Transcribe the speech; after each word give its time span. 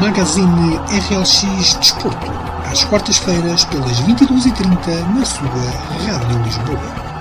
Magazine 0.00 0.76
RLX 0.88 1.74
Desporto, 1.78 2.26
às 2.70 2.84
quartas-feiras 2.84 3.64
pelas 3.66 4.00
22h30 4.00 5.14
na 5.14 5.24
sua 5.24 5.48
Rádio 5.48 6.42
Lisboa. 6.42 7.12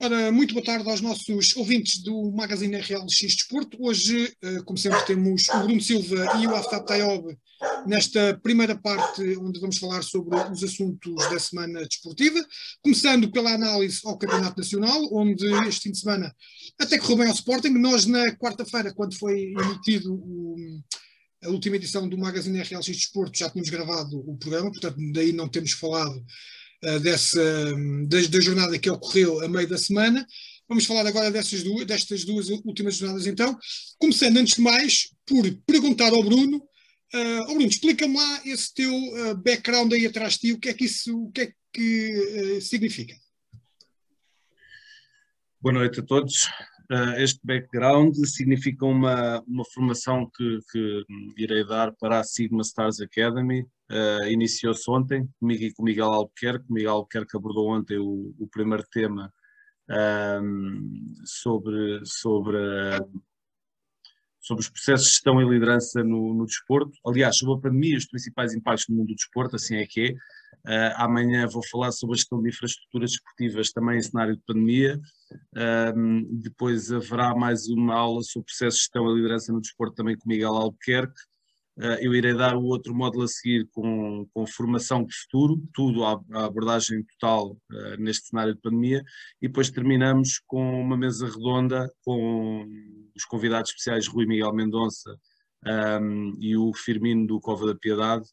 Ora, 0.00 0.32
muito 0.32 0.54
boa 0.54 0.64
tarde 0.64 0.88
aos 0.88 1.00
nossos 1.00 1.56
ouvintes 1.56 2.02
do 2.02 2.30
Magazine 2.32 2.76
RLX 2.76 3.20
Desporto. 3.20 3.76
Hoje, 3.80 4.32
eh, 4.42 4.62
como 4.64 4.78
sempre, 4.78 5.04
temos 5.04 5.48
o 5.48 5.58
Bruno 5.60 5.80
Silva 5.80 6.38
e 6.40 6.46
o 6.46 6.56
Aftab 6.56 6.86
Tayob 6.86 7.36
nesta 7.86 8.38
primeira 8.42 8.76
parte, 8.76 9.22
onde 9.38 9.60
vamos 9.60 9.78
falar 9.78 10.02
sobre 10.02 10.36
os 10.50 10.62
assuntos 10.62 11.14
da 11.30 11.38
semana 11.38 11.86
desportiva, 11.86 12.44
começando 12.82 13.30
pela 13.30 13.52
análise 13.52 14.00
ao 14.04 14.18
Campeonato 14.18 14.58
Nacional, 14.58 15.08
onde 15.12 15.46
este 15.68 15.82
fim 15.82 15.92
de 15.92 15.98
semana 15.98 16.34
até 16.78 16.98
correu 16.98 17.18
bem 17.18 17.28
ao 17.28 17.34
Sporting. 17.34 17.70
Nós, 17.70 18.06
na 18.06 18.30
quarta-feira, 18.36 18.92
quando 18.92 19.18
foi 19.18 19.52
emitido 19.52 20.14
o, 20.14 20.56
a 21.44 21.48
última 21.48 21.76
edição 21.76 22.08
do 22.08 22.18
Magazine 22.18 22.60
RLX 22.60 22.86
Desporto, 22.86 23.38
já 23.38 23.50
tínhamos 23.50 23.70
gravado 23.70 24.18
o 24.18 24.36
programa, 24.36 24.70
portanto, 24.70 24.96
daí 25.12 25.32
não 25.32 25.48
temos 25.48 25.72
falado 25.72 26.16
uh, 26.84 27.00
dessa, 27.00 27.74
da, 28.06 28.20
da 28.28 28.40
jornada 28.40 28.78
que 28.78 28.90
ocorreu 28.90 29.44
a 29.44 29.48
meio 29.48 29.68
da 29.68 29.78
semana. 29.78 30.26
Vamos 30.68 30.84
falar 30.84 31.06
agora 31.06 31.30
duas, 31.30 31.86
destas 31.86 32.24
duas 32.24 32.50
últimas 32.50 32.96
jornadas, 32.96 33.26
então. 33.26 33.56
Começando, 33.98 34.36
antes 34.36 34.56
de 34.56 34.60
mais, 34.60 35.08
por 35.24 35.50
perguntar 35.66 36.12
ao 36.12 36.22
Bruno 36.22 36.67
Uh, 37.14 37.62
explica-me 37.62 38.14
lá 38.14 38.40
esse 38.44 38.74
teu 38.74 38.92
uh, 38.92 39.34
background 39.34 39.90
aí 39.94 40.04
atrás 40.04 40.34
de 40.34 40.40
ti, 40.40 40.52
o 40.52 40.58
que 40.60 40.68
é 40.68 40.74
que 40.74 40.84
isso 40.84 41.24
o 41.24 41.32
que 41.32 41.40
é 41.40 41.52
que, 41.72 42.58
uh, 42.58 42.60
significa? 42.60 43.14
Boa 45.58 45.72
noite 45.72 46.00
a 46.00 46.02
todos. 46.02 46.46
este 47.16 47.40
background 47.42 48.14
significa 48.26 48.84
uma, 48.84 49.40
uma 49.46 49.64
formação 49.64 50.30
que, 50.36 50.58
que 50.70 51.04
irei 51.38 51.66
dar 51.66 51.92
para 51.92 52.20
a 52.20 52.24
Sigma 52.24 52.62
Stars 52.62 53.00
Academy. 53.00 53.66
Iniciou-se 54.30 54.88
ontem 54.88 55.28
comigo 55.40 55.64
e 55.64 55.72
com 55.72 55.82
Miguel 55.82 56.12
Albuquerque. 56.12 56.64
Miguel 56.70 56.92
Albuquerque 56.92 57.36
abordou 57.36 57.70
ontem 57.70 57.98
o, 57.98 58.34
o 58.38 58.46
primeiro 58.46 58.84
tema 58.90 59.32
sobre, 61.24 62.00
sobre 62.04 62.56
sobre 64.48 64.62
os 64.62 64.70
processos 64.70 65.06
de 65.06 65.12
gestão 65.12 65.42
e 65.42 65.44
liderança 65.44 66.02
no, 66.02 66.32
no, 66.32 66.46
desporto. 66.46 66.92
Aliás, 67.06 67.36
sobre 67.36 67.54
a 67.54 67.58
pandemia 67.58 67.94
e 67.94 67.98
os 67.98 68.06
principais 68.06 68.54
impactos 68.54 68.86
no 68.88 68.96
mundo 68.96 69.08
do 69.08 69.14
desporto, 69.14 69.56
assim 69.56 69.76
é 69.76 69.86
que 69.86 70.00
é. 70.06 70.14
Uh, 70.66 70.92
amanhã 70.96 71.46
vou 71.46 71.62
falar 71.70 71.92
sobre 71.92 72.14
a 72.14 72.16
gestão 72.16 72.42
de 72.42 72.48
infraestruturas 72.48 73.12
desportivas 73.12 73.70
também 73.70 73.98
em 73.98 74.02
cenário 74.02 74.36
de 74.36 74.42
pandemia. 74.46 74.98
Uh, 75.54 76.26
depois 76.40 76.90
haverá 76.90 77.34
mais 77.34 77.68
uma 77.68 77.94
aula 77.94 78.22
sobre 78.22 78.46
processos 78.46 78.74
de 78.74 78.80
gestão 78.80 79.10
e 79.10 79.14
liderança 79.14 79.52
no 79.52 79.60
desporto 79.60 79.94
também 79.94 80.16
com 80.16 80.28
Miguel 80.28 80.54
Albuquerque. 80.54 81.20
Uh, 81.78 81.94
eu 82.00 82.12
irei 82.12 82.34
dar 82.34 82.56
o 82.56 82.64
outro 82.64 82.92
módulo 82.92 83.22
a 83.22 83.28
seguir 83.28 83.68
com, 83.70 84.26
com 84.34 84.44
formação 84.48 85.04
de 85.04 85.14
futuro, 85.14 85.62
tudo 85.72 86.04
à, 86.04 86.20
abordagem 86.44 87.04
total 87.04 87.52
uh, 87.52 87.96
neste 88.00 88.26
cenário 88.26 88.52
de 88.52 88.60
pandemia, 88.60 89.00
e 89.40 89.46
depois 89.46 89.70
terminamos 89.70 90.42
com 90.44 90.80
uma 90.80 90.96
mesa 90.96 91.26
redonda 91.28 91.88
com 92.04 92.66
os 93.14 93.24
convidados 93.24 93.70
especiais 93.70 94.08
Rui 94.08 94.26
Miguel 94.26 94.52
Mendonça 94.52 95.16
um, 96.00 96.36
e 96.40 96.56
o 96.56 96.72
Firmino 96.74 97.28
do 97.28 97.40
Cova 97.40 97.66
da 97.66 97.76
Piedade. 97.76 98.24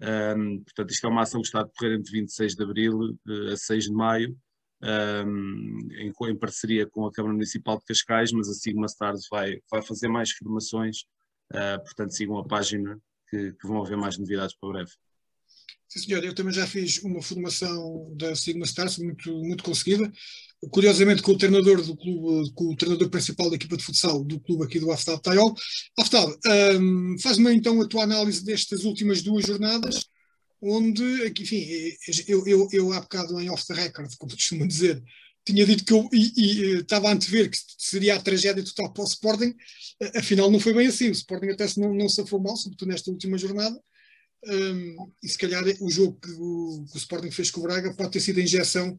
Um, 0.00 0.62
portanto, 0.62 0.90
isto 0.90 1.04
é 1.04 1.10
uma 1.10 1.22
ação 1.22 1.40
que 1.40 1.48
está 1.48 1.60
a 1.60 1.64
decorrer 1.64 1.98
entre 1.98 2.12
26 2.12 2.54
de 2.54 2.62
abril 2.62 3.00
uh, 3.00 3.52
a 3.52 3.56
6 3.56 3.84
de 3.84 3.92
maio, 3.92 4.36
um, 5.26 5.78
em, 5.92 6.12
em, 6.28 6.36
parceria 6.36 6.86
com 6.86 7.04
a 7.04 7.12
Câmara 7.12 7.34
Municipal 7.34 7.78
de 7.78 7.84
Cascais, 7.84 8.30
mas 8.30 8.48
a 8.48 8.54
Sigma 8.54 8.86
Stars 8.86 9.26
vai, 9.28 9.58
vai 9.68 9.82
fazer 9.82 10.06
mais 10.06 10.30
formações 10.30 11.04
Uh, 11.52 11.82
portanto, 11.82 12.14
sigam 12.14 12.38
a 12.38 12.46
página 12.46 12.98
que, 13.28 13.52
que, 13.52 13.66
vão 13.66 13.82
haver 13.82 13.96
mais 13.96 14.16
novidades 14.16 14.56
para 14.56 14.70
breve. 14.70 14.90
Sim, 15.86 15.98
senhor, 15.98 16.24
eu 16.24 16.34
também 16.34 16.54
já 16.54 16.66
fiz 16.66 17.02
uma 17.02 17.20
formação 17.20 18.10
da 18.16 18.34
Sigma 18.34 18.64
Stars 18.64 18.96
muito, 18.96 19.30
muito 19.42 19.62
conseguida. 19.62 20.10
Curiosamente, 20.70 21.22
com 21.22 21.32
o 21.32 21.36
treinador 21.36 21.82
do 21.82 21.94
clube, 21.94 22.50
com 22.54 22.72
o 22.72 22.76
treinador 22.76 23.10
principal 23.10 23.50
da 23.50 23.56
equipa 23.56 23.76
de 23.76 23.84
futsal 23.84 24.24
do 24.24 24.40
clube 24.40 24.64
aqui 24.64 24.80
do 24.80 24.90
Aftab 24.90 25.20
Tayol. 25.20 25.54
Aftab, 25.98 26.34
um, 26.80 27.18
faz-me 27.20 27.52
então 27.52 27.82
a 27.82 27.86
tua 27.86 28.04
análise 28.04 28.42
destas 28.42 28.84
últimas 28.84 29.22
duas 29.22 29.44
jornadas, 29.44 30.06
onde, 30.62 31.02
enfim, 31.38 31.66
eu, 32.26 32.46
eu, 32.46 32.68
eu 32.72 32.92
há 32.92 33.00
bocado 33.00 33.38
em 33.38 33.50
off 33.50 33.66
the 33.66 33.74
record, 33.74 34.10
como 34.16 34.32
costuma 34.32 34.66
dizer, 34.66 35.02
tinha 35.44 35.66
dito 35.66 35.84
que 35.84 35.92
eu 35.92 36.08
e, 36.12 36.76
eh, 36.76 36.78
estava 36.80 37.08
a 37.08 37.12
antever 37.12 37.50
que 37.50 37.58
seria 37.78 38.16
a 38.16 38.22
tragédia 38.22 38.64
total 38.64 38.92
para 38.92 39.02
o 39.02 39.06
Sporting, 39.06 39.54
eh, 40.00 40.18
afinal 40.18 40.50
não 40.50 40.60
foi 40.60 40.72
bem 40.72 40.86
assim. 40.86 41.08
O 41.08 41.12
Sporting 41.12 41.48
até 41.48 41.66
se 41.66 41.80
não, 41.80 41.92
não 41.92 42.08
safou 42.08 42.40
mal, 42.40 42.56
sobretudo 42.56 42.88
nesta 42.88 43.10
última 43.10 43.36
jornada. 43.38 43.78
Um, 44.44 45.12
e 45.22 45.28
se 45.28 45.38
calhar 45.38 45.62
o 45.80 45.88
jogo 45.88 46.18
que 46.20 46.32
o, 46.32 46.84
que 46.90 46.96
o, 46.96 46.98
Sporting 46.98 47.30
fez 47.30 47.48
com 47.48 47.60
o 47.60 47.62
Braga 47.62 47.94
pode 47.94 48.10
ter 48.10 48.18
sido 48.18 48.40
a 48.40 48.42
injeção 48.42 48.98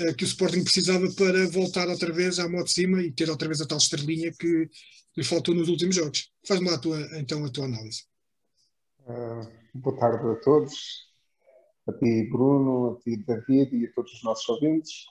uh, 0.00 0.14
que 0.16 0.24
o 0.24 0.26
Sporting 0.26 0.64
precisava 0.64 1.08
para 1.12 1.48
voltar 1.48 1.88
outra 1.88 2.12
vez 2.12 2.40
à 2.40 2.48
moto 2.48 2.66
de 2.66 2.72
cima 2.72 3.00
e 3.00 3.12
ter 3.12 3.30
outra 3.30 3.46
vez 3.46 3.60
a 3.60 3.66
tal 3.66 3.78
estrelinha 3.78 4.32
que 4.36 4.68
lhe 5.16 5.24
faltou 5.24 5.54
nos 5.54 5.68
últimos 5.68 5.94
jogos. 5.94 6.32
Faz-me 6.44 6.68
lá 6.68 6.74
a 6.74 6.78
tua, 6.78 6.98
então 7.20 7.44
a 7.44 7.50
tua 7.50 7.66
análise. 7.66 8.02
Uh, 9.06 9.48
boa 9.74 9.96
tarde 9.96 10.26
a 10.26 10.34
todos, 10.42 10.74
a 11.86 11.92
ti 11.92 12.28
Bruno, 12.28 12.98
a 12.98 13.02
ti 13.02 13.16
David 13.16 13.76
e 13.76 13.86
a 13.86 13.92
todos 13.92 14.12
os 14.12 14.24
nossos 14.24 14.48
ouvintes 14.48 15.04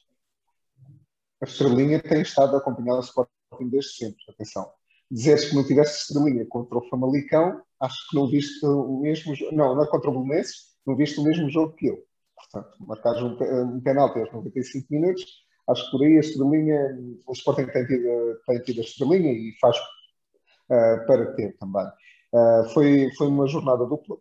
a 1.42 1.46
estrelinha 1.46 2.02
tem 2.02 2.22
estado 2.22 2.56
a 2.56 2.60
acompanhar 2.60 2.96
o 2.96 3.00
Sporting 3.00 3.70
desde 3.70 3.92
sempre. 3.94 4.24
Atenção. 4.30 4.70
Dizeres 5.10 5.50
que 5.50 5.56
não 5.56 5.66
tivesse 5.66 6.02
estrelinha 6.02 6.46
contra 6.48 6.78
o 6.78 6.88
Famalicão, 6.90 7.62
acho 7.80 8.10
que 8.10 8.16
não 8.16 8.30
viste 8.30 8.64
o 8.66 9.00
mesmo 9.00 9.34
Não, 9.52 9.76
não 9.76 9.84
é 9.84 9.88
contra 9.88 10.10
o 10.10 10.14
Belenenses, 10.14 10.76
não 10.86 10.96
viste 10.96 11.20
o 11.20 11.24
mesmo 11.24 11.50
jogo 11.50 11.74
que 11.76 11.88
eu. 11.88 12.04
Portanto, 12.36 12.78
marcares 12.86 13.22
um, 13.22 13.38
um 13.76 13.82
penalti 13.82 14.20
aos 14.20 14.32
95 14.32 14.88
minutos, 14.90 15.26
acho 15.68 15.86
que 15.86 15.92
por 15.92 16.06
aí 16.06 16.18
a 16.18 16.20
estrelinha, 16.20 16.98
o 17.28 17.34
Sporting 17.34 17.68
tem 17.68 17.86
tido, 17.86 18.40
tem 18.46 18.60
tido 18.62 18.80
a 18.80 18.84
estrelinha 18.84 19.32
e 19.32 19.54
faz 19.60 19.78
uh, 19.78 21.06
para 21.08 21.34
ter 21.34 21.58
também. 21.58 21.88
Uh, 22.34 22.70
foi, 22.74 23.10
foi 23.18 23.28
uma 23.28 23.48
jornada 23.48 23.86
dupla. 23.86 24.18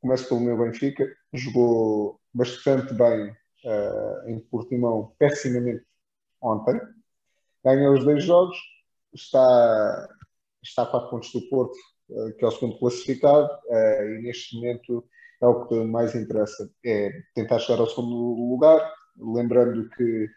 Começo 0.00 0.28
pelo 0.28 0.40
meu 0.40 0.58
Benfica, 0.58 1.06
jogou 1.32 2.20
bastante 2.32 2.94
bem 2.94 3.30
uh, 3.64 4.28
em 4.28 4.38
Portimão, 4.40 5.12
pessimamente 5.18 5.84
ontem, 6.42 6.80
ganhou 7.64 7.94
os 7.94 8.04
dois 8.04 8.24
jogos, 8.24 8.56
está, 9.14 10.08
está 10.62 10.82
a 10.82 10.86
4 10.86 11.10
pontos 11.10 11.32
do 11.32 11.42
Porto, 11.48 11.76
eh, 12.10 12.32
que 12.32 12.44
é 12.44 12.48
o 12.48 12.50
segundo 12.50 12.78
classificado, 12.78 13.48
eh, 13.68 14.18
e 14.18 14.22
neste 14.22 14.56
momento 14.56 15.04
é 15.42 15.46
o 15.46 15.66
que 15.66 15.74
mais 15.84 16.14
interessa, 16.14 16.70
é 16.84 17.10
tentar 17.34 17.58
chegar 17.58 17.80
ao 17.80 17.88
segundo 17.88 18.14
lugar, 18.50 18.94
lembrando 19.16 19.88
que 19.90 20.28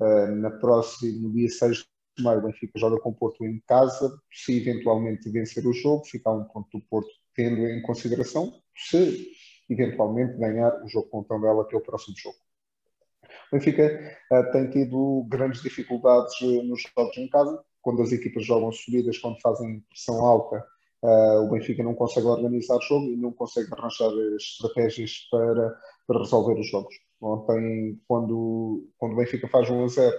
eh, 0.00 0.26
na 0.32 0.50
próxima, 0.50 1.28
no 1.28 1.32
dia 1.32 1.48
6 1.48 1.84
de 2.18 2.24
maio, 2.24 2.40
o 2.40 2.42
Benfica 2.42 2.78
joga 2.78 3.00
com 3.00 3.10
o 3.10 3.14
Porto 3.14 3.44
em 3.44 3.60
casa, 3.66 4.18
se 4.32 4.58
eventualmente 4.58 5.30
vencer 5.30 5.66
o 5.66 5.72
jogo, 5.72 6.04
fica 6.04 6.30
a 6.30 6.34
um 6.34 6.44
ponto 6.44 6.78
do 6.78 6.84
Porto, 6.86 7.10
tendo 7.34 7.66
em 7.66 7.82
consideração 7.82 8.52
se 8.76 9.28
eventualmente 9.70 10.36
ganhar 10.38 10.82
o 10.82 10.88
jogo 10.88 11.08
com 11.08 11.20
o 11.20 11.24
Tondela, 11.24 11.66
que 11.66 11.74
é 11.74 11.78
o 11.78 11.82
próximo 11.82 12.16
jogo. 12.18 12.36
O 13.50 13.56
Benfica 13.56 14.18
uh, 14.32 14.52
tem 14.52 14.70
tido 14.70 15.24
grandes 15.28 15.62
dificuldades 15.62 16.40
uh, 16.40 16.62
nos 16.62 16.82
jogos 16.82 17.16
em 17.16 17.28
casa, 17.28 17.62
quando 17.80 18.02
as 18.02 18.12
equipas 18.12 18.44
jogam 18.44 18.72
subidas, 18.72 19.18
quando 19.18 19.40
fazem 19.40 19.80
pressão 19.88 20.24
alta, 20.24 20.64
uh, 21.02 21.44
o 21.44 21.50
Benfica 21.50 21.82
não 21.82 21.94
consegue 21.94 22.26
organizar 22.26 22.76
o 22.76 22.80
jogo 22.80 23.06
e 23.06 23.16
não 23.16 23.32
consegue 23.32 23.68
arranjar 23.72 24.10
estratégias 24.36 25.28
para, 25.30 25.76
para 26.06 26.18
resolver 26.18 26.58
os 26.58 26.68
jogos. 26.68 26.94
Ontem, 27.20 28.00
quando, 28.08 28.88
quando 28.98 29.12
o 29.12 29.16
Benfica 29.16 29.48
faz 29.48 29.70
1 29.70 29.84
a 29.84 29.88
0, 29.88 30.16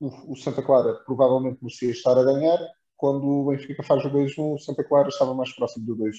o, 0.00 0.32
o 0.32 0.36
Santa 0.36 0.62
Clara 0.62 0.94
provavelmente 1.06 1.58
merecia 1.62 1.90
estar 1.90 2.18
a 2.18 2.24
ganhar, 2.24 2.58
quando 3.02 3.26
o 3.26 3.46
Benfica 3.46 3.82
faz 3.82 4.04
o 4.04 4.10
2-1, 4.10 4.54
o 4.54 4.58
Santa 4.58 4.84
Clara 4.84 5.08
estava 5.08 5.34
mais 5.34 5.52
próximo 5.54 5.84
do 5.84 5.96
2-1. 5.96 6.12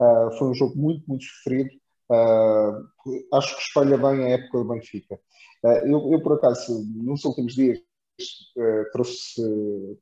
Uh, 0.00 0.38
foi 0.38 0.48
um 0.48 0.54
jogo 0.54 0.74
muito, 0.74 1.04
muito 1.06 1.24
sofrido. 1.24 1.70
Uh, 2.10 2.88
acho 3.34 3.56
que 3.56 3.62
espalha 3.62 3.98
bem 3.98 4.24
a 4.24 4.28
época 4.30 4.58
do 4.58 4.68
Benfica. 4.68 5.18
Uh, 5.62 5.86
eu, 5.86 6.12
eu, 6.12 6.22
por 6.22 6.34
acaso, 6.34 6.84
nos 6.94 7.24
últimos 7.24 7.54
dias, 7.54 7.78
uh, 7.78 8.90
trouxe, 8.92 9.42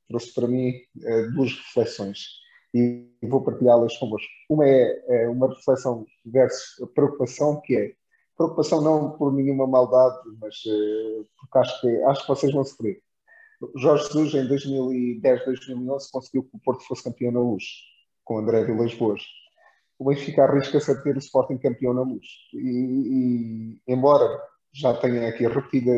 trouxe 0.08 0.34
para 0.34 0.46
mim 0.46 0.72
duas 1.34 1.52
reflexões 1.52 2.18
e 2.74 3.08
vou 3.22 3.42
partilhá-las 3.42 3.96
convosco. 3.96 4.28
Uma 4.50 4.66
é, 4.66 5.04
é, 5.08 5.28
uma 5.28 5.48
reflexão 5.48 6.04
versus 6.24 6.88
preocupação, 6.94 7.60
que 7.60 7.76
é 7.76 7.92
preocupação 8.36 8.80
não 8.82 9.12
por 9.12 9.32
nenhuma 9.32 9.66
maldade, 9.66 10.18
mas 10.40 10.56
porque 11.38 11.58
acho 11.58 11.80
que, 11.80 12.02
acho 12.02 12.22
que 12.22 12.28
vocês 12.28 12.52
vão 12.52 12.64
sofrer. 12.64 13.00
Jorge 13.76 14.04
Jesus, 14.06 14.34
em 14.34 14.48
2010, 14.48 15.44
2011, 15.44 16.10
conseguiu 16.10 16.42
que 16.42 16.56
o 16.56 16.60
Porto 16.60 16.84
fosse 16.84 17.04
campeão 17.04 17.30
na 17.30 17.40
luz, 17.40 17.64
com 18.24 18.38
André 18.38 18.64
Vilas 18.64 18.92
Boas 18.94 19.22
o 19.98 20.08
Benfica 20.08 20.44
arrisca-se 20.44 20.90
a 20.90 21.00
ter 21.02 21.16
o 21.16 21.18
Sporting 21.18 21.58
campeão 21.58 21.94
na 21.94 22.02
luz. 22.02 22.26
E, 22.52 22.58
e, 22.58 23.92
embora 23.92 24.26
já 24.72 24.94
tenha 24.94 25.28
aqui 25.28 25.46
repetido 25.46 25.90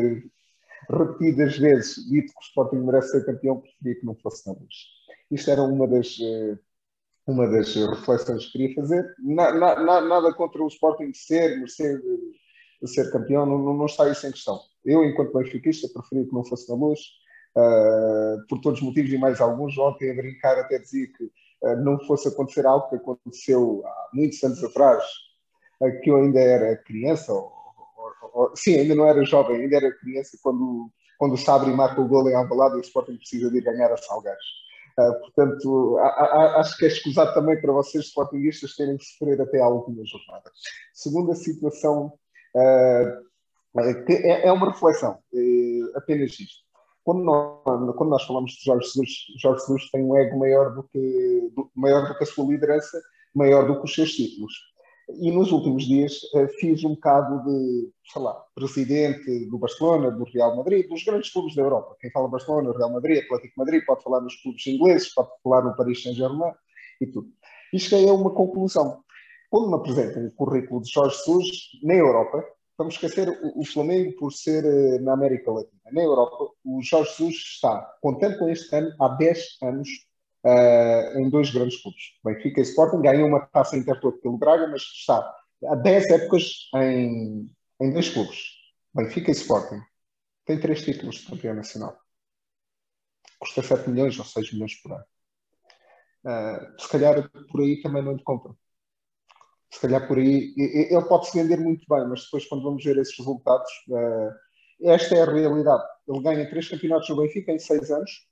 repetidas 0.89 1.57
vezes 1.57 1.95
dito 2.07 2.31
que 2.31 2.39
o 2.39 2.43
Sporting 2.43 2.77
merece 2.77 3.11
ser 3.11 3.25
campeão, 3.25 3.59
preferia 3.59 3.99
que 3.99 4.05
não 4.05 4.15
fosse 4.15 4.47
na 4.47 4.53
luz. 4.53 4.73
Isto 5.31 5.51
era 5.51 5.61
uma 5.61 5.87
das, 5.87 6.17
eh, 6.21 6.57
uma 7.25 7.47
das 7.47 7.75
reflexões 7.75 8.45
que 8.45 8.51
queria 8.53 8.75
fazer. 8.75 9.05
Na, 9.19 9.51
na, 9.51 10.01
nada 10.01 10.33
contra 10.33 10.63
o 10.63 10.67
Sporting 10.67 11.11
ser, 11.13 11.57
merecer 11.57 12.01
ser 12.85 13.11
campeão, 13.11 13.45
não, 13.45 13.73
não, 13.73 13.85
está 13.85 14.09
isso 14.09 14.27
em 14.27 14.31
questão. 14.31 14.59
Eu, 14.85 15.03
enquanto 15.03 15.33
benfiquista, 15.33 15.89
preferia 15.93 16.25
que 16.25 16.33
não 16.33 16.45
fosse 16.45 16.69
na 16.69 16.75
luz, 16.75 16.99
uh, 17.55 18.47
por 18.47 18.59
todos 18.61 18.79
os 18.79 18.85
motivos 18.85 19.11
e 19.11 19.17
mais 19.17 19.41
alguns. 19.41 19.77
Ontem, 19.77 20.11
a 20.11 20.15
brincar, 20.15 20.57
até 20.59 20.79
dizia 20.79 21.07
que 21.07 21.29
não 21.83 21.99
fosse 22.05 22.27
acontecer 22.27 22.65
algo 22.65 22.89
que 22.89 22.95
aconteceu 22.95 23.81
há 23.85 24.09
muitos 24.13 24.43
anos 24.43 24.63
atrás, 24.63 25.03
uh, 25.81 26.01
que 26.01 26.09
eu 26.09 26.17
ainda 26.17 26.39
era 26.39 26.77
criança, 26.77 27.33
ou, 27.33 27.51
ou, 28.21 28.31
ou, 28.33 28.55
sim, 28.55 28.79
ainda 28.79 28.95
não 28.95 29.05
era 29.07 29.23
jovem, 29.25 29.61
ainda 29.61 29.77
era 29.77 29.97
criança, 29.99 30.37
quando, 30.41 30.91
quando 31.17 31.33
o 31.33 31.37
Sabri 31.37 31.71
marca 31.71 32.01
o 32.01 32.07
gol 32.07 32.29
em 32.29 32.35
Alvalade 32.35 32.75
e 32.75 32.79
o 32.79 32.81
Sporting 32.81 33.17
precisa 33.17 33.49
de 33.49 33.57
ir 33.57 33.63
ganhar 33.63 33.91
a 33.91 33.97
Salgares. 33.97 34.45
Uh, 34.99 35.19
portanto, 35.19 35.97
a, 35.99 36.07
a, 36.07 36.59
acho 36.59 36.75
que 36.77 36.85
é 36.85 36.87
escusado 36.87 37.33
também 37.33 37.61
para 37.61 37.71
vocês, 37.71 38.05
sportinguistas, 38.05 38.75
terem 38.75 38.97
que 38.97 39.05
sofrer 39.05 39.39
até 39.39 39.61
a 39.61 39.67
última 39.67 40.03
jornada. 40.05 40.51
Segunda 40.93 41.35
situação, 41.35 42.13
uh, 42.55 43.27
é, 43.79 44.47
é, 44.47 44.51
uma 44.51 44.71
reflexão, 44.71 45.19
é 45.33 45.97
apenas 45.97 46.31
isto. 46.31 46.66
Quando 47.07 47.23
nós, 47.23 47.95
quando 47.95 48.09
nós, 48.09 48.23
falamos 48.25 48.51
de 48.51 48.65
Jorge 48.65 48.85
Jesus, 48.85 49.09
Jorge 49.37 49.61
Jesus 49.61 49.89
tem 49.91 50.03
um 50.03 50.17
ego 50.17 50.37
maior 50.37 50.75
do, 50.75 50.83
que, 50.83 51.51
do, 51.55 51.71
maior 51.73 52.05
do 52.05 52.17
que 52.17 52.23
a 52.25 52.27
sua 52.27 52.45
liderança, 52.45 53.01
maior 53.33 53.65
do 53.65 53.79
que 53.79 53.85
os 53.85 53.95
seus 53.95 54.11
títulos 54.11 54.53
e 55.09 55.31
nos 55.31 55.51
últimos 55.51 55.85
dias 55.85 56.19
uh, 56.33 56.47
fiz 56.59 56.83
um 56.83 56.89
bocado 56.89 57.41
de, 57.45 57.89
sei 58.11 58.21
lá, 58.21 58.33
presidente 58.53 59.45
do 59.45 59.57
Barcelona, 59.57 60.11
do 60.11 60.25
Real 60.25 60.57
Madrid, 60.57 60.87
dos 60.89 61.01
grandes 61.03 61.31
clubes 61.31 61.55
da 61.55 61.61
Europa. 61.61 61.95
Quem 62.01 62.11
fala 62.11 62.27
Barcelona, 62.27 62.77
Real 62.77 62.91
Madrid, 62.91 63.23
Atlético 63.23 63.53
Madrid, 63.57 63.85
pode 63.85 64.03
falar 64.03 64.19
nos 64.19 64.35
clubes 64.41 64.67
ingleses, 64.67 65.13
pode 65.13 65.29
falar 65.41 65.63
no 65.63 65.75
Paris 65.75 66.03
Saint-Germain 66.03 66.51
e 66.99 67.07
tudo. 67.07 67.29
E 67.73 67.79
cheguei 67.79 68.09
a 68.09 68.13
uma 68.13 68.31
conclusão. 68.31 69.01
Quando 69.49 69.69
me 69.69 69.75
apresentem 69.75 70.27
o 70.27 70.31
currículo 70.31 70.81
de 70.81 70.91
Jorge 70.91 71.15
Jesus 71.15 71.47
na 71.83 71.93
Europa, 71.93 72.43
vamos 72.77 72.93
esquecer 72.93 73.27
o, 73.29 73.61
o 73.61 73.65
Flamengo 73.65 74.15
por 74.17 74.31
ser 74.31 74.63
uh, 74.63 75.01
na 75.03 75.13
América 75.13 75.51
Latina. 75.51 75.81
Na 75.91 76.01
Europa, 76.01 76.53
o 76.63 76.81
Jorge 76.81 77.11
Jesus 77.11 77.35
está, 77.35 77.81
contando 78.01 78.37
com 78.37 78.49
este 78.49 78.73
ano, 78.75 78.93
há 78.99 79.07
10 79.09 79.57
anos 79.63 79.89
uh, 80.45 81.19
em 81.19 81.29
dois 81.29 81.49
grandes 81.51 81.81
clubes. 81.81 82.01
Benfica 82.23 82.59
e 82.59 82.63
Sporting 82.63 83.01
ganham 83.01 83.27
uma 83.27 83.45
taça 83.47 83.77
intertoto 83.77 84.19
pelo 84.19 84.37
Braga, 84.37 84.67
mas 84.67 84.81
está 84.81 85.35
há 85.65 85.75
10 85.75 86.09
épocas 86.11 86.69
em, 86.75 87.49
em 87.79 87.91
dois 87.91 88.09
clubes. 88.09 88.37
Benfica 88.93 89.31
e 89.31 89.33
Sporting. 89.33 89.81
Tem 90.45 90.59
três 90.59 90.83
títulos 90.83 91.15
de 91.15 91.27
campeão 91.27 91.55
nacional. 91.55 91.97
Custa 93.39 93.61
7 93.61 93.89
milhões 93.89 94.17
ou 94.17 94.25
6 94.25 94.53
milhões 94.53 94.75
por 94.81 94.93
ano. 94.93 95.05
Uh, 96.23 96.81
se 96.81 96.89
calhar 96.89 97.29
por 97.51 97.61
aí 97.61 97.81
também 97.81 98.03
não 98.03 98.13
lhe 98.13 98.23
compram. 98.23 98.57
Se 99.71 99.81
calhar 99.81 100.07
por 100.07 100.17
aí. 100.17 100.53
Ele 100.57 101.05
pode 101.05 101.29
se 101.29 101.37
vender 101.41 101.57
muito 101.59 101.85
bem, 101.89 102.07
mas 102.07 102.23
depois, 102.23 102.45
quando 102.45 102.63
vamos 102.63 102.83
ver 102.83 102.97
esses 102.97 103.17
resultados, 103.17 103.69
uh, 103.89 104.87
esta 104.89 105.15
é 105.15 105.21
a 105.21 105.31
realidade. 105.31 105.83
Ele 106.07 106.21
ganha 106.21 106.49
três 106.49 106.69
campeonatos 106.69 107.09
no 107.09 107.17
Benfica 107.17 107.51
em 107.51 107.59
seis 107.59 107.91
anos, 107.91 108.27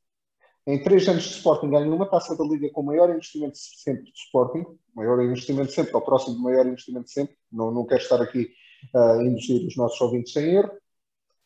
em 0.67 0.81
três 0.81 1.07
anos 1.07 1.23
de 1.23 1.29
Sporting 1.29 1.69
ganhou 1.69 1.95
uma 1.95 2.09
taça 2.09 2.35
da 2.35 2.43
Liga 2.43 2.69
com 2.71 2.81
o 2.81 2.85
maior 2.85 3.09
investimento 3.11 3.55
sempre 3.55 4.05
de 4.05 4.17
Sporting, 4.17 4.65
maior 4.95 5.21
investimento 5.21 5.71
sempre, 5.71 5.93
ao 5.93 6.03
próximo 6.03 6.39
maior 6.39 6.65
investimento 6.65 7.09
sempre. 7.09 7.35
Não, 7.51 7.71
não 7.71 7.85
quero 7.85 8.01
estar 8.01 8.19
aqui 8.19 8.49
a 8.95 9.21
induzir 9.21 9.65
os 9.67 9.75
nossos 9.75 10.01
ouvintes 10.01 10.33
sem 10.33 10.55
erro. 10.55 10.71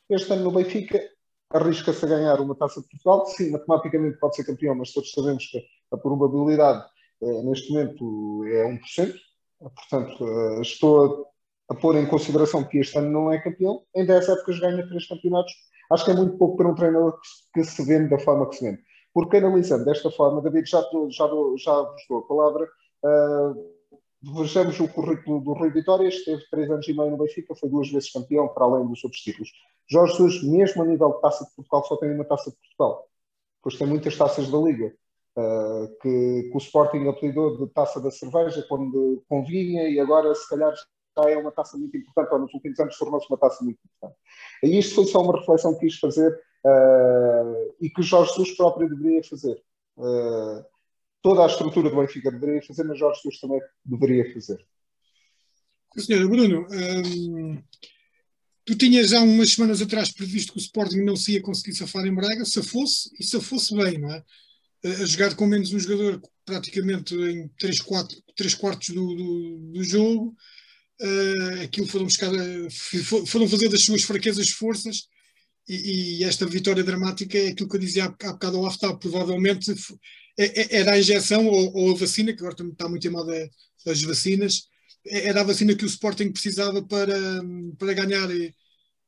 Este 0.09 0.31
ano 0.31 0.43
no 0.43 0.51
Benfica 0.51 1.01
arrisca-se 1.49 2.05
a 2.05 2.07
ganhar 2.07 2.39
uma 2.39 2.55
taça 2.55 2.81
de 2.81 2.87
Portugal. 2.87 3.25
Sim, 3.25 3.51
matematicamente 3.51 4.17
pode 4.19 4.37
ser 4.37 4.45
campeão, 4.45 4.73
mas 4.75 4.93
todos 4.93 5.11
sabemos 5.11 5.45
que 5.47 5.65
a 5.91 5.97
probabilidade 5.97 6.85
eh, 7.21 7.43
neste 7.43 7.73
momento 7.73 8.45
é 8.45 8.71
1%. 8.71 9.13
Portanto, 9.59 10.25
eh, 10.25 10.61
estou 10.61 11.27
a, 11.69 11.75
pôr 11.75 11.95
em 11.97 12.07
consideração 12.07 12.63
que 12.63 12.79
este 12.79 12.97
ano 12.97 13.11
não 13.11 13.31
é 13.31 13.39
campeão. 13.39 13.83
Em 13.95 14.05
10 14.05 14.29
épocas 14.29 14.59
ganha 14.59 14.87
três 14.87 15.07
campeonatos. 15.07 15.53
Acho 15.91 16.05
que 16.05 16.11
é 16.11 16.13
muito 16.15 16.37
pouco 16.37 16.57
para 16.57 16.69
um 16.69 16.75
treinador 16.75 17.19
que, 17.53 17.61
que 17.61 17.63
se 17.63 17.83
vende 17.85 18.09
da 18.09 18.19
forma 18.19 18.47
que 18.49 18.55
se 18.55 18.65
vende. 18.65 18.81
Porque 19.13 19.37
analisando 19.37 19.85
desta 19.85 20.09
forma, 20.11 20.41
David, 20.41 20.69
já, 20.69 20.81
já, 21.09 21.27
já 21.57 21.81
vos 21.81 22.01
dou 22.07 22.19
a 22.19 22.27
palavra, 22.27 22.69
uh, 23.03 23.79
vejamos 24.21 24.79
o 24.79 24.87
currículo 24.87 25.41
do 25.41 25.53
Rui 25.53 25.71
Vitória, 25.71 26.07
esteve 26.07 26.43
três 26.49 26.69
anos 26.69 26.87
e 26.87 26.93
meio 26.93 27.11
no 27.11 27.17
Benfica, 27.17 27.55
foi 27.55 27.69
duas 27.69 27.89
vezes 27.89 28.11
campeão, 28.11 28.47
para 28.47 28.65
além 28.65 28.87
dos 28.87 29.03
outros 29.03 29.21
títulos. 29.21 29.49
Jorge 29.89 30.13
Jesus, 30.13 30.43
mesmo 30.43 30.83
a 30.83 30.85
nível 30.85 31.13
de 31.13 31.21
taça 31.21 31.43
de 31.43 31.55
Portugal, 31.55 31.83
só 31.85 31.97
tem 31.97 32.13
uma 32.13 32.25
taça 32.25 32.51
de 32.51 32.57
Portugal. 32.57 33.07
Pois 33.61 33.75
tem 33.77 33.87
muitas 33.87 34.15
taças 34.15 34.49
da 34.49 34.57
Liga, 34.59 34.93
uh, 35.39 35.87
que, 36.01 36.49
que, 36.49 36.51
o 36.53 36.57
Sporting 36.57 37.07
apelidou 37.07 37.57
de 37.57 37.71
taça 37.73 38.01
da 38.01 38.11
cerveja 38.11 38.65
quando 38.67 39.23
convinha 39.27 39.87
e 39.87 39.99
agora, 39.99 40.33
se 40.35 40.47
calhar, 40.49 40.73
já 40.73 41.29
é 41.29 41.37
uma 41.37 41.51
taça 41.51 41.77
muito 41.77 41.95
importante, 41.97 42.31
ou 42.31 42.39
nos 42.39 42.53
últimos 42.53 42.79
anos 42.79 42.97
tornou-se 42.97 43.27
uma 43.29 43.37
taça 43.37 43.63
muito 43.63 43.79
importante. 43.85 44.19
E 44.63 44.77
isto 44.77 44.95
foi 44.95 45.05
só 45.05 45.21
uma 45.21 45.37
reflexão 45.37 45.73
que 45.73 45.87
quis 45.87 45.97
fazer 45.97 46.31
uh, 46.65 47.75
e 47.81 47.89
que 47.89 48.01
Jorge 48.01 48.31
Jesus 48.33 48.55
próprio 48.55 48.89
deveria 48.89 49.23
fazer. 49.23 49.61
Uh, 49.97 50.63
toda 51.21 51.43
a 51.43 51.47
estrutura 51.47 51.89
do 51.89 51.95
Benfica 51.95 52.31
deveria 52.31 52.61
fazer, 52.61 52.83
mas 52.83 52.99
Jorge 52.99 53.21
Jesus 53.21 53.39
também 53.39 53.61
deveria 53.85 54.33
fazer. 54.33 54.65
Senhora 55.97 56.27
Bruno, 56.27 56.67
um, 56.71 57.63
tu 58.63 58.77
tinhas 58.77 59.11
há 59.11 59.21
umas 59.21 59.53
semanas 59.53 59.81
atrás 59.81 60.13
previsto 60.13 60.53
que 60.53 60.59
o 60.59 60.61
Sporting 60.61 61.01
não 61.01 61.15
se 61.15 61.33
ia 61.33 61.41
conseguir 61.41 61.75
safar 61.75 62.05
em 62.05 62.13
Braga, 62.13 62.45
se 62.45 62.61
fosse, 62.63 63.09
e 63.19 63.23
se 63.23 63.41
fosse 63.41 63.75
bem, 63.75 63.97
não 63.97 64.13
é? 64.13 64.23
A 64.83 65.05
jogar 65.05 65.35
com 65.35 65.45
menos 65.45 65.73
um 65.73 65.79
jogador 65.79 66.21
praticamente 66.45 67.13
em 67.15 67.47
3, 67.59 67.81
4, 67.81 68.17
3 68.35 68.53
quartos 68.55 68.89
do, 68.89 69.15
do, 69.15 69.57
do 69.73 69.83
jogo, 69.83 70.35
uh, 71.01 71.61
aquilo 71.63 71.87
foram 71.87 72.05
buscar, 72.05 72.31
foram 73.27 73.47
fazer 73.47 73.69
das 73.69 73.83
suas 73.83 74.03
fraquezas 74.03 74.49
forças 74.49 75.07
e, 75.67 76.21
e, 76.21 76.23
esta 76.23 76.45
vitória 76.47 76.83
dramática 76.83 77.37
é 77.37 77.49
aquilo 77.49 77.69
que 77.69 77.75
eu 77.75 77.79
dizia 77.79 78.05
há, 78.05 78.07
há 78.07 78.33
bocado 78.33 78.57
ao 78.57 78.65
Aftab, 78.65 78.99
provavelmente 78.99 79.71
é, 80.37 80.61
é, 80.61 80.79
era 80.79 80.93
a 80.93 80.99
injeção 80.99 81.45
ou, 81.45 81.73
ou, 81.75 81.91
a 81.91 81.97
vacina, 81.97 82.33
que 82.33 82.39
agora 82.39 82.55
está 82.71 82.89
muito 82.89 83.07
em 83.07 83.11
moda 83.11 83.49
as 83.85 84.01
vacinas, 84.01 84.63
é, 85.05 85.27
era 85.27 85.41
a 85.41 85.43
vacina 85.43 85.75
que 85.75 85.85
o 85.85 85.87
Sporting 85.87 86.31
precisava 86.31 86.81
para, 86.81 87.15
para 87.77 87.93
ganhar 87.93 88.27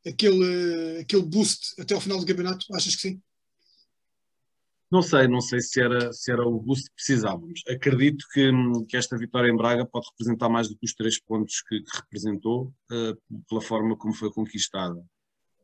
aquele, 0.06 1.00
aquele 1.00 1.24
boost 1.24 1.74
até 1.80 1.96
ao 1.96 2.02
final 2.02 2.20
do 2.20 2.26
campeonato, 2.26 2.66
achas 2.76 2.96
que 2.96 3.02
sim? 3.02 3.22
Não 4.92 5.02
sei, 5.02 5.28
não 5.28 5.40
sei 5.40 5.62
se 5.62 5.82
era, 5.82 6.12
se 6.12 6.32
era 6.32 6.46
o 6.46 6.60
boost 6.60 6.90
que 6.90 6.96
precisávamos. 6.96 7.62
Acredito 7.70 8.26
que, 8.34 8.52
que 8.90 8.98
esta 8.98 9.18
vitória 9.18 9.50
em 9.50 9.56
Braga 9.56 9.86
pode 9.86 10.08
representar 10.10 10.50
mais 10.50 10.68
do 10.68 10.76
que 10.76 10.86
os 10.86 10.94
três 10.94 11.20
pontos 11.20 11.62
que, 11.62 11.82
que 11.82 11.98
representou, 11.98 12.74
uh, 12.92 13.42
pela 13.48 13.62
forma 13.62 13.96
como 13.96 14.14
foi 14.14 14.30
conquistada. 14.32 15.02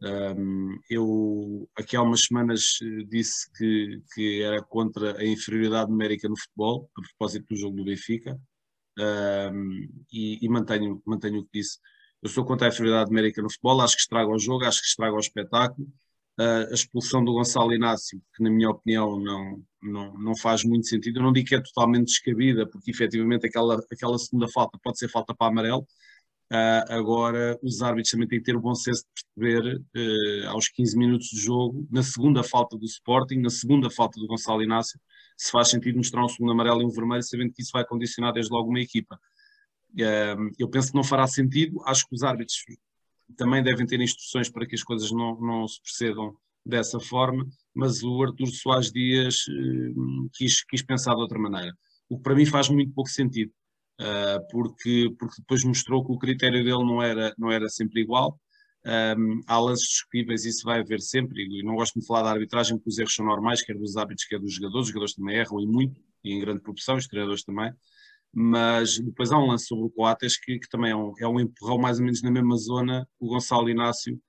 Um, 0.02 0.80
eu 0.90 1.68
aqui 1.76 1.98
há 1.98 2.02
umas 2.04 2.22
semanas 2.22 2.78
eh, 2.84 3.04
disse 3.10 3.52
que, 3.58 4.02
que 4.14 4.44
era 4.44 4.62
contra 4.62 5.18
a 5.18 5.26
inferioridade 5.26 5.90
numérica 5.90 6.30
no 6.30 6.38
futebol, 6.38 6.90
a 6.96 7.02
propósito 7.02 7.48
do 7.50 7.56
jogo 7.56 7.78
do 7.78 7.84
Benfica, 7.84 8.40
um, 9.00 9.90
e, 10.12 10.38
e, 10.46 10.50
mantenho, 10.50 11.02
mantenho 11.06 11.40
o 11.40 11.44
que 11.46 11.60
disse. 11.60 11.80
Eu 12.22 12.30
sou 12.30 12.46
contra 12.46 12.68
a 12.68 12.70
inferioridade 12.70 13.10
numérica 13.10 13.42
no 13.42 13.50
futebol, 13.52 13.82
acho 13.82 13.96
que 13.96 14.02
estraga 14.02 14.30
o 14.30 14.40
jogo, 14.40 14.66
acho 14.66 14.82
que 14.82 14.88
estraga 14.88 15.16
o 15.16 15.20
espetáculo. 15.20 15.88
A 16.40 16.74
expulsão 16.74 17.24
do 17.24 17.34
Gonçalo 17.34 17.74
Inácio, 17.74 18.22
que 18.36 18.44
na 18.44 18.50
minha 18.52 18.70
opinião 18.70 19.20
não, 19.20 19.64
não, 19.82 20.14
não 20.20 20.38
faz 20.38 20.64
muito 20.64 20.88
sentido, 20.88 21.20
eu 21.20 21.24
não 21.24 21.34
digo 21.34 21.48
que 21.48 21.56
é 21.56 21.62
totalmente 21.62 22.06
descabida, 22.06 22.68
porque 22.68 22.92
efetivamente 22.92 23.48
aquela, 23.48 23.82
aquela 23.92 24.18
segunda 24.20 24.48
falta 24.48 24.78
pode 24.84 25.00
ser 25.00 25.10
falta 25.10 25.34
para 25.36 25.48
amarelo, 25.48 25.88
Uh, 26.50 26.80
agora, 26.88 27.60
os 27.62 27.82
árbitros 27.82 28.12
também 28.12 28.26
têm 28.26 28.40
que 28.40 28.46
ter 28.46 28.56
o 28.56 28.62
bom 28.62 28.74
senso 28.74 29.04
de 29.04 29.24
perceber, 29.36 29.76
uh, 29.76 30.50
aos 30.50 30.70
15 30.70 30.98
minutos 30.98 31.28
de 31.28 31.40
jogo, 31.42 31.86
na 31.92 32.02
segunda 32.02 32.42
falta 32.42 32.78
do 32.78 32.86
Sporting, 32.86 33.40
na 33.40 33.50
segunda 33.50 33.90
falta 33.90 34.18
do 34.18 34.28
Gonçalo 34.28 34.64
Inácio, 34.64 34.98
se 35.36 35.52
faz 35.52 35.70
sentido 35.70 35.98
mostrar 35.98 36.24
um 36.24 36.30
segundo 36.30 36.54
amarelo 36.54 36.82
e 36.82 36.86
um 36.86 36.90
vermelho, 36.90 37.22
sabendo 37.22 37.52
que 37.52 37.62
isso 37.62 37.72
vai 37.74 37.86
condicionar 37.86 38.32
desde 38.32 38.52
logo 38.52 38.70
uma 38.70 38.80
equipa. 38.80 39.20
Uh, 39.94 40.50
eu 40.58 40.70
penso 40.70 40.92
que 40.92 40.96
não 40.96 41.04
fará 41.04 41.28
sentido, 41.28 41.82
acho 41.86 42.08
que 42.08 42.16
os 42.16 42.24
árbitros 42.24 42.64
também 43.36 43.64
devem 43.64 43.86
ter 43.86 44.00
instruções 44.00 44.50
para 44.50 44.66
que 44.66 44.76
as 44.76 44.84
coisas 44.84 45.12
não, 45.12 45.40
não 45.40 45.68
se 45.68 45.82
procedam 45.82 46.36
dessa 46.66 47.00
forma, 47.00 47.46
mas 47.74 48.04
o 48.04 48.24
Artur 48.24 48.48
Soares 48.48 48.92
Dias 48.92 49.46
quis, 50.34 50.64
quis 50.64 50.82
pensar 50.82 51.16
de 51.16 51.22
outra 51.22 51.40
maneira. 51.40 51.74
O 52.10 52.18
que 52.18 52.24
para 52.24 52.36
mim 52.36 52.46
faz 52.46 52.70
muito 52.70 52.94
pouco 52.94 53.10
sentido 53.10 53.52
uh, 54.02 54.48
porque, 54.50 55.14
porque 55.18 55.42
depois 55.42 55.64
mostrou 55.64 56.06
que 56.06 56.12
o 56.12 56.18
critério 56.18 56.64
dele 56.64 56.84
não 56.84 57.02
era, 57.02 57.34
não 57.38 57.52
era 57.52 57.70
sempre 57.70 58.02
igual. 58.02 58.40
Um, 58.86 59.42
há 59.48 59.60
lances 59.60 59.88
discutíveis, 59.88 60.46
isso 60.46 60.64
vai 60.64 60.80
haver 60.80 61.02
sempre, 61.02 61.44
e 61.44 61.64
não 61.64 61.76
gosto 61.76 62.00
de 62.00 62.06
falar 62.06 62.24
da 62.24 62.32
arbitragem 62.32 62.78
porque 62.78 62.90
os 62.90 62.98
erros 62.98 63.14
são 63.14 63.26
normais, 63.26 63.62
quer 63.62 63.78
dos 63.78 63.98
hábitos, 63.98 64.24
quer 64.24 64.40
dos 64.40 64.54
jogadores, 64.54 64.88
os 64.88 64.94
jogadores 64.94 65.16
também 65.16 65.36
erram 65.36 65.60
e 65.60 65.68
muito, 65.68 66.02
e 66.24 66.32
em 66.32 66.40
grande 66.40 66.62
proporção, 66.62 66.96
os 66.96 67.06
treinadores 67.06 67.44
também, 67.44 67.74
mas 68.40 69.00
depois 69.00 69.32
há 69.32 69.40
um 69.40 69.48
lance 69.48 69.66
sobre 69.66 69.86
o 69.86 69.90
Coates 69.90 70.40
que, 70.40 70.60
que 70.60 70.70
também 70.70 70.92
é 70.92 70.96
um, 70.96 71.12
é 71.20 71.28
um 71.28 71.40
empurrão 71.40 71.80
mais 71.80 71.98
ou 71.98 72.06
menos 72.06 72.22
na 72.22 72.30
mesma 72.30 72.56
zona, 72.56 73.10
o 73.20 73.30
Gonçalo 73.30 73.68
Inácio 73.68 74.22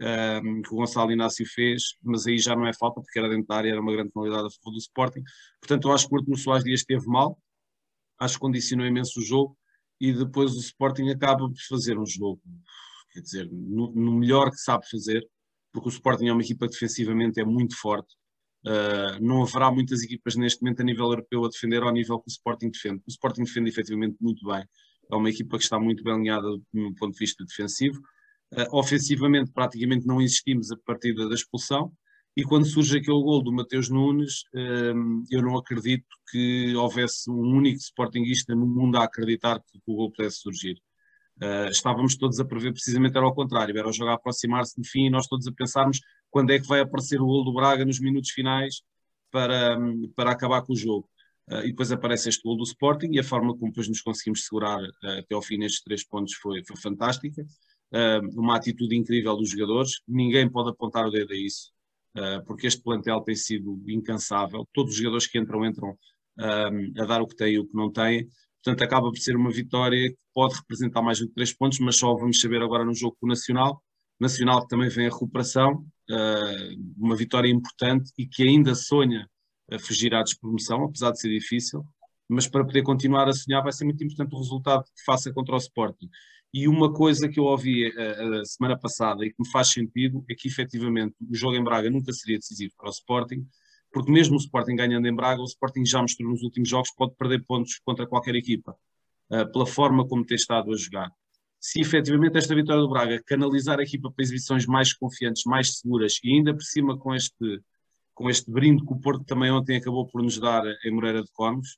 um, 0.00 0.62
que 0.62 0.72
o 0.72 0.76
Gonçalo 0.76 1.10
Inácio 1.10 1.44
fez, 1.52 1.96
mas 2.00 2.28
aí 2.28 2.38
já 2.38 2.54
não 2.54 2.64
é 2.64 2.72
falta, 2.72 3.00
porque 3.00 3.18
era 3.18 3.28
dentro 3.28 3.48
da 3.48 3.56
área, 3.56 3.70
era 3.70 3.80
uma 3.80 3.90
grande 3.90 4.12
penalidade 4.12 4.46
a 4.46 4.50
favor 4.50 4.70
do 4.70 4.78
Sporting. 4.78 5.22
Portanto, 5.60 5.88
eu 5.88 5.92
acho 5.92 6.08
que 6.08 6.14
o 6.14 6.18
Artur 6.18 6.38
Soares 6.38 6.62
Dias 6.62 6.80
esteve 6.80 7.06
mal, 7.06 7.36
acho 8.20 8.34
que 8.34 8.40
condicionou 8.40 8.86
imenso 8.86 9.18
o 9.18 9.22
jogo, 9.24 9.58
e 10.00 10.12
depois 10.12 10.54
o 10.54 10.60
Sporting 10.60 11.08
acaba 11.08 11.48
por 11.48 11.60
fazer 11.68 11.98
um 11.98 12.06
jogo, 12.06 12.40
quer 13.10 13.20
dizer, 13.20 13.50
no, 13.50 13.90
no 13.92 14.12
melhor 14.12 14.50
que 14.50 14.58
sabe 14.58 14.88
fazer, 14.88 15.26
porque 15.72 15.88
o 15.88 15.90
Sporting 15.90 16.28
é 16.28 16.32
uma 16.32 16.42
equipa 16.42 16.66
que 16.66 16.72
defensivamente 16.74 17.40
é 17.40 17.44
muito 17.44 17.74
forte, 17.76 18.14
Uh, 18.64 19.22
não 19.24 19.42
haverá 19.42 19.70
muitas 19.70 20.02
equipas 20.02 20.34
neste 20.34 20.60
momento 20.60 20.80
a 20.80 20.84
nível 20.84 21.06
europeu 21.06 21.44
a 21.44 21.48
defender 21.48 21.82
ao 21.82 21.92
nível 21.92 22.18
que 22.18 22.28
o 22.28 22.32
Sporting 22.32 22.70
defende. 22.70 23.00
O 23.06 23.10
Sporting 23.10 23.44
defende 23.44 23.70
efetivamente 23.70 24.16
muito 24.20 24.44
bem. 24.44 24.64
É 25.10 25.14
uma 25.14 25.30
equipa 25.30 25.56
que 25.56 25.62
está 25.62 25.78
muito 25.78 26.02
bem 26.02 26.14
alinhada 26.14 26.48
do 26.48 26.94
ponto 26.98 27.12
de 27.12 27.18
vista 27.18 27.44
defensivo. 27.44 28.00
Uh, 28.52 28.66
ofensivamente, 28.72 29.52
praticamente 29.52 30.06
não 30.06 30.20
existimos 30.20 30.72
a 30.72 30.76
partir 30.84 31.14
da 31.14 31.32
expulsão. 31.32 31.92
E 32.36 32.42
quando 32.42 32.66
surge 32.66 32.98
aquele 32.98 33.22
gol 33.22 33.42
do 33.42 33.52
Mateus 33.52 33.88
Nunes, 33.88 34.42
uh, 34.54 35.24
eu 35.30 35.42
não 35.42 35.56
acredito 35.56 36.06
que 36.30 36.74
houvesse 36.74 37.30
um 37.30 37.56
único 37.56 37.78
Sportingista 37.78 38.52
no 38.54 38.66
mundo 38.66 38.98
a 38.98 39.04
acreditar 39.04 39.60
que 39.60 39.78
o 39.86 39.94
gol 39.94 40.10
pudesse 40.10 40.38
surgir. 40.38 40.76
Estávamos 41.70 42.16
todos 42.16 42.40
a 42.40 42.46
prever 42.46 42.72
precisamente 42.72 43.14
era 43.14 43.26
ao 43.26 43.34
contrário, 43.34 43.76
era 43.76 43.86
o 43.86 43.92
jogo 43.92 44.10
a 44.10 44.14
aproximar-se 44.14 44.74
do 44.80 44.86
fim 44.88 45.04
e 45.04 45.10
nós 45.10 45.26
todos 45.26 45.46
a 45.46 45.52
pensarmos 45.52 46.00
quando 46.36 46.50
é 46.50 46.60
que 46.60 46.68
vai 46.68 46.80
aparecer 46.80 47.18
o 47.18 47.24
gol 47.24 47.42
do 47.42 47.54
Braga 47.54 47.82
nos 47.82 47.98
minutos 47.98 48.28
finais 48.28 48.82
para, 49.30 49.78
para 50.14 50.32
acabar 50.32 50.60
com 50.60 50.74
o 50.74 50.76
jogo. 50.76 51.08
Uh, 51.50 51.60
e 51.60 51.68
depois 51.68 51.90
aparece 51.90 52.28
este 52.28 52.42
gol 52.42 52.58
do 52.58 52.62
Sporting 52.62 53.08
e 53.12 53.18
a 53.18 53.24
forma 53.24 53.56
como 53.56 53.70
depois 53.70 53.88
nos 53.88 54.02
conseguimos 54.02 54.44
segurar 54.44 54.78
uh, 54.78 55.18
até 55.18 55.34
ao 55.34 55.40
fim 55.40 55.56
nestes 55.56 55.82
três 55.82 56.06
pontos 56.06 56.34
foi, 56.34 56.62
foi 56.62 56.76
fantástica. 56.76 57.42
uma 58.34 58.54
atitude 58.54 58.94
incrível 58.94 59.34
dos 59.34 59.48
jogadores, 59.48 60.02
ninguém 60.06 60.46
pode 60.46 60.68
apontar 60.68 61.06
o 61.06 61.10
dedo 61.10 61.32
a 61.32 61.36
isso, 61.36 61.72
porque 62.46 62.66
este 62.66 62.82
plantel 62.82 63.22
tem 63.22 63.34
sido 63.34 63.82
incansável. 63.88 64.68
Todos 64.74 64.92
os 64.92 64.98
jogadores 64.98 65.26
que 65.26 65.38
entram, 65.38 65.64
entram 65.64 65.96
a 67.00 67.04
dar 67.06 67.22
o 67.22 67.26
que 67.26 67.36
têm 67.36 67.54
e 67.54 67.58
o 67.58 67.66
que 67.66 67.74
não 67.74 67.90
têm. 67.90 68.28
Portanto, 68.62 68.82
acaba 68.84 69.10
por 69.10 69.18
ser 69.18 69.36
uma 69.36 69.50
vitória 69.50 70.10
que 70.10 70.18
pode 70.34 70.56
representar 70.56 71.00
mais 71.00 71.18
do 71.18 71.28
que 71.28 71.34
três 71.34 71.54
pontos, 71.54 71.78
mas 71.78 71.96
só 71.96 72.14
vamos 72.14 72.40
saber 72.40 72.60
agora 72.60 72.84
no 72.84 72.94
jogo 72.94 73.16
com 73.18 73.26
o 73.26 73.30
Nacional. 73.30 73.82
Nacional 74.18 74.62
que 74.62 74.68
também 74.68 74.88
vem 74.88 75.06
a 75.06 75.10
recuperação, 75.10 75.84
uh, 76.10 76.94
uma 76.96 77.16
vitória 77.16 77.48
importante 77.48 78.10
e 78.16 78.26
que 78.26 78.42
ainda 78.42 78.74
sonha 78.74 79.28
a 79.70 79.78
fugir 79.78 80.14
à 80.14 80.22
despromoção, 80.22 80.84
apesar 80.84 81.10
de 81.10 81.20
ser 81.20 81.28
difícil, 81.28 81.84
mas 82.28 82.46
para 82.46 82.64
poder 82.64 82.82
continuar 82.82 83.28
a 83.28 83.32
sonhar 83.32 83.62
vai 83.62 83.72
ser 83.72 83.84
muito 83.84 84.02
importante 84.02 84.34
o 84.34 84.38
resultado 84.38 84.84
que 84.84 85.04
faça 85.04 85.32
contra 85.32 85.54
o 85.54 85.58
Sporting. 85.58 86.08
E 86.52 86.66
uma 86.68 86.92
coisa 86.92 87.28
que 87.28 87.38
eu 87.38 87.44
ouvi 87.44 87.86
a, 87.86 88.00
eh, 88.00 88.40
a 88.40 88.44
semana 88.44 88.78
passada 88.78 89.24
e 89.24 89.30
que 89.30 89.36
me 89.38 89.50
faz 89.50 89.68
sentido 89.68 90.24
é 90.28 90.34
que 90.34 90.48
efetivamente 90.48 91.14
o 91.28 91.34
jogo 91.34 91.54
em 91.54 91.62
Braga 91.62 91.90
nunca 91.90 92.12
seria 92.12 92.38
decisivo 92.38 92.72
para 92.78 92.88
o 92.88 92.92
Sporting, 92.92 93.46
porque 93.92 94.10
mesmo 94.10 94.36
o 94.36 94.38
Sporting 94.38 94.74
ganhando 94.74 95.06
em 95.06 95.14
Braga, 95.14 95.40
o 95.40 95.44
Sporting 95.44 95.84
já 95.84 96.00
mostrou 96.00 96.30
nos 96.30 96.42
últimos 96.42 96.68
jogos 96.68 96.90
que 96.90 96.96
pode 96.96 97.14
perder 97.16 97.44
pontos 97.44 97.78
contra 97.84 98.06
qualquer 98.06 98.34
equipa, 98.34 98.76
uh, 99.30 99.50
pela 99.52 99.66
forma 99.66 100.06
como 100.06 100.24
tem 100.24 100.36
estado 100.36 100.72
a 100.72 100.76
jogar. 100.76 101.10
Se 101.66 101.80
efetivamente 101.80 102.38
esta 102.38 102.54
vitória 102.54 102.80
do 102.80 102.88
Braga 102.88 103.20
canalizar 103.26 103.80
a 103.80 103.82
equipa 103.82 104.08
para 104.08 104.22
exibições 104.22 104.66
mais 104.66 104.92
confiantes, 104.92 105.42
mais 105.44 105.78
seguras 105.78 106.20
e 106.22 106.32
ainda 106.32 106.54
por 106.54 106.62
cima 106.62 106.96
com 106.96 107.12
este, 107.12 107.60
com 108.14 108.30
este 108.30 108.48
brinde 108.48 108.86
que 108.86 108.92
o 108.92 109.00
Porto 109.00 109.24
também 109.24 109.50
ontem 109.50 109.76
acabou 109.76 110.06
por 110.06 110.22
nos 110.22 110.38
dar 110.38 110.62
em 110.84 110.92
Moreira 110.92 111.24
de 111.24 111.32
Cónegos, 111.32 111.76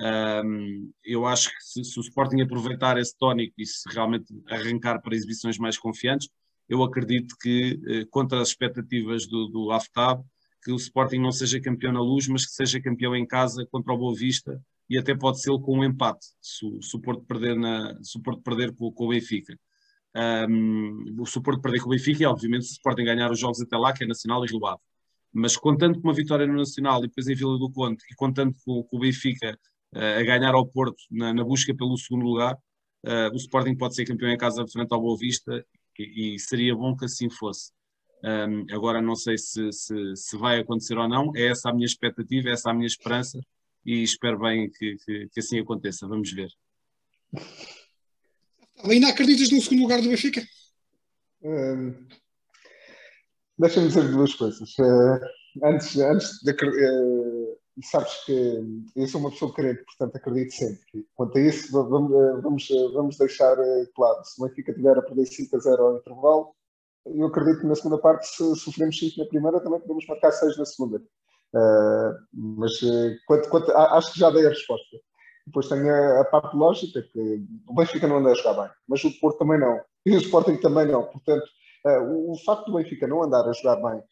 um, 0.00 0.90
eu 1.04 1.26
acho 1.26 1.50
que 1.50 1.62
se, 1.62 1.84
se, 1.84 1.98
o 1.98 2.00
Sporting 2.00 2.40
aproveitar 2.40 2.96
esse 2.96 3.14
tónico 3.18 3.52
e 3.58 3.66
se 3.66 3.82
realmente 3.92 4.24
arrancar 4.48 5.02
para 5.02 5.14
exibições 5.14 5.58
mais 5.58 5.76
confiantes, 5.76 6.30
eu 6.66 6.82
acredito 6.82 7.36
que, 7.38 7.78
eh, 7.86 8.06
contra 8.08 8.40
as 8.40 8.48
expectativas 8.48 9.26
do, 9.26 9.48
do 9.48 9.70
Aftab, 9.70 10.24
que 10.64 10.72
o 10.72 10.76
Sporting 10.76 11.18
não 11.18 11.30
seja 11.30 11.60
campeão 11.60 11.92
na 11.92 12.00
luz, 12.00 12.26
mas 12.26 12.46
que 12.46 12.52
seja 12.52 12.80
campeão 12.80 13.14
em 13.14 13.26
casa 13.26 13.66
contra 13.70 13.92
o 13.92 13.98
Boa 13.98 14.14
Vista 14.14 14.58
e 14.88 14.98
até 14.98 15.14
pode 15.14 15.40
ser 15.40 15.50
com 15.60 15.78
um 15.78 15.84
empate, 15.84 16.26
se, 16.40 16.64
o 16.64 17.00
Porto 17.00 17.24
perder, 17.24 17.56
na, 17.56 17.96
se 18.02 18.20
Porto 18.22 18.42
perder 18.42 18.74
com, 18.74 18.92
com 18.92 19.06
o 19.06 19.08
Benfica. 19.08 19.58
Um, 20.48 21.16
o 21.18 21.42
Porto 21.42 21.60
perder 21.60 21.80
com 21.80 21.88
o 21.88 21.90
Benfica 21.90 22.22
e 22.22 22.26
obviamente 22.26 22.66
se 22.66 22.72
o 22.72 22.74
Sporting 22.74 23.04
ganhar 23.04 23.30
os 23.30 23.38
jogos 23.38 23.60
até 23.60 23.76
lá, 23.76 23.92
que 23.92 24.04
é 24.04 24.06
Nacional 24.06 24.44
e 24.44 24.48
Rio. 24.48 24.60
Mas 25.32 25.56
contando 25.56 26.00
com 26.00 26.08
uma 26.08 26.14
vitória 26.14 26.46
no 26.46 26.54
Nacional 26.54 27.00
e 27.00 27.08
depois 27.08 27.26
em 27.28 27.34
Vila 27.34 27.58
do 27.58 27.70
Conde 27.70 28.02
e 28.10 28.14
contando 28.14 28.54
com, 28.64 28.82
com 28.84 28.96
o 28.96 29.00
Benfica 29.00 29.58
uh, 29.94 30.20
a 30.20 30.22
ganhar 30.22 30.54
ao 30.54 30.66
Porto 30.66 30.96
na, 31.10 31.34
na 31.34 31.44
busca 31.44 31.74
pelo 31.74 31.96
segundo 31.98 32.24
lugar, 32.24 32.54
uh, 32.54 33.32
o 33.32 33.36
Sporting 33.36 33.76
pode 33.76 33.94
ser 33.94 34.06
campeão 34.06 34.30
em 34.30 34.38
casa 34.38 34.66
frente 34.66 34.92
ao 34.92 35.00
Boa 35.00 35.18
Vista 35.18 35.64
e, 35.98 36.36
e 36.36 36.38
seria 36.38 36.74
bom 36.74 36.96
que 36.96 37.04
assim 37.04 37.28
fosse. 37.28 37.72
Um, 38.24 38.64
agora 38.74 39.02
não 39.02 39.14
sei 39.14 39.36
se, 39.36 39.70
se, 39.72 40.16
se, 40.16 40.38
vai 40.38 40.60
acontecer 40.60 40.96
ou 40.96 41.06
não, 41.06 41.30
é 41.36 41.48
essa 41.48 41.68
a 41.68 41.74
minha 41.74 41.84
expectativa, 41.84 42.48
é 42.48 42.52
essa 42.52 42.70
a 42.70 42.74
minha 42.74 42.86
esperança 42.86 43.38
e 43.86 44.02
espero 44.02 44.38
bem 44.40 44.68
que, 44.68 44.96
que, 45.04 45.28
que 45.32 45.40
assim 45.40 45.60
aconteça. 45.60 46.08
Vamos 46.08 46.32
ver. 46.32 46.50
Ainda 48.84 49.08
acreditas 49.08 49.50
no 49.50 49.62
segundo 49.62 49.82
lugar 49.82 50.02
do 50.02 50.08
Benfica? 50.08 50.42
Um, 51.42 52.06
Deixa-me 53.58 53.88
dizer 53.88 54.10
duas 54.10 54.34
coisas. 54.34 54.76
Uh, 54.78 55.18
antes, 55.64 55.96
antes 55.96 56.40
de 56.42 56.52
uh, 56.52 57.58
sabes 57.82 58.12
que 58.24 58.60
eu 58.94 59.06
sou 59.06 59.20
uma 59.20 59.30
pessoa 59.30 59.54
crente, 59.54 59.84
portanto 59.84 60.16
acredito 60.16 60.52
sempre. 60.52 61.06
Quanto 61.14 61.38
a 61.38 61.40
isso, 61.40 61.72
vamos, 61.72 62.42
vamos, 62.42 62.68
vamos 62.92 63.16
deixar 63.16 63.56
claro: 63.94 64.24
se 64.24 64.42
o 64.42 64.46
Benfica 64.46 64.74
tiver 64.74 64.98
a 64.98 65.02
perder 65.02 65.26
5 65.26 65.56
a 65.56 65.58
0 65.60 65.82
ao 65.82 65.96
intervalo, 65.96 66.54
eu 67.06 67.26
acredito 67.26 67.60
que 67.60 67.66
na 67.66 67.74
segunda 67.74 67.98
parte, 67.98 68.26
se 68.26 68.56
sofremos 68.56 68.98
5 68.98 69.20
na 69.20 69.26
primeira, 69.26 69.60
também 69.60 69.80
podemos 69.80 70.06
marcar 70.06 70.32
6 70.32 70.58
na 70.58 70.64
segunda. 70.66 71.02
Uh, 71.54 72.14
mas 72.32 72.82
uh, 72.82 73.16
quanto, 73.26 73.48
quanto, 73.48 73.72
acho 73.72 74.12
que 74.12 74.20
já 74.20 74.30
dei 74.30 74.46
a 74.46 74.50
resposta. 74.50 74.96
Depois 75.46 75.68
tem 75.68 75.88
a, 75.88 76.20
a, 76.20 76.24
parte 76.24 76.56
lógica, 76.56 77.02
que 77.02 77.44
o 77.68 77.74
Benfica 77.74 78.08
não 78.08 78.18
anda 78.18 78.32
a 78.32 78.34
jogar 78.34 78.62
bem, 78.62 78.70
mas 78.88 79.04
o 79.04 79.20
Porto 79.20 79.38
também 79.38 79.58
não. 79.58 79.80
E 80.04 80.16
o 80.16 80.18
Sporting 80.18 80.56
também 80.56 80.86
não. 80.86 81.04
Portanto, 81.04 81.46
uh, 81.86 82.02
o, 82.02 82.32
o, 82.32 82.38
facto 82.44 82.66
do 82.66 82.76
Benfica 82.76 83.06
não 83.06 83.22
andar 83.22 83.48
a 83.48 83.52
jogar 83.52 83.76
bem, 83.76 84.02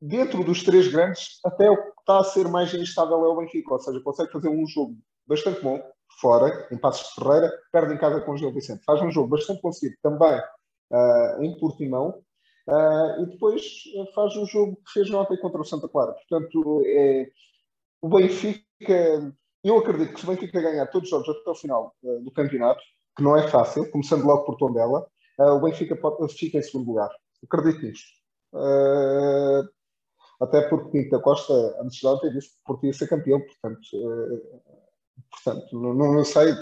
dentro 0.00 0.42
dos 0.42 0.62
três 0.62 0.88
grandes, 0.88 1.38
até 1.44 1.70
o 1.70 1.76
que 1.76 2.00
está 2.00 2.18
a 2.18 2.24
ser 2.24 2.48
mais 2.48 2.74
instável 2.74 3.24
é 3.24 3.28
o 3.28 3.36
Benfica. 3.36 3.72
Ou 3.72 3.80
seja, 3.80 4.00
consegue 4.00 4.32
fazer 4.32 4.48
um 4.48 4.66
jogo 4.66 4.96
bastante 5.26 5.62
bom, 5.62 5.80
fora, 6.20 6.68
em 6.70 6.76
Passos 6.76 7.08
de 7.08 7.14
Ferreira, 7.14 7.52
perde 7.72 7.94
em 7.94 7.98
casa 7.98 8.20
com 8.20 8.32
o 8.32 8.36
Gil 8.36 8.52
Vicente. 8.52 8.84
Faz 8.84 9.00
um 9.00 9.10
jogo 9.10 9.28
bastante 9.28 9.60
conseguido 9.60 9.96
também 10.02 10.38
uh, 10.38 11.42
em 11.42 11.56
Portimão, 11.58 12.22
uh, 12.68 13.22
e 13.22 13.26
depois 13.26 13.62
faz 14.14 14.36
o 14.36 14.46
jogo 14.46 14.76
que 14.76 14.92
fez 14.92 15.10
ontem 15.10 15.36
contra 15.38 15.60
o 15.60 15.64
Santa 15.64 15.88
Clara. 15.88 16.12
Portanto, 16.12 16.82
é, 16.86 17.30
o 18.00 18.08
Benfica, 18.08 19.34
eu 19.62 19.78
acredito 19.78 20.14
que 20.14 20.20
se 20.20 20.26
o 20.26 20.30
Benfica 20.30 20.60
ganhar 20.60 20.86
todos 20.86 21.10
os 21.10 21.10
jogos 21.10 21.28
até 21.28 21.50
o 21.50 21.54
final 21.54 21.94
uh, 22.02 22.22
do 22.22 22.30
campeonato, 22.30 22.82
que 23.16 23.22
não 23.22 23.36
é 23.36 23.46
fácil, 23.48 23.90
começando 23.90 24.24
logo 24.24 24.44
por 24.44 24.56
Tondela, 24.56 25.06
o 25.38 25.60
Benfica 25.60 25.96
pode, 25.96 26.32
fica 26.32 26.58
em 26.58 26.62
segundo 26.62 26.88
lugar. 26.88 27.10
Acredito 27.44 27.84
nisto. 27.84 28.06
até 30.40 30.68
porque 30.68 30.90
Pinto 30.90 31.20
Costa, 31.20 31.52
antes 31.80 31.98
de 31.98 32.06
ontem, 32.06 32.32
disse 32.32 32.50
que 32.50 32.64
podia 32.64 32.92
ser 32.92 33.08
campeão, 33.08 33.40
portanto, 33.40 33.80
Portanto, 35.30 35.78
não, 35.78 35.94
não 35.94 36.24
sei, 36.24 36.54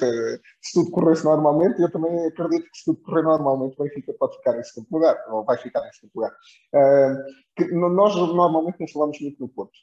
se 0.61 0.73
tudo 0.75 0.91
corresse 0.91 1.25
normalmente, 1.25 1.81
eu 1.81 1.91
também 1.91 2.27
acredito 2.27 2.71
que 2.71 2.79
se 2.79 2.85
tudo 2.85 3.03
correr 3.03 3.23
normalmente, 3.23 3.75
o 3.79 3.85
Benfica 3.85 4.15
pode 4.19 4.37
ficar 4.37 4.59
em 4.59 4.65
segundo 4.65 4.89
lugar, 4.91 5.17
ou 5.31 5.45
vai 5.45 5.57
ficar 5.59 5.87
em 5.87 5.93
segundo 5.93 6.13
lugar. 6.15 6.33
Uh, 6.75 7.91
nós 7.91 8.15
normalmente 8.17 8.81
não 8.81 8.89
falamos 8.89 9.21
muito 9.21 9.41
no 9.41 9.49
Porto, 9.49 9.79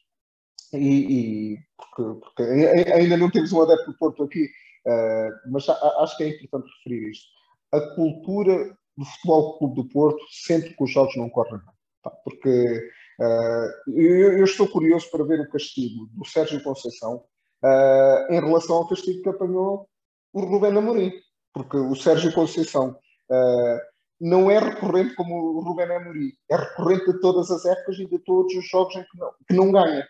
e, 0.73 1.53
e 1.53 1.57
porque, 1.77 2.19
porque, 2.19 2.43
ainda 2.43 3.17
não 3.17 3.31
temos 3.31 3.51
um 3.53 3.61
adepto 3.61 3.91
do 3.91 3.97
Porto 3.97 4.23
aqui, 4.23 4.45
uh, 4.45 5.51
mas 5.51 5.67
acho 5.69 6.17
que 6.17 6.23
é 6.23 6.29
importante 6.29 6.69
referir 6.77 7.09
isto. 7.09 7.27
A 7.71 7.81
cultura 7.95 8.77
do 8.97 9.05
Futebol 9.05 9.57
Clube 9.57 9.75
do 9.75 9.89
Porto, 9.89 10.19
sempre 10.29 10.75
que 10.75 10.83
os 10.83 10.91
jogos 10.91 11.15
não 11.15 11.29
correm 11.29 11.59
bem. 11.59 12.13
Porque 12.23 12.89
uh, 13.19 13.91
eu, 13.91 14.39
eu 14.39 14.43
estou 14.43 14.67
curioso 14.67 15.09
para 15.09 15.23
ver 15.23 15.39
o 15.39 15.49
castigo 15.49 16.07
do 16.13 16.25
Sérgio 16.25 16.61
Conceição 16.63 17.23
uh, 17.63 18.33
em 18.33 18.39
relação 18.39 18.77
ao 18.77 18.87
castigo 18.87 19.21
que 19.21 19.29
apanhou 19.29 19.87
o 20.33 20.41
Rubén 20.41 20.77
Amorim, 20.77 21.11
porque 21.53 21.77
o 21.77 21.95
Sérgio 21.95 22.33
Conceição 22.33 22.91
uh, 22.91 23.79
não 24.19 24.49
é 24.51 24.59
recorrente 24.59 25.15
como 25.15 25.35
o 25.35 25.61
Rubén 25.61 25.91
Amorim, 25.91 26.31
é 26.49 26.55
recorrente 26.55 27.11
de 27.11 27.19
todas 27.19 27.49
as 27.49 27.65
épocas 27.65 27.97
e 27.97 28.05
de 28.05 28.19
todos 28.19 28.53
os 28.55 28.67
jogos 28.67 28.95
em 28.95 29.03
que 29.03 29.17
não, 29.17 29.31
que 29.47 29.53
não 29.55 29.71
ganha. 29.71 30.07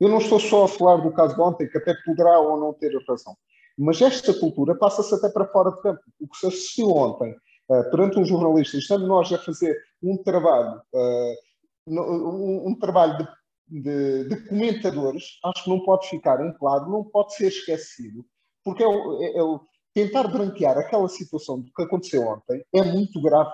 Eu 0.00 0.08
não 0.08 0.18
estou 0.18 0.38
só 0.38 0.64
a 0.64 0.68
falar 0.68 0.96
do 0.98 1.12
caso 1.12 1.34
de 1.34 1.40
ontem, 1.40 1.68
que 1.68 1.78
até 1.78 1.92
poderá 2.04 2.38
ou 2.38 2.58
não 2.58 2.72
ter 2.72 2.92
razão, 3.08 3.36
mas 3.76 4.00
esta 4.00 4.32
cultura 4.32 4.76
passa-se 4.76 5.14
até 5.14 5.28
para 5.28 5.48
fora 5.48 5.70
de 5.70 5.82
campo. 5.82 6.00
O 6.20 6.28
que 6.28 6.36
se 6.36 6.46
assistiu 6.46 6.90
ontem, 6.90 7.32
uh, 7.68 7.90
perante 7.90 8.18
um 8.18 8.24
jornalista, 8.24 8.76
estando 8.76 9.06
nós 9.06 9.32
a 9.32 9.38
fazer 9.38 9.76
um 10.02 10.16
trabalho, 10.22 10.80
uh, 10.92 11.34
um, 11.86 12.68
um, 12.68 12.78
trabalho 12.78 13.18
de 13.18 13.28
de, 13.68 14.24
de, 14.24 14.48
comentadores, 14.48 15.38
acho 15.44 15.64
que 15.64 15.70
não 15.70 15.80
pode 15.80 16.08
ficar 16.08 16.44
em 16.44 16.52
claro, 16.54 16.90
não 16.90 17.04
pode 17.04 17.34
ser 17.34 17.48
esquecido, 17.48 18.24
porque 18.64 18.82
é 18.82 18.86
é, 18.86 19.38
é 19.38 19.42
tentar 19.94 20.28
branquear 20.28 20.78
aquela 20.78 21.08
situação 21.08 21.60
do 21.60 21.72
que 21.72 21.82
aconteceu 21.82 22.22
ontem 22.22 22.64
é 22.72 22.82
muito 22.82 23.20
grave. 23.20 23.50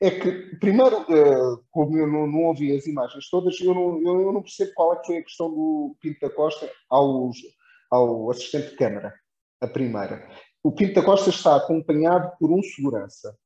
é 0.00 0.10
que, 0.10 0.56
primeiro, 0.56 1.02
uh, 1.02 1.64
como 1.70 1.96
eu 1.96 2.06
não, 2.06 2.26
não, 2.26 2.44
ouvi 2.44 2.76
as 2.76 2.86
imagens 2.86 3.28
todas, 3.28 3.60
eu 3.60 3.74
não, 3.74 4.02
eu 4.02 4.32
não 4.32 4.42
percebo 4.42 4.72
qual 4.74 4.94
é 4.94 4.96
que 4.96 5.06
foi 5.06 5.16
a 5.18 5.22
questão 5.22 5.50
do 5.50 5.96
Pinto 6.00 6.20
da 6.20 6.30
Costa 6.30 6.70
ao 6.90 8.30
assistente 8.30 8.70
de 8.70 8.76
câmara, 8.76 9.14
a 9.60 9.66
primeira. 9.66 10.28
O 10.62 10.72
Pinto 10.72 10.94
da 10.94 11.04
Costa 11.04 11.30
está 11.30 11.56
acompanhado 11.56 12.32
por 12.38 12.50
um 12.50 12.62
segurança. 12.62 13.36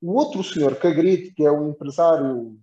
O 0.00 0.14
outro 0.14 0.44
senhor 0.44 0.76
que 0.76 0.86
agride, 0.86 1.32
que 1.32 1.44
é 1.44 1.50
o 1.50 1.70
empresário 1.70 2.58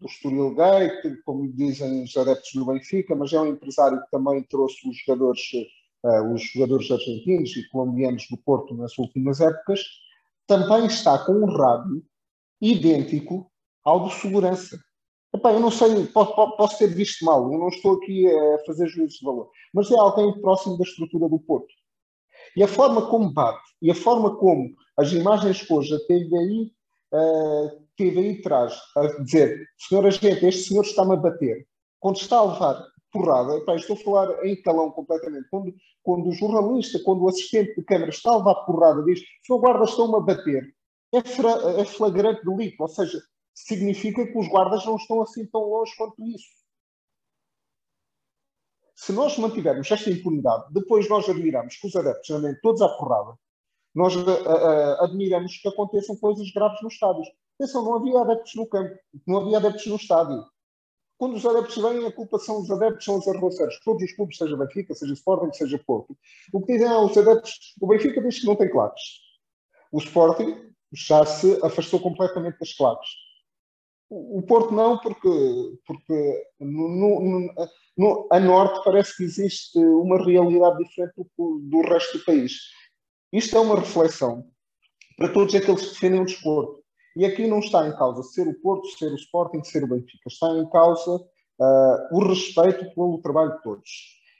do 0.00 0.06
Estoril 0.06 0.54
Gate, 0.54 1.22
como 1.24 1.52
dizem 1.52 2.02
os 2.02 2.16
adeptos 2.16 2.52
do 2.54 2.64
Benfica, 2.64 3.14
mas 3.14 3.32
é 3.32 3.40
um 3.40 3.46
empresário 3.46 4.00
que 4.00 4.10
também 4.10 4.42
trouxe 4.44 4.88
os 4.88 4.96
jogadores, 4.98 5.40
uh, 6.04 6.32
os 6.32 6.42
jogadores 6.42 6.90
argentinos 6.90 7.54
e 7.56 7.68
colombianos 7.68 8.26
do 8.30 8.36
Porto 8.38 8.74
nas 8.74 8.96
últimas 8.98 9.40
épocas, 9.40 9.84
também 10.46 10.86
está 10.86 11.18
com 11.24 11.32
um 11.32 11.46
rádio 11.46 12.02
idêntico 12.60 13.50
ao 13.84 14.04
do 14.04 14.10
segurança. 14.10 14.78
Epá, 15.32 15.52
eu 15.52 15.60
não 15.60 15.70
sei, 15.70 16.06
posso, 16.06 16.56
posso, 16.56 16.78
ter 16.78 16.88
visto 16.88 17.24
mal, 17.24 17.52
eu 17.52 17.58
não 17.58 17.68
estou 17.68 17.96
aqui 17.96 18.26
a 18.26 18.58
fazer 18.66 18.88
juízos 18.88 19.18
de 19.18 19.24
valor, 19.24 19.48
mas 19.72 19.90
é 19.90 19.96
alguém 19.96 20.40
próximo 20.40 20.76
da 20.76 20.82
estrutura 20.82 21.28
do 21.28 21.38
Porto. 21.38 21.72
E 22.56 22.62
a 22.64 22.68
forma 22.68 23.06
como 23.08 23.32
bate, 23.32 23.62
e 23.80 23.90
a 23.90 23.94
forma 23.94 24.36
como 24.36 24.74
as 24.96 25.12
imagens 25.12 25.62
que 25.62 25.72
hoje 25.72 25.94
a 25.94 26.00
TVI, 26.00 26.72
uh, 27.12 27.89
TVI 28.00 28.40
traz, 28.40 28.80
a 28.96 29.06
dizer, 29.22 29.68
senhor 29.76 30.06
agente, 30.06 30.46
este 30.46 30.68
senhor 30.68 30.84
está-me 30.84 31.12
a 31.12 31.16
bater, 31.16 31.68
quando 31.98 32.16
está 32.16 32.38
a 32.38 32.44
levar 32.44 32.86
porrada, 33.12 33.58
epá, 33.58 33.74
estou 33.74 33.96
a 33.96 33.98
falar 34.00 34.46
em 34.46 34.60
calão 34.62 34.90
completamente, 34.90 35.48
quando, 35.50 35.74
quando 36.02 36.28
o 36.28 36.32
jornalista, 36.32 36.98
quando 37.04 37.22
o 37.22 37.28
assistente 37.28 37.74
de 37.74 37.84
câmara 37.84 38.10
está 38.10 38.30
a 38.30 38.38
levar 38.38 38.54
porrada, 38.64 39.02
diz, 39.04 39.20
senhor 39.44 39.58
guarda, 39.58 39.84
estão-me 39.84 40.16
a 40.16 40.20
bater, 40.20 40.74
é, 41.12 41.80
é 41.80 41.84
flagrante 41.84 42.44
delito, 42.44 42.80
ou 42.80 42.88
seja, 42.88 43.20
significa 43.52 44.26
que 44.26 44.38
os 44.38 44.48
guardas 44.48 44.86
não 44.86 44.96
estão 44.96 45.20
assim 45.20 45.44
tão 45.46 45.62
longe 45.62 45.92
quanto 45.96 46.24
isso. 46.24 46.48
Se 48.94 49.12
nós 49.12 49.36
mantivermos 49.36 49.90
esta 49.90 50.10
impunidade, 50.10 50.72
depois 50.72 51.08
nós 51.08 51.28
admiramos 51.28 51.76
que 51.76 51.86
os 51.86 51.96
adeptos 51.96 52.30
andem 52.30 52.54
todos 52.62 52.80
à 52.80 52.88
porrada, 52.88 53.34
nós 53.94 54.14
uh, 54.14 54.20
uh, 54.20 55.04
admiramos 55.04 55.56
que 55.56 55.68
aconteçam 55.68 56.16
coisas 56.16 56.50
graves 56.52 56.80
nos 56.82 56.94
estádios. 56.94 57.28
Atenção, 57.60 57.84
não 57.84 57.96
havia 57.96 58.18
adeptos 58.18 58.54
no 58.54 58.66
campo, 58.66 58.98
não 59.26 59.42
havia 59.42 59.58
adeptos 59.58 59.86
no 59.86 59.96
estádio. 59.96 60.46
Quando 61.18 61.36
os 61.36 61.44
adeptos 61.44 61.76
vêm, 61.76 62.06
a 62.06 62.10
culpa 62.10 62.38
são 62.38 62.62
os 62.62 62.70
adeptos, 62.70 63.04
são 63.04 63.18
os 63.18 63.28
arroceiros. 63.28 63.78
Todos 63.84 64.02
os 64.02 64.12
clubes, 64.14 64.38
seja 64.38 64.56
Benfica, 64.56 64.94
seja 64.94 65.12
Sporting, 65.12 65.52
seja 65.52 65.78
Porto. 65.78 66.16
O 66.54 66.62
que 66.62 66.72
dizem 66.72 66.90
os 66.90 67.18
adeptos, 67.18 67.74
o 67.78 67.86
Benfica 67.86 68.22
diz 68.22 68.40
que 68.40 68.46
não 68.46 68.56
tem 68.56 68.70
claques. 68.70 69.02
O 69.92 69.98
Sporting 69.98 70.72
já 70.90 71.26
se 71.26 71.60
afastou 71.62 72.00
completamente 72.00 72.58
das 72.58 72.72
claques. 72.72 73.10
O 74.08 74.40
Porto 74.40 74.72
não, 74.72 74.98
porque, 74.98 75.78
porque 75.86 76.46
no, 76.58 76.88
no, 76.88 77.54
no, 77.98 78.28
a 78.32 78.40
norte 78.40 78.82
parece 78.82 79.14
que 79.18 79.24
existe 79.24 79.78
uma 79.78 80.24
realidade 80.24 80.82
diferente 80.82 81.12
do, 81.36 81.58
do 81.58 81.80
resto 81.82 82.16
do 82.16 82.24
país. 82.24 82.54
Isto 83.30 83.58
é 83.58 83.60
uma 83.60 83.78
reflexão 83.78 84.50
para 85.18 85.30
todos 85.30 85.54
aqueles 85.54 85.82
que 85.82 85.92
defendem 85.92 86.22
o 86.22 86.24
desporto. 86.24 86.79
E 87.16 87.24
aqui 87.24 87.46
não 87.46 87.58
está 87.58 87.86
em 87.86 87.96
causa 87.96 88.22
ser 88.22 88.46
o 88.46 88.54
Porto, 88.60 88.86
ser 88.88 89.12
o 89.12 89.16
Sporting, 89.16 89.62
ser 89.64 89.84
o 89.84 89.88
Benfica. 89.88 90.28
Está 90.28 90.48
em 90.50 90.68
causa 90.70 91.16
uh, 91.16 92.16
o 92.16 92.28
respeito 92.28 92.94
pelo 92.94 93.20
trabalho 93.20 93.56
de 93.56 93.62
todos. 93.62 93.90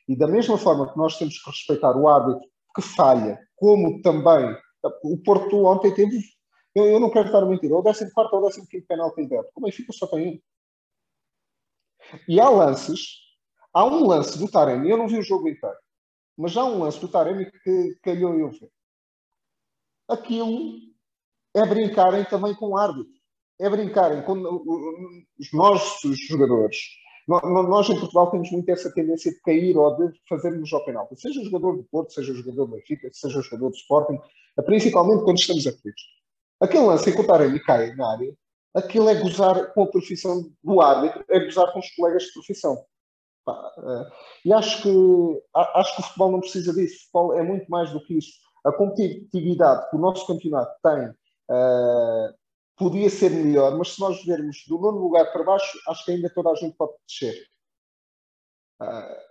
E 0.08 0.16
da 0.16 0.26
mesma 0.26 0.56
forma 0.56 0.90
que 0.90 0.98
nós 0.98 1.16
temos 1.18 1.38
que 1.40 1.50
respeitar 1.50 1.96
o 1.96 2.08
árbitro 2.08 2.48
que 2.74 2.82
falha, 2.82 3.38
como 3.56 4.00
também 4.02 4.56
o 5.02 5.18
Porto 5.18 5.64
ontem 5.64 5.92
teve 5.92 6.20
eu, 6.74 6.84
eu 6.84 7.00
não 7.00 7.10
quero 7.10 7.26
estar 7.26 7.42
a 7.42 7.46
mentir. 7.46 7.72
Ou 7.72 7.82
14 7.82 8.04
ou 8.60 8.66
15 8.66 8.86
penalti 8.86 9.22
aberto. 9.22 9.50
Como 9.52 9.66
é 9.66 9.70
que 9.70 9.78
fica 9.78 9.92
só 9.92 10.06
tem 10.06 10.28
um? 10.28 10.40
E 12.28 12.40
há 12.40 12.48
lances. 12.48 13.18
Há 13.72 13.84
um 13.84 14.06
lance 14.06 14.38
do 14.38 14.50
Taremi. 14.50 14.90
Eu 14.90 14.96
não 14.96 15.08
vi 15.08 15.18
o 15.18 15.22
jogo 15.22 15.48
inteiro. 15.48 15.76
Mas 16.36 16.56
há 16.56 16.64
um 16.64 16.78
lance 16.80 17.00
do 17.00 17.08
Taremi 17.08 17.50
que 17.50 17.98
calhou 18.02 18.34
eu 18.34 18.50
ver. 18.50 18.70
Aquilo 20.08 20.89
é 21.54 21.66
brincarem 21.66 22.24
também 22.24 22.54
com 22.54 22.68
o 22.68 22.76
árbitro. 22.76 23.12
É 23.58 23.68
brincarem 23.68 24.22
com 24.22 24.34
os 25.38 25.52
nossos 25.52 26.18
jogadores. 26.26 26.76
Nós 27.28 27.88
em 27.88 27.98
Portugal 27.98 28.30
temos 28.30 28.50
muito 28.50 28.68
essa 28.70 28.92
tendência 28.92 29.30
de 29.30 29.40
cair 29.42 29.76
ou 29.76 29.96
de 29.96 30.18
fazermos 30.28 30.72
ao 30.72 30.84
penalti. 30.84 31.20
Seja 31.20 31.44
jogador 31.44 31.76
do 31.76 31.84
Porto, 31.84 32.12
seja 32.12 32.34
jogador 32.34 32.66
do 32.66 32.72
Benfica, 32.72 33.08
seja 33.12 33.40
jogador 33.42 33.70
do 33.70 33.76
Sporting, 33.76 34.18
principalmente 34.64 35.24
quando 35.24 35.38
estamos 35.38 35.66
aflitos. 35.66 36.02
Aquele 36.60 36.86
lance 36.86 37.08
em 37.08 37.14
que 37.14 37.20
o 37.20 37.26
Taremi 37.26 37.60
cai 37.60 37.94
na 37.94 38.12
área, 38.12 38.34
aquilo 38.74 39.08
é 39.08 39.14
gozar 39.20 39.72
com 39.72 39.84
a 39.84 39.86
profissão 39.86 40.50
do 40.62 40.80
árbitro, 40.80 41.24
é 41.28 41.44
gozar 41.44 41.72
com 41.72 41.78
os 41.78 41.90
colegas 41.94 42.24
de 42.24 42.32
profissão. 42.32 42.84
Uh, 43.48 44.06
e 44.44 44.52
acho 44.52 44.82
que, 44.82 45.42
acho 45.54 45.96
que 45.96 46.02
o 46.02 46.04
futebol 46.04 46.32
não 46.32 46.40
precisa 46.40 46.72
disso. 46.72 46.96
O 46.96 47.00
futebol 47.00 47.34
é 47.34 47.42
muito 47.42 47.70
mais 47.70 47.92
do 47.92 48.02
que 48.04 48.18
isso. 48.18 48.32
A 48.64 48.72
competitividade 48.72 49.88
que 49.90 49.96
o 49.96 50.00
nosso 50.00 50.26
campeonato 50.26 50.72
tem 50.82 51.14
uh, 51.50 52.34
podia 52.76 53.10
ser 53.10 53.30
melhor, 53.30 53.76
mas 53.76 53.94
se 53.94 54.00
nós 54.00 54.24
vermos 54.24 54.64
do 54.66 54.78
nono 54.78 54.98
lugar 54.98 55.32
para 55.32 55.44
baixo, 55.44 55.78
acho 55.88 56.04
que 56.04 56.12
ainda 56.12 56.30
toda 56.30 56.50
a 56.50 56.54
gente 56.54 56.76
pode 56.76 56.92
descer. 57.06 57.34
Uh, 58.80 59.30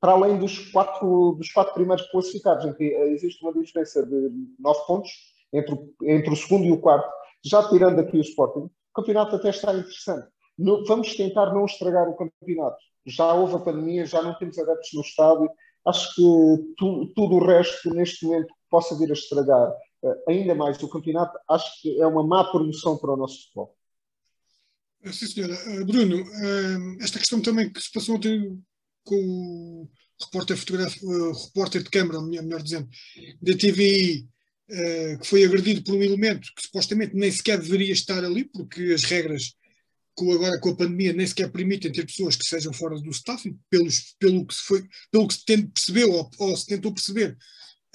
para 0.00 0.12
além 0.12 0.38
dos 0.38 0.70
quatro, 0.70 1.32
dos 1.32 1.52
quatro 1.52 1.74
primeiros 1.74 2.08
classificados, 2.10 2.64
em 2.64 2.72
que 2.72 2.84
existe 2.84 3.42
uma 3.42 3.52
diferença 3.52 4.04
de 4.04 4.30
nove 4.58 4.80
pontos, 4.86 5.10
entre, 5.52 5.76
entre 6.02 6.30
o 6.30 6.36
segundo 6.36 6.64
e 6.64 6.72
o 6.72 6.80
quarto, 6.80 7.08
já 7.44 7.68
tirando 7.68 8.00
aqui 8.00 8.16
o 8.16 8.20
Sporting, 8.20 8.60
o 8.60 8.70
campeonato 8.94 9.36
até 9.36 9.50
está 9.50 9.72
interessante. 9.72 10.28
No, 10.56 10.84
vamos 10.84 11.14
tentar 11.14 11.52
não 11.52 11.64
estragar 11.64 12.08
o 12.08 12.16
campeonato. 12.16 12.78
Já 13.06 13.32
houve 13.32 13.54
a 13.54 13.60
pandemia, 13.60 14.04
já 14.04 14.22
não 14.22 14.34
temos 14.34 14.58
adeptos 14.58 14.90
no 14.92 15.00
estádio. 15.00 15.50
Acho 15.86 16.14
que 16.14 16.74
tu, 16.76 17.06
tudo 17.14 17.36
o 17.36 17.46
resto, 17.46 17.90
neste 17.94 18.26
momento, 18.26 18.52
possa 18.68 18.96
vir 18.98 19.08
a 19.10 19.14
estragar 19.14 19.72
ainda 20.28 20.54
mais 20.54 20.82
o 20.82 20.88
campeonato, 20.88 21.38
acho 21.48 21.80
que 21.80 22.00
é 22.00 22.06
uma 22.06 22.26
má 22.26 22.44
promoção 22.50 22.96
para 22.96 23.12
o 23.12 23.16
nosso 23.16 23.42
futebol. 23.42 23.76
Sim, 25.12 25.26
senhora. 25.26 25.54
Uh, 25.54 25.84
Bruno, 25.84 26.24
esta 27.00 27.18
questão 27.18 27.40
também 27.40 27.70
que 27.72 27.80
se 27.80 27.92
passou 27.92 28.16
ontem 28.16 28.60
com 29.04 29.16
o 29.16 29.88
repórter, 30.20 30.56
repórter 30.56 31.82
de 31.82 31.90
câmara, 31.90 32.20
melhor 32.20 32.62
dizendo, 32.62 32.88
da 33.40 33.52
TVI, 33.56 34.28
que 35.20 35.26
foi 35.26 35.44
agredido 35.44 35.82
por 35.82 35.94
um 35.94 36.02
elemento 36.02 36.52
que 36.54 36.62
supostamente 36.62 37.14
nem 37.14 37.30
sequer 37.30 37.58
deveria 37.58 37.92
estar 37.92 38.24
ali, 38.24 38.44
porque 38.44 38.92
as 38.92 39.04
regras 39.04 39.54
agora 40.32 40.58
com 40.58 40.70
a 40.70 40.76
pandemia 40.76 41.12
nem 41.12 41.26
sequer 41.26 41.50
permitem 41.50 41.92
ter 41.92 42.04
pessoas 42.04 42.34
que 42.34 42.44
sejam 42.44 42.72
fora 42.72 42.98
do 43.00 43.10
staff, 43.10 43.54
pelos, 43.70 44.16
pelo, 44.18 44.44
que 44.44 44.54
se 44.54 44.62
foi, 44.62 44.84
pelo 45.10 45.28
que 45.28 45.34
se 45.34 45.44
percebeu 45.44 46.10
ou, 46.10 46.30
ou, 46.38 46.56
se 46.56 46.66
tentou 46.66 46.92
perceber, 46.92 47.36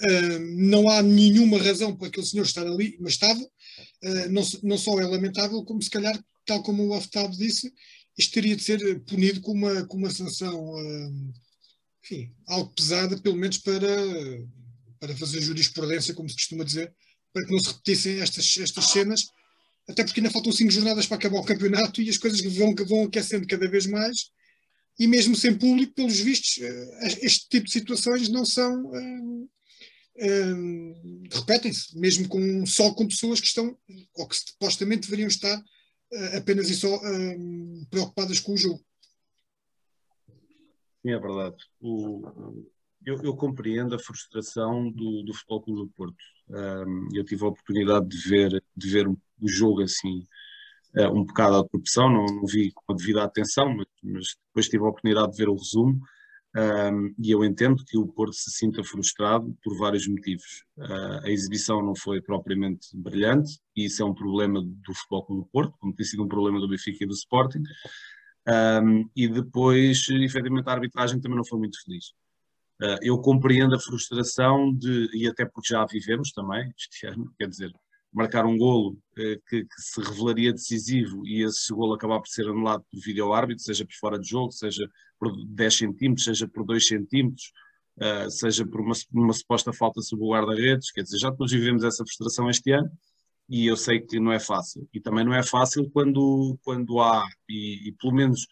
uh, 0.02 0.38
não 0.56 0.88
há 0.88 1.02
nenhuma 1.02 1.58
razão 1.58 1.96
para 1.96 2.08
aquele 2.08 2.26
senhor 2.26 2.44
estar 2.44 2.66
ali, 2.66 2.96
mas 3.00 3.12
estava. 3.12 3.40
Uh, 3.40 4.30
não, 4.30 4.42
não 4.62 4.78
só 4.78 4.98
é 5.00 5.06
lamentável, 5.06 5.64
como 5.64 5.82
se 5.82 5.90
calhar, 5.90 6.18
tal 6.46 6.62
como 6.62 6.86
o 6.86 6.94
Aftab 6.94 7.32
disse, 7.36 7.72
isto 8.16 8.32
teria 8.32 8.56
de 8.56 8.62
ser 8.62 9.00
punido 9.04 9.40
com 9.40 9.52
uma, 9.52 9.86
com 9.86 9.96
uma 9.96 10.10
sanção, 10.10 10.70
uh, 10.70 11.32
enfim, 12.04 12.32
algo 12.46 12.72
pesada, 12.74 13.20
pelo 13.20 13.36
menos 13.36 13.58
para 13.58 13.86
para 15.04 15.16
fazer 15.16 15.42
jurisprudência, 15.42 16.14
como 16.14 16.28
se 16.28 16.36
costuma 16.36 16.64
dizer, 16.64 16.90
para 17.32 17.44
que 17.44 17.52
não 17.52 17.58
se 17.58 17.68
repetissem 17.68 18.20
estas, 18.20 18.56
estas 18.58 18.86
cenas, 18.86 19.26
até 19.86 20.02
porque 20.02 20.20
ainda 20.20 20.30
faltam 20.30 20.50
cinco 20.50 20.70
jornadas 20.70 21.06
para 21.06 21.18
acabar 21.18 21.40
o 21.40 21.44
campeonato 21.44 22.00
e 22.00 22.08
as 22.08 22.16
coisas 22.16 22.40
vão, 22.40 22.74
vão 22.74 23.04
aquecendo 23.04 23.46
cada 23.46 23.68
vez 23.68 23.86
mais, 23.86 24.30
e 24.98 25.06
mesmo 25.06 25.36
sem 25.36 25.54
público, 25.54 25.92
pelos 25.94 26.18
vistos, 26.20 26.58
este 27.20 27.48
tipo 27.48 27.66
de 27.66 27.72
situações 27.72 28.28
não 28.28 28.44
são. 28.44 28.90
Hum, 30.16 31.24
repetem-se, 31.32 31.98
mesmo 31.98 32.28
com, 32.28 32.64
só 32.66 32.94
com 32.94 33.08
pessoas 33.08 33.40
que 33.40 33.46
estão, 33.46 33.76
ou 34.14 34.28
que 34.28 34.36
supostamente 34.36 35.02
deveriam 35.02 35.26
estar 35.26 35.58
uh, 35.58 36.36
apenas 36.36 36.70
e 36.70 36.74
só 36.74 37.00
um, 37.04 37.84
preocupadas 37.90 38.38
com 38.38 38.52
o 38.54 38.56
jogo. 38.56 38.84
Sim, 41.02 41.10
é 41.10 41.18
verdade. 41.18 41.56
O, 41.80 42.64
eu, 43.04 43.22
eu, 43.22 43.36
compreendo 43.36 43.94
a 43.94 43.98
frustração 43.98 44.90
do, 44.90 45.22
do 45.24 45.34
Futebol 45.34 45.62
Clube 45.62 45.80
do 45.82 45.88
Porto. 45.88 46.16
Um, 46.48 47.08
eu 47.12 47.24
tive 47.24 47.44
a 47.44 47.48
oportunidade 47.48 48.06
de 48.06 48.16
ver, 48.28 48.64
de 48.76 48.88
ver 48.88 49.08
o 49.08 49.18
jogo 49.42 49.82
assim, 49.82 50.26
uh, 50.96 51.12
um 51.12 51.24
bocado 51.24 51.56
à 51.56 51.68
corrupção, 51.68 52.08
não, 52.08 52.24
não, 52.24 52.46
vi 52.46 52.70
com 52.72 52.92
a 52.92 52.96
devida 52.96 53.24
atenção, 53.24 53.74
mas, 53.74 53.86
mas, 54.02 54.26
depois 54.46 54.68
tive 54.68 54.84
a 54.84 54.88
oportunidade 54.88 55.32
de 55.32 55.38
ver 55.38 55.48
o 55.48 55.56
resumo 55.56 56.00
um, 56.56 57.14
e 57.18 57.32
eu 57.32 57.44
entendo 57.44 57.84
que 57.84 57.98
o 57.98 58.06
Porto 58.06 58.34
se 58.34 58.50
sinta 58.50 58.82
frustrado 58.84 59.56
por 59.62 59.76
vários 59.76 60.06
motivos. 60.06 60.64
Uh, 60.76 61.24
a 61.24 61.30
exibição 61.30 61.82
não 61.82 61.96
foi 61.96 62.22
propriamente 62.22 62.88
brilhante 62.94 63.58
e 63.76 63.86
isso 63.86 64.02
é 64.02 64.06
um 64.06 64.14
problema 64.14 64.62
do 64.62 64.94
Futebol 64.94 65.24
Clube 65.24 65.42
do 65.42 65.48
Porto, 65.48 65.74
como 65.80 65.94
tem 65.94 66.06
sido 66.06 66.22
um 66.22 66.28
problema 66.28 66.60
do 66.60 66.68
Benfica 66.68 67.02
e 67.02 67.06
do 67.06 67.14
Sporting. 67.14 67.62
Um, 68.46 69.08
e 69.16 69.26
depois, 69.26 70.06
efetivamente, 70.08 70.68
a 70.68 70.72
arbitragem 70.72 71.20
também 71.20 71.36
não 71.36 71.44
foi 71.44 71.58
muito 71.58 71.82
feliz. 71.82 72.12
Eh, 72.82 72.98
eu 73.02 73.18
compreendo 73.18 73.74
a 73.74 73.80
frustração 73.80 74.72
de, 74.74 75.08
e 75.14 75.28
até 75.28 75.44
porque 75.44 75.68
já 75.72 75.82
a 75.82 75.86
vivemos 75.86 76.32
também 76.32 76.72
este 76.76 77.06
ano, 77.06 77.32
quer 77.38 77.48
dizer, 77.48 77.72
marcar 78.12 78.46
um 78.46 78.56
golo 78.56 78.98
que, 79.14 79.40
que, 79.48 79.66
se 79.76 80.00
revelaria 80.00 80.52
decisivo 80.52 81.26
e 81.26 81.42
esse 81.44 81.72
golo 81.72 81.94
acabar 81.94 82.20
por 82.20 82.28
ser 82.28 82.48
anulado 82.48 82.84
por 82.90 83.00
vídeo-árbitro, 83.00 83.64
seja 83.64 83.84
por 83.84 83.94
fora 83.94 84.18
de 84.18 84.28
jogo, 84.28 84.52
seja 84.52 84.88
por 85.32 85.46
10 85.46 85.76
centímetros, 85.76 86.24
seja 86.24 86.48
por 86.48 86.64
2 86.64 86.86
centímetros, 86.86 87.52
uh, 87.98 88.30
seja 88.30 88.66
por 88.66 88.80
uma, 88.80 88.94
uma, 89.12 89.32
suposta 89.32 89.72
falta 89.72 90.00
sobre 90.02 90.24
o 90.24 90.30
guarda-redes, 90.30 90.90
quer 90.92 91.02
dizer, 91.02 91.18
já 91.18 91.32
todos 91.32 91.52
vivemos 91.52 91.84
essa 91.84 92.04
frustração 92.04 92.50
este 92.50 92.72
ano 92.72 92.90
e 93.48 93.66
eu 93.66 93.76
sei 93.76 94.00
que 94.00 94.18
não 94.18 94.32
é 94.32 94.40
fácil. 94.40 94.88
E 94.92 95.00
também 95.00 95.24
não 95.24 95.34
é 95.34 95.42
fácil 95.42 95.90
quando, 95.90 96.58
quando 96.62 97.00
há, 97.00 97.24
e, 97.48 97.88
e 97.88 97.92
pelo 97.92 98.14
menos 98.14 98.46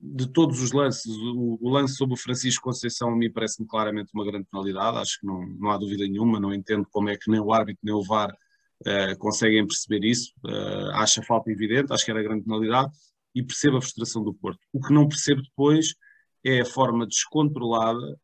de 0.00 0.26
todos 0.28 0.62
os 0.62 0.72
lances, 0.72 1.14
o, 1.16 1.58
o, 1.60 1.70
lance 1.70 1.94
sobre 1.94 2.14
o 2.14 2.18
Francisco 2.18 2.64
Conceição 2.64 3.14
mim 3.16 3.30
parece-me 3.32 3.66
claramente 3.66 4.10
uma 4.14 4.24
grande 4.24 4.46
penalidade, 4.50 4.98
acho 4.98 5.20
que 5.20 5.26
não, 5.26 5.46
não 5.58 5.70
há 5.70 5.78
dúvida 5.78 6.04
nenhuma, 6.04 6.38
não 6.38 6.52
entendo 6.52 6.86
como 6.90 7.08
é 7.08 7.16
que 7.16 7.30
nem 7.30 7.40
o 7.40 7.52
árbitro 7.52 7.80
nem 7.82 7.94
o 7.94 8.02
VAR 8.02 8.30
uh, 8.30 9.18
conseguem 9.18 9.66
perceber 9.66 10.04
isso, 10.04 10.32
uh, 10.44 10.90
acho 10.94 11.20
a 11.20 11.22
falta 11.22 11.50
evidente, 11.50 11.92
acho 11.92 12.04
que 12.04 12.10
era 12.10 12.22
grande 12.22 12.44
penalidade 12.44 12.92
e 13.36 13.42
percebo 13.42 13.76
a 13.76 13.82
frustração 13.82 14.24
do 14.24 14.32
Porto. 14.32 14.58
O 14.72 14.80
que 14.80 14.94
não 14.94 15.06
percebo 15.06 15.42
depois 15.42 15.94
é 16.42 16.62
a 16.62 16.64
forma 16.64 17.06
descontrolada 17.06 18.18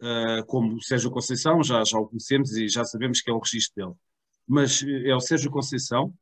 uh, 0.00 0.46
como 0.46 0.76
o 0.76 0.80
Sérgio 0.80 1.10
Conceição, 1.10 1.64
já, 1.64 1.82
já 1.82 1.98
o 1.98 2.06
conhecemos 2.06 2.52
e 2.56 2.68
já 2.68 2.84
sabemos 2.84 3.20
que 3.20 3.28
é 3.28 3.34
o 3.34 3.40
registro 3.40 3.74
dele. 3.74 3.98
Mas 4.46 4.80
eh, 4.84 5.08
é 5.08 5.16
o 5.16 5.20
Sérgio 5.20 5.50
Conceição, 5.50 6.14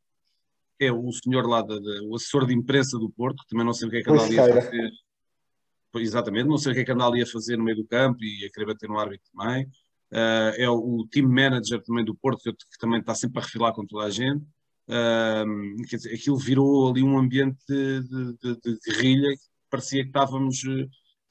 é 0.78 0.90
o 0.90 1.12
senhor 1.12 1.46
lá, 1.46 1.62
o 2.08 2.16
assessor 2.16 2.46
de 2.46 2.54
imprensa 2.54 2.98
do 2.98 3.10
Porto, 3.10 3.44
também 3.46 3.66
não 3.66 3.74
sei 3.74 3.88
o 3.88 3.90
que 3.90 3.98
é 3.98 4.02
que 4.02 4.10
anda 4.10 4.22
ali 4.22 4.38
a 4.38 4.46
fazer. 4.46 4.90
Exatamente, 5.96 6.48
não 6.48 6.56
sei 6.56 6.72
o 6.72 6.74
que 6.74 6.80
é 6.80 6.84
que 6.84 6.92
anda 6.92 7.04
ali 7.04 7.22
a 7.22 7.26
fazer 7.26 7.58
no 7.58 7.64
meio 7.64 7.76
do 7.76 7.86
campo 7.86 8.24
e 8.24 8.46
a 8.46 8.50
querer 8.50 8.66
bater 8.66 8.88
no 8.88 8.98
árbitro 8.98 9.28
também. 9.36 9.66
Uh, 10.12 10.54
é 10.56 10.68
o, 10.70 11.00
o, 11.00 11.06
team 11.08 11.28
manager 11.28 11.82
também 11.82 12.04
do 12.04 12.14
Porto, 12.14 12.42
que, 12.42 12.52
que, 12.52 12.78
também 12.78 13.00
está 13.00 13.14
sempre 13.14 13.38
a 13.38 13.42
refilar 13.42 13.74
com 13.74 13.86
toda 13.86 14.06
a 14.06 14.10
gente. 14.10 14.44
Quer 15.88 15.96
dizer, 15.96 16.14
aquilo 16.14 16.36
virou 16.36 16.90
ali 16.90 17.02
um 17.02 17.18
ambiente 17.18 17.58
de, 17.68 18.00
de, 18.02 18.60
de, 18.60 18.78
guerrilha, 18.86 19.28
parecia 19.70 20.02
que 20.02 20.08
estávamos 20.08 20.64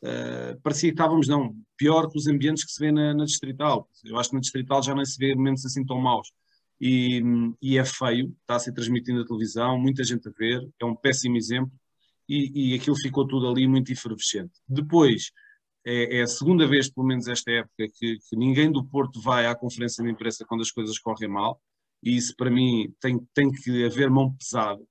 Uh, 0.01 0.55
parecia 0.61 0.89
que 0.89 0.93
estávamos, 0.93 1.27
não, 1.27 1.53
pior 1.75 2.09
que 2.09 2.17
os 2.17 2.25
ambientes 2.25 2.63
que 2.63 2.71
se 2.71 2.79
vê 2.79 2.89
na, 2.91 3.13
na, 3.13 3.25
Distrital. 3.25 3.87
Eu 4.05 4.17
acho 4.17 4.29
que 4.29 4.35
na 4.35 4.41
Distrital 4.41 4.81
já 4.81 4.95
nem 4.95 5.03
se 5.03 5.17
vê 5.17 5.35
momentos 5.35 5.65
assim 5.65 5.85
tão 5.85 5.99
maus. 5.99 6.31
E, 6.79 7.21
e, 7.61 7.77
é 7.77 7.83
feio, 7.83 8.33
está 8.41 8.55
a 8.55 8.59
ser 8.59 8.71
transmitido 8.71 9.19
na 9.19 9.25
televisão, 9.25 9.77
muita 9.77 10.01
gente 10.03 10.29
a 10.29 10.31
ver, 10.31 10.65
é 10.79 10.85
um 10.85 10.95
péssimo 10.95 11.35
exemplo 11.35 11.71
e, 12.29 12.71
e 12.71 12.75
aquilo 12.75 12.95
ficou 12.95 13.27
tudo 13.27 13.49
ali 13.49 13.67
muito 13.67 13.91
efervescente. 13.91 14.53
Depois, 14.67 15.31
é, 15.85 16.19
é, 16.19 16.21
a 16.21 16.27
segunda 16.27 16.65
vez, 16.65 16.89
pelo 16.89 17.05
menos 17.05 17.27
esta 17.27 17.51
época, 17.51 17.87
que, 17.97 18.17
que, 18.29 18.35
ninguém 18.37 18.71
do 18.71 18.85
Porto 18.85 19.19
vai 19.21 19.47
à 19.47 19.55
conferência 19.55 20.03
de 20.03 20.09
imprensa 20.09 20.45
quando 20.47 20.61
as 20.61 20.71
coisas 20.71 20.97
correm 20.99 21.27
mal, 21.27 21.59
e 22.03 22.15
isso 22.15 22.35
para 22.35 22.49
mim 22.49 22.93
tem, 22.99 23.19
tem 23.33 23.51
que 23.51 23.85
haver 23.85 24.09
mão 24.09 24.35
pesada, 24.35 24.81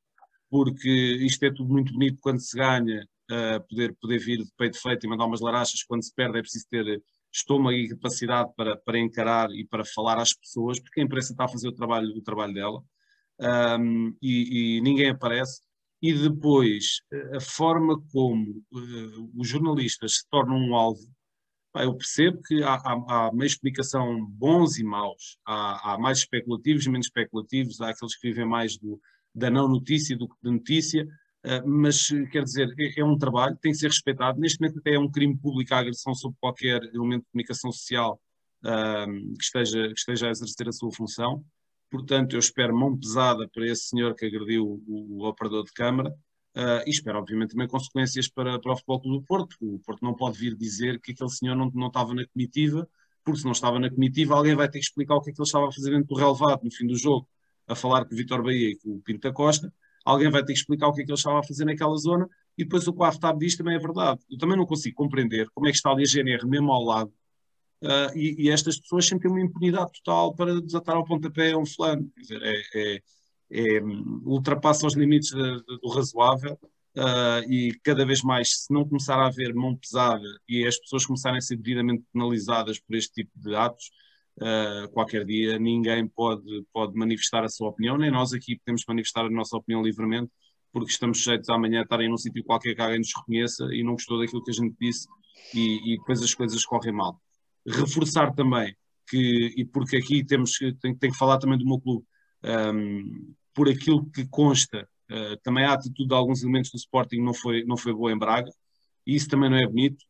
porque 0.51 0.89
isto 1.21 1.43
é 1.45 1.53
tudo 1.53 1.73
muito 1.73 1.93
bonito 1.93 2.19
quando 2.21 2.41
se 2.41 2.57
ganha, 2.57 3.07
uh, 3.31 3.69
poder, 3.69 3.97
poder 4.01 4.19
vir 4.19 4.39
de 4.39 4.51
peito 4.57 4.81
feito 4.81 5.07
e 5.07 5.09
mandar 5.09 5.27
umas 5.27 5.41
larachas, 5.41 5.83
quando 5.85 6.05
se 6.05 6.15
perde 6.15 6.39
é 6.39 6.43
preciso 6.43 6.67
ter 6.71 7.03
estômago 7.33 7.77
e 7.77 7.89
capacidade 7.89 8.51
para, 8.57 8.77
para 8.77 8.99
encarar 8.99 9.51
e 9.51 9.67
para 9.67 9.85
falar 9.85 10.19
às 10.19 10.33
pessoas, 10.35 10.81
porque 10.81 11.01
a 11.01 11.05
imprensa 11.05 11.33
está 11.33 11.45
a 11.45 11.49
fazer 11.49 11.69
o 11.69 11.75
trabalho, 11.75 12.09
o 12.17 12.23
trabalho 12.23 12.55
dela 12.55 12.83
um, 13.41 14.15
e, 14.21 14.79
e, 14.79 14.81
ninguém 14.81 15.11
aparece. 15.11 15.61
E 16.01 16.13
depois, 16.13 17.01
a 17.35 17.41
forma 17.41 18.01
como 18.13 18.63
uh, 18.73 19.31
os 19.37 19.49
jornalistas 19.49 20.19
se 20.19 20.29
tornam 20.31 20.57
um 20.57 20.75
alvo, 20.75 21.01
eu 21.85 21.95
percebo 21.95 22.41
que 22.43 22.63
há, 22.63 22.75
há, 22.75 23.05
há, 23.09 23.31
uma 23.31 23.47
explicação 23.47 24.25
bons 24.25 24.79
e 24.79 24.85
maus, 24.85 25.39
há, 25.47 25.95
há 25.95 25.99
mais 25.99 26.19
especulativos 26.19 26.87
e 26.87 26.91
menos 26.91 27.07
especulativos, 27.07 27.81
há 27.81 27.91
aqueles 27.91 28.17
que 28.17 28.29
vivem 28.29 28.47
mais 28.47 28.77
do, 28.77 29.01
da 29.35 29.51
não 29.51 29.69
notícia 29.69 30.17
do 30.17 30.29
que 30.29 30.35
de 30.43 30.51
notícia, 30.51 31.07
Uh, 31.45 31.67
mas 31.67 32.09
quer 32.33 32.43
dizer, 32.43 32.75
é, 32.79 33.01
é, 33.01 33.05
um 33.05 33.17
trabalho, 33.17 33.57
tem 33.57 33.71
que 33.71 33.79
ser 33.79 33.87
respeitado. 33.87 34.41
Neste 34.41 34.61
momento 34.61 34.81
até 34.81 34.95
é 34.95 34.99
um 34.99 35.11
crime 35.11 35.37
público 35.37 35.73
a 35.73 35.79
agressão 35.79 36.13
sobre 36.13 36.37
qualquer 36.41 36.83
elemento 36.93 37.23
de 37.23 37.31
comunicação 37.31 37.71
social 37.71 38.21
uh, 38.65 39.35
que, 39.37 39.45
esteja, 39.45 39.89
que 39.89 39.99
esteja 39.99 40.27
a 40.27 40.31
exercer 40.31 40.69
a 40.69 40.73
sua 40.73 40.91
função. 40.91 41.45
Portanto, 41.91 42.35
eu 42.35 42.41
espero 42.41 42.77
mão 42.77 42.99
pesada 42.99 43.49
para 43.49 43.67
esse 43.67 43.85
senhor 43.85 44.15
que 44.15 44.27
agrediu 44.27 44.83
o, 44.87 45.23
o 45.23 45.29
operador 45.29 45.65
de 45.65 45.73
câmara 45.73 46.13
uh, 46.59 46.83
e 46.87 46.91
espero, 46.91 47.19
obviamente, 47.19 47.51
também 47.51 47.69
consequências 47.69 48.29
para, 48.29 48.59
para 48.59 48.73
o 48.73 48.77
Futebol 48.77 49.01
Clube 49.01 49.19
do 49.19 49.25
Porto. 49.25 49.57
O 49.61 49.79
Porto 49.81 50.03
não 50.03 50.15
pode 50.15 50.39
vir 50.39 50.55
dizer 50.57 51.01
que 51.01 51.13
aquele 51.13 51.31
senhor 51.31 51.55
não, 51.55 51.71
não 51.75 51.87
estava 51.87 52.15
na 52.15 52.27
comitiva, 52.27 52.89
porque 53.25 53.41
se 53.41 53.45
não 53.45 53.53
estava 53.53 53.79
na 53.79 53.91
comitiva, 53.91 54.35
alguém 54.35 54.55
vai 54.55 54.69
ter 54.69 54.79
que 54.79 54.85
explicar 54.85 55.17
o 55.17 55.23
que 55.23 55.31
é 55.31 55.33
que 55.33 55.41
ele 55.41 55.47
estava 55.47 55.69
a 55.69 55.73
fazer 55.73 55.91
dentro 55.91 56.09
do 56.09 56.15
relevado 56.15 56.63
no 56.65 56.71
fim 56.71 56.87
do 56.87 56.97
jogo, 56.97 57.29
a 57.67 57.75
falar 57.75 58.05
com 58.05 58.15
o 58.15 58.17
Vitor 58.17 58.43
Bahia 58.43 58.71
e 58.71 58.77
com 58.77 58.97
o 58.97 59.01
Pinto 59.03 59.21
da 59.21 59.33
Costa 59.33 59.73
alguém 60.09 60.31
vai 60.31 60.43
ter 60.43 60.53
que 60.55 60.59
explicar 60.59 60.89
o 60.89 60.93
que 60.93 61.03
é 61.03 61.05
que 61.05 61.11
ele 61.11 61.19
estava 61.19 61.41
a 61.41 61.43
fazer 61.43 61.65
naquela 61.67 61.97
zona, 61.97 62.29
e 62.57 62.65
depois 62.65 62.87
o 62.89 62.93
que 62.93 63.01
o 63.01 63.05
Aftab 63.05 63.39
diz 63.39 63.57
também 63.57 63.77
é 63.77 63.79
verdade. 63.79 64.21
Eu 64.31 64.39
também 64.39 64.57
não 64.57 64.67
consigo 64.67 64.97
compreender 64.97 65.49
como 65.51 65.67
é 65.67 65.71
que 65.71 65.77
está 65.77 65.91
ali 65.91 66.03
a 66.03 66.07
GNR 66.07 66.47
mesmo 66.47 66.73
ao 66.73 66.83
lado, 66.83 67.13
uh, 67.85 68.17
e, 68.17 68.47
e, 68.47 68.51
estas 68.51 68.79
pessoas 68.81 69.07
sentem 69.07 69.31
uma 69.31 69.41
impunidade 69.41 69.93
total 70.03 70.35
para 70.35 70.61
desatar 70.61 70.97
ao 70.97 71.05
pontapé 71.05 71.53
a 71.53 71.59
um 71.59 71.67
fulano. 71.67 72.11
Quer 72.15 72.21
dizer, 72.23 72.43
é, 72.43 72.63
é, 72.75 73.03
é, 73.51 73.81
ultrapassa 74.25 74.87
os 74.87 74.95
limites 74.95 75.31
de, 75.31 75.57
de, 75.65 75.79
do 75.81 75.89
razoável, 75.89 76.59
uh, 76.97 77.51
e 77.51 77.79
cada 77.83 78.05
vez 78.05 78.23
mais, 78.23 78.65
se 78.65 78.73
não 78.73 78.87
começar 78.87 79.19
a 79.19 79.27
haver 79.27 79.55
mão 79.55 79.77
pesada 79.77 80.27
e 80.49 80.67
as 80.67 80.79
pessoas 80.79 81.07
começarem 81.07 81.39
a 81.39 81.43
ser 81.43 81.57
devidamente 81.57 82.05
penalizadas 82.13 82.79
por 82.79 82.97
este 82.97 83.13
tipo 83.13 83.31
de 83.37 83.55
atos, 83.55 83.91
Uh, 84.41 84.89
qualquer 84.93 85.25
dia 85.25 85.59
ninguém 85.59 86.07
pode, 86.07 86.65
pode 86.73 86.95
manifestar 86.95 87.43
a 87.43 87.49
sua 87.49 87.71
opinião, 87.71 87.99
nem 87.99 88.09
nós 88.09 88.33
aqui 88.33 88.57
podemos 88.57 88.85
manifestar 88.87 89.25
a 89.25 89.31
nossa 89.31 89.57
opinião 89.57 89.83
livremente, 89.83 90.31
porque 90.73 90.93
estamos 90.93 91.19
sujeitos 91.19 91.49
amanhã 91.49 91.81
a 91.81 91.83
estarem 91.83 92.09
num 92.09 92.17
sítio 92.17 92.45
qualquer 92.45 92.73
que 92.73 92.81
alguém 92.81 92.99
nos 92.99 93.13
reconheça 93.17 93.65
e 93.73 93.83
não 93.83 93.95
gostou 93.95 94.17
daquilo 94.17 94.45
que 94.45 94.53
a 94.53 94.55
gente 94.55 94.77
disse 94.81 95.09
e, 95.53 95.93
e 95.93 95.99
depois 95.99 96.23
as 96.23 96.35
coisas 96.35 96.65
correm 96.65 96.93
mal. 96.93 97.21
Reforçar 97.67 98.33
também 98.33 98.77
que, 99.09 99.55
e 99.57 99.65
porque 99.65 99.97
aqui 99.97 100.25
temos 100.25 100.57
tem, 100.81 100.95
tem 100.97 101.11
que 101.11 101.19
falar 101.19 101.39
também 101.39 101.59
do 101.59 101.65
meu 101.65 101.81
clube, 101.81 102.07
um, 102.45 103.35
por 103.55 103.69
aquilo 103.69 104.09
que 104.11 104.27
consta, 104.29 104.89
uh, 105.11 105.37
também 105.43 105.65
a 105.65 105.73
atitude 105.73 106.09
de 106.09 106.15
alguns 106.15 106.43
elementos 106.43 106.71
do 106.71 106.77
Sporting 106.77 107.21
não 107.21 107.35
foi, 107.35 107.65
não 107.65 107.77
foi 107.77 107.93
boa 107.93 108.13
em 108.13 108.19
Braga, 108.19 108.51
e 109.07 109.15
isso 109.15 109.29
também 109.29 109.51
não 109.51 109.57
é 109.57 109.67
bonito. 109.67 110.05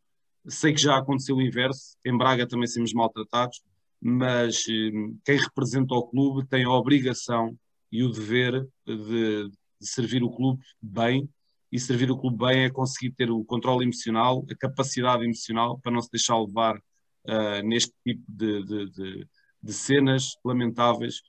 Sei 0.46 0.72
que 0.72 0.80
já 0.80 0.96
aconteceu 0.96 1.36
o 1.36 1.42
inverso, 1.42 1.96
em 2.04 2.16
Braga 2.16 2.46
também 2.46 2.66
somos 2.66 2.92
maltratados, 2.92 3.62
mas 4.00 4.64
eh, 4.68 4.90
quem 5.24 5.36
representa 5.36 5.94
o 5.94 6.06
clube 6.06 6.46
tem 6.46 6.64
a 6.64 6.70
obrigação 6.70 7.56
e 7.90 8.02
o 8.02 8.10
dever 8.10 8.66
de, 8.86 9.48
de, 9.48 9.52
servir 9.80 10.22
o 10.22 10.30
clube 10.30 10.62
bem, 10.80 11.28
e 11.70 11.78
servir 11.78 12.10
o 12.10 12.16
clube 12.16 12.38
bem 12.38 12.64
é 12.64 12.70
conseguir 12.70 13.12
ter 13.12 13.30
o 13.30 13.44
controle 13.44 13.84
emocional, 13.84 14.44
a 14.50 14.54
capacidade 14.54 15.24
emocional 15.24 15.78
para 15.78 15.92
não 15.92 16.00
se 16.00 16.10
deixar 16.10 16.38
levar 16.38 16.76
uh, 16.76 17.62
neste 17.64 17.92
tipo 18.06 18.22
de, 18.28 18.64
de, 18.64 19.26
de 19.62 19.72
cenas 19.72 20.32
lamentáveis 20.44 21.22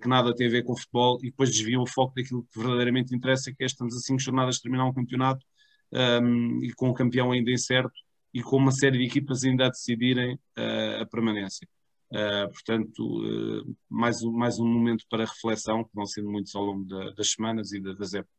que 0.00 0.08
nada 0.08 0.34
tem 0.34 0.46
a 0.46 0.50
ver 0.50 0.64
com 0.64 0.72
o 0.72 0.76
futebol 0.76 1.18
e 1.20 1.30
depois 1.30 1.50
desviam 1.50 1.82
o 1.82 1.86
foco 1.86 2.14
daquilo 2.14 2.44
que 2.44 2.58
verdadeiramente 2.58 3.14
interessa, 3.14 3.52
que 3.52 3.62
é 3.62 3.66
estamos 3.66 3.94
a 3.94 3.98
cinco 3.98 4.20
jornadas 4.20 4.56
de 4.56 4.62
terminar 4.62 4.86
um 4.86 4.92
campeonato 4.92 5.44
um, 5.92 5.98
ehm, 5.98 6.64
e 6.64 6.72
com 6.72 6.88
o 6.88 6.94
campeão 6.94 7.30
ainda 7.30 7.50
incerto 7.50 7.92
e 8.36 8.42
com 8.42 8.56
uma 8.56 8.70
série 8.70 8.98
de 8.98 9.04
equipas 9.04 9.44
ainda 9.44 9.64
a 9.64 9.70
decidirem 9.70 10.34
uh, 10.34 11.00
a 11.00 11.06
permanência. 11.06 11.66
Uh, 12.12 12.52
portanto, 12.52 13.00
uh, 13.00 13.76
mais, 13.88 14.22
um, 14.22 14.30
mais 14.30 14.58
um 14.58 14.66
momento 14.66 15.06
para 15.08 15.24
reflexão, 15.24 15.82
que 15.82 15.94
vão 15.94 16.04
sendo 16.04 16.30
muitos 16.30 16.54
ao 16.54 16.62
longo 16.62 16.84
da, 16.84 17.12
das 17.12 17.30
semanas 17.30 17.72
e 17.72 17.80
da, 17.80 17.94
das 17.94 18.12
épocas. 18.12 18.36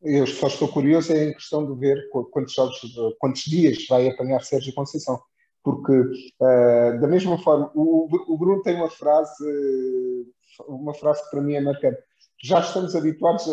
Eu 0.00 0.24
só 0.26 0.46
estou 0.46 0.68
curioso 0.68 1.12
é 1.12 1.30
em 1.30 1.32
questão 1.32 1.66
de 1.66 1.78
ver 1.78 2.08
quantos, 2.30 2.54
jogos, 2.54 2.80
quantos 3.18 3.42
dias 3.42 3.86
vai 3.88 4.08
apanhar 4.08 4.40
Sérgio 4.40 4.72
Conceição. 4.72 5.20
Porque, 5.62 5.92
uh, 5.92 7.00
da 7.00 7.06
mesma 7.06 7.38
forma, 7.38 7.70
o, 7.74 8.08
o, 8.28 8.36
Bruno 8.36 8.62
tem 8.62 8.74
uma 8.76 8.90
frase, 8.90 10.26
uma 10.66 10.92
frase 10.94 11.22
que 11.24 11.30
para 11.30 11.40
mim 11.40 11.54
é 11.54 11.60
marcante. 11.60 12.02
Já 12.42 12.60
estamos 12.60 12.96
habituados 12.96 13.46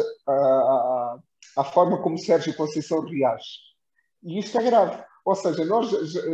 à 1.56 1.64
forma 1.64 2.02
como 2.02 2.18
Sérgio 2.18 2.56
Conceição 2.56 3.02
reage. 3.02 3.60
E 4.24 4.40
isto 4.40 4.58
é 4.58 4.64
grave 4.64 5.04
ou 5.30 5.36
seja, 5.36 5.64
nós 5.66 5.90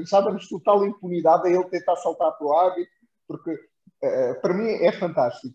já 0.10 0.22
damos 0.22 0.48
total 0.48 0.86
impunidade 0.86 1.48
a 1.48 1.52
ele 1.52 1.66
tentar 1.66 1.98
saltar 1.98 2.32
para 2.38 2.48
o 2.48 2.54
árbitro, 2.54 2.94
porque 3.28 3.52
uh, 3.52 4.42
para 4.42 4.54
mim 4.54 4.70
é 4.70 4.92
fantástico 4.94 5.54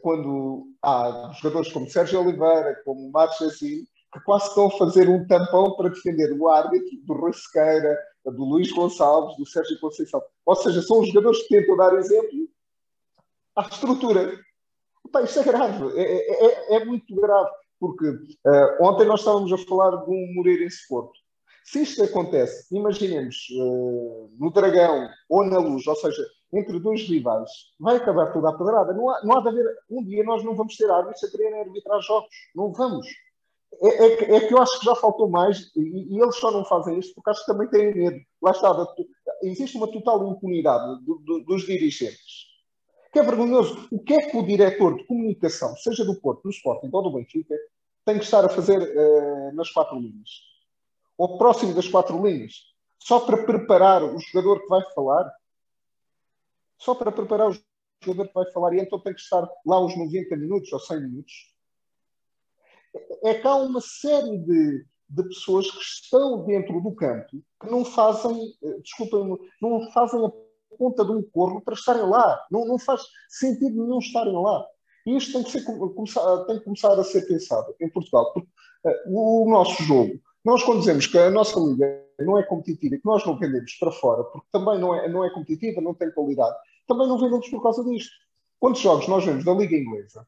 quando 0.00 0.66
há 0.82 1.30
jogadores 1.34 1.70
como 1.70 1.88
Sérgio 1.88 2.20
Oliveira, 2.20 2.80
como 2.84 3.10
Márcio 3.12 3.46
Assim, 3.46 3.84
que 4.12 4.20
quase 4.24 4.48
estão 4.48 4.66
a 4.66 4.78
fazer 4.78 5.08
um 5.08 5.24
tampão 5.28 5.76
para 5.76 5.90
defender 5.90 6.32
o 6.32 6.48
árbitro 6.48 6.90
do 7.04 7.14
Rui 7.14 7.32
Sequeira, 7.32 7.96
do 8.24 8.44
Luís 8.44 8.70
Gonçalves, 8.72 9.36
do 9.36 9.46
Sérgio 9.46 9.78
Conceição. 9.80 10.22
Ou 10.46 10.54
seja, 10.56 10.82
são 10.82 11.00
os 11.00 11.08
jogadores 11.08 11.42
que 11.42 11.48
tentam 11.48 11.76
dar 11.76 11.94
exemplo 11.94 12.48
à 13.56 13.62
estrutura. 13.62 14.38
Epá, 15.04 15.22
isto 15.22 15.40
é 15.40 15.42
grave, 15.42 16.00
é, 16.00 16.02
é, 16.02 16.46
é, 16.46 16.76
é 16.76 16.84
muito 16.84 17.14
grave, 17.14 17.50
porque 17.78 18.08
uh, 18.08 18.82
ontem 18.82 19.06
nós 19.06 19.20
estávamos 19.20 19.52
a 19.52 19.58
falar 19.58 19.96
de 20.04 20.10
um 20.10 20.34
Moreirense 20.34 20.86
Porto. 20.88 21.12
Se 21.64 21.82
isto 21.82 22.02
acontece, 22.02 22.74
imaginemos 22.74 23.36
uh, 23.58 24.30
no 24.38 24.52
Dragão 24.52 25.08
ou 25.28 25.44
na 25.44 25.58
Luz, 25.58 25.86
ou 25.86 25.96
seja, 25.96 26.24
entre 26.52 26.78
dois 26.78 27.02
rivais, 27.08 27.50
vai 27.80 27.96
acabar 27.96 28.32
toda 28.32 28.50
a 28.50 28.52
pedrada. 28.52 28.92
Não 28.92 29.08
há, 29.08 29.24
não 29.24 29.38
há 29.38 29.40
de 29.40 29.48
haver. 29.48 29.64
Um 29.90 30.04
dia 30.04 30.22
nós 30.24 30.44
não 30.44 30.54
vamos 30.54 30.76
ter 30.76 30.90
árbitros 30.90 31.24
a 31.24 31.30
quererem 31.30 31.60
arbitrar 31.60 32.00
jogos. 32.00 32.28
Não 32.54 32.72
vamos. 32.72 33.06
É, 33.80 33.88
é, 33.88 34.36
é, 34.36 34.40
que 34.46 34.54
eu 34.54 34.58
acho 34.58 34.78
que 34.78 34.84
já 34.84 34.94
faltou 34.94 35.28
mais 35.28 35.72
e, 35.74 36.14
e, 36.14 36.20
eles 36.20 36.36
só 36.36 36.50
não 36.50 36.64
fazem 36.64 36.98
isto 36.98 37.14
porque 37.14 37.30
acho 37.30 37.40
que 37.40 37.52
também 37.52 37.68
têm 37.68 37.94
medo. 37.94 38.20
Lá 38.40 38.50
está, 38.50 38.86
existe 39.42 39.76
uma 39.76 39.90
total 39.90 40.30
impunidade 40.30 41.04
do, 41.04 41.18
do, 41.18 41.40
dos 41.40 41.66
dirigentes. 41.66 42.52
Que 43.12 43.18
é 43.18 43.22
vergonhoso. 43.22 43.88
O 43.90 43.98
que 43.98 44.14
é 44.14 44.30
que 44.30 44.36
o 44.36 44.46
diretor 44.46 44.96
de 44.96 45.04
comunicação, 45.04 45.76
seja 45.76 46.04
do 46.04 46.18
Porto, 46.20 46.44
do 46.44 46.50
Sporting 46.50 46.88
ou 46.92 47.02
do 47.02 47.12
Benfica, 47.12 47.54
tem 48.04 48.18
que 48.18 48.24
estar 48.24 48.44
a 48.44 48.48
fazer 48.48 48.78
uh, 48.80 49.54
nas 49.54 49.70
quatro 49.70 49.98
linhas? 49.98 50.30
Ou 51.18 51.36
próximo 51.36 51.74
das 51.74 51.88
quatro 51.88 52.24
linhas? 52.24 52.54
Só 52.98 53.20
para 53.20 53.44
preparar 53.44 54.02
o 54.02 54.18
jogador 54.18 54.62
que 54.62 54.68
vai 54.68 54.82
falar? 54.94 55.30
Só 56.78 56.94
para 56.94 57.12
preparar 57.12 57.50
o 57.50 57.58
jogador 58.02 58.28
que 58.28 58.34
vai 58.34 58.50
falar 58.52 58.74
e 58.74 58.80
então 58.80 58.98
tem 58.98 59.12
que 59.12 59.20
estar 59.20 59.46
lá 59.66 59.80
os 59.80 59.96
90 59.96 60.36
minutos 60.36 60.72
ou 60.72 60.80
100 60.80 61.00
minutos? 61.00 61.51
É 63.24 63.34
que 63.34 63.46
há 63.46 63.54
uma 63.56 63.80
série 63.80 64.38
de, 64.38 64.84
de 65.08 65.22
pessoas 65.24 65.70
que 65.70 65.78
estão 65.78 66.44
dentro 66.44 66.80
do 66.80 66.92
campo 66.94 67.30
que 67.60 67.70
não 67.70 67.84
fazem, 67.84 68.54
eh, 68.62 68.78
desculpem, 68.80 69.38
não 69.60 69.90
fazem 69.92 70.24
a 70.24 70.32
ponta 70.76 71.04
de 71.04 71.12
um 71.12 71.22
corno 71.22 71.60
para 71.60 71.74
estarem 71.74 72.02
lá. 72.02 72.44
Não, 72.50 72.66
não 72.66 72.78
faz 72.78 73.02
sentido 73.28 73.82
nenhum 73.82 73.98
estarem 73.98 74.34
lá. 74.34 74.66
E 75.06 75.16
isto 75.16 75.32
tem 75.32 75.42
que, 75.42 75.50
ser, 75.50 75.64
tem 76.46 76.58
que 76.58 76.64
começar 76.64 76.98
a 76.98 77.04
ser 77.04 77.22
pensado 77.26 77.74
em 77.80 77.88
Portugal. 77.88 78.32
Porque 78.32 78.48
uh, 78.84 79.44
o 79.44 79.50
nosso 79.50 79.82
jogo, 79.82 80.20
nós 80.44 80.62
quando 80.62 80.80
dizemos 80.80 81.06
que 81.06 81.18
a 81.18 81.30
nossa 81.30 81.58
liga 81.58 82.02
não 82.20 82.38
é 82.38 82.42
competitiva 82.42 82.96
que 82.96 83.06
nós 83.06 83.24
não 83.26 83.38
vendemos 83.38 83.72
para 83.74 83.90
fora, 83.90 84.24
porque 84.24 84.46
também 84.52 84.78
não 84.78 84.94
é, 84.94 85.08
não 85.08 85.24
é 85.24 85.30
competitiva, 85.30 85.80
não 85.80 85.94
tem 85.94 86.10
qualidade, 86.10 86.56
também 86.86 87.08
não 87.08 87.18
vendemos 87.18 87.48
por 87.48 87.62
causa 87.62 87.84
disto. 87.84 88.12
Quantos 88.60 88.80
jogos 88.80 89.08
nós 89.08 89.24
vemos 89.24 89.44
da 89.44 89.52
Liga 89.52 89.76
Inglesa? 89.76 90.26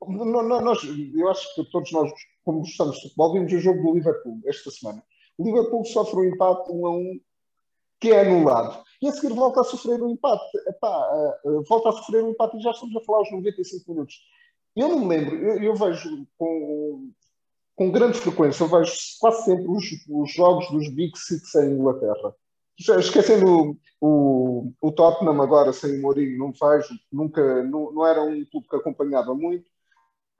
Nós, 0.00 0.78
eu 1.14 1.28
acho 1.28 1.54
que 1.54 1.70
todos 1.70 1.90
nós, 1.92 2.12
como 2.44 2.60
gostamos 2.60 2.96
de 2.96 3.02
futebol, 3.02 3.32
vimos 3.32 3.52
o 3.52 3.58
jogo 3.58 3.82
do 3.82 3.94
Liverpool 3.94 4.40
esta 4.46 4.70
semana. 4.70 5.02
O 5.38 5.44
Liverpool 5.44 5.84
sofre 5.84 6.20
um 6.20 6.24
empate 6.24 6.70
1 6.70 6.86
a 6.86 6.90
1 6.90 7.20
que 8.00 8.10
é 8.10 8.20
anulado. 8.20 8.84
E 9.00 9.08
a 9.08 9.12
seguir 9.12 9.34
volta 9.34 9.60
a 9.60 9.64
sofrer 9.64 10.02
um 10.02 10.10
empate. 10.10 10.44
Epá, 10.68 11.32
uh, 11.44 11.62
volta 11.68 11.90
a 11.90 11.92
sofrer 11.92 12.22
um 12.22 12.30
empate 12.30 12.56
e 12.56 12.62
já 12.62 12.70
estamos 12.70 12.94
a 12.96 13.00
falar 13.00 13.18
aos 13.18 13.32
95 13.32 13.90
minutos. 13.90 14.14
Eu 14.74 14.88
não 14.88 14.98
me 15.00 15.06
lembro, 15.06 15.36
eu, 15.36 15.62
eu 15.62 15.74
vejo 15.74 16.26
com, 16.36 17.10
com 17.74 17.90
grande 17.90 18.18
frequência, 18.18 18.62
eu 18.62 18.68
vejo 18.68 18.92
quase 19.18 19.44
sempre 19.44 19.66
os, 19.66 19.84
os 20.08 20.32
jogos 20.32 20.70
dos 20.70 20.90
Big 20.90 21.18
Six 21.18 21.54
em 21.54 21.72
Inglaterra. 21.72 22.34
Esquecendo 22.78 23.46
o, 23.48 23.76
o, 24.00 24.72
o 24.82 24.92
Tottenham 24.92 25.40
agora 25.40 25.72
sem 25.72 25.98
o 25.98 26.02
Mourinho, 26.02 26.38
não 26.38 26.52
faz, 26.52 26.86
nunca, 27.10 27.62
não, 27.64 27.90
não 27.90 28.06
era 28.06 28.22
um 28.22 28.44
clube 28.44 28.68
que 28.68 28.76
acompanhava 28.76 29.34
muito, 29.34 29.64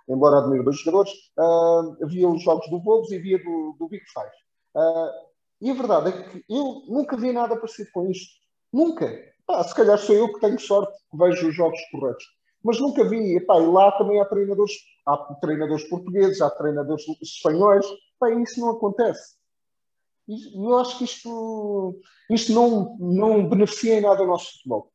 embora 0.09 0.39
admire 0.39 0.63
bem 0.63 0.71
os 0.71 0.81
jogadores, 0.81 1.13
uh, 1.39 2.05
havia 2.05 2.29
os 2.29 2.43
jogos 2.43 2.69
do 2.71 2.81
Wolves 2.81 3.11
e 3.11 3.17
havia 3.17 3.39
do, 3.39 3.77
do 3.79 3.89
Big 3.89 4.05
Five. 4.13 4.31
Uh, 4.75 5.27
e 5.61 5.71
a 5.71 5.75
verdade 5.75 6.11
é 6.11 6.23
que 6.23 6.45
eu 6.49 6.83
nunca 6.89 7.17
vi 7.17 7.33
nada 7.33 7.57
parecido 7.57 7.91
com 7.93 8.11
isto. 8.11 8.35
Nunca. 8.73 9.11
Pá, 9.47 9.63
se 9.65 9.75
calhar 9.75 9.99
sou 9.99 10.15
eu 10.15 10.33
que 10.33 10.41
tenho 10.41 10.59
sorte 10.59 10.93
que 11.11 11.17
vejo 11.17 11.49
os 11.49 11.55
jogos 11.55 11.81
corretos. 11.91 12.25
Mas 12.63 12.81
nunca 12.81 13.09
vi. 13.09 13.37
E 13.37 13.47
lá 13.49 13.93
também 13.93 14.21
há 14.21 14.25
treinadores, 14.25 14.73
há 15.07 15.17
treinadores 15.41 15.85
portugueses, 15.85 16.41
há 16.41 16.51
treinadores 16.51 17.05
espanhóis. 17.23 17.87
Pá, 18.19 18.31
isso 18.31 18.61
não 18.61 18.71
acontece. 18.71 19.37
E 20.29 20.57
eu 20.57 20.77
acho 20.79 20.99
que 20.99 21.05
isto, 21.05 22.01
isto 22.31 22.53
não, 22.53 22.97
não 22.99 23.49
beneficia 23.49 23.99
em 23.99 24.01
nada 24.01 24.23
o 24.23 24.27
nosso 24.27 24.53
futebol. 24.55 24.93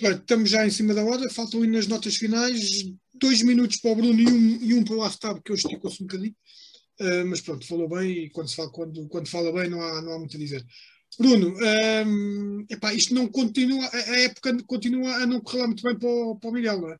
Estamos 0.00 0.50
já 0.50 0.66
em 0.66 0.70
cima 0.70 0.94
da 0.94 1.04
hora, 1.04 1.30
faltam 1.30 1.62
ainda 1.62 1.78
as 1.78 1.86
notas 1.86 2.16
finais, 2.16 2.84
dois 3.14 3.42
minutos 3.42 3.78
para 3.78 3.92
o 3.92 3.96
Bruno 3.96 4.20
e 4.20 4.26
um, 4.26 4.62
e 4.62 4.74
um 4.74 4.84
para 4.84 4.96
o 4.96 5.02
Aftab, 5.02 5.40
que 5.42 5.52
eu 5.52 5.56
esticou-se 5.56 6.02
um 6.02 6.06
bocadinho. 6.06 6.34
Uh, 7.00 7.26
mas 7.26 7.40
pronto, 7.40 7.66
falou 7.66 7.88
bem 7.88 8.24
e 8.24 8.30
quando, 8.30 8.54
fala, 8.54 8.70
quando, 8.70 9.08
quando 9.08 9.28
fala 9.28 9.52
bem 9.52 9.68
não 9.68 9.80
há, 9.80 10.02
não 10.02 10.12
há 10.12 10.18
muito 10.18 10.36
a 10.36 10.40
dizer. 10.40 10.64
Bruno, 11.18 11.54
um, 12.06 12.64
epá, 12.70 12.94
isto 12.94 13.14
não 13.14 13.28
continua, 13.28 13.88
a 13.92 14.20
época 14.20 14.56
continua 14.66 15.16
a 15.16 15.26
não 15.26 15.40
correr 15.40 15.60
lá 15.60 15.66
muito 15.66 15.82
bem 15.82 15.98
para 15.98 16.08
o, 16.08 16.36
para 16.38 16.50
o 16.50 16.52
Miguel, 16.52 16.80
não 16.80 16.90
é? 16.90 16.98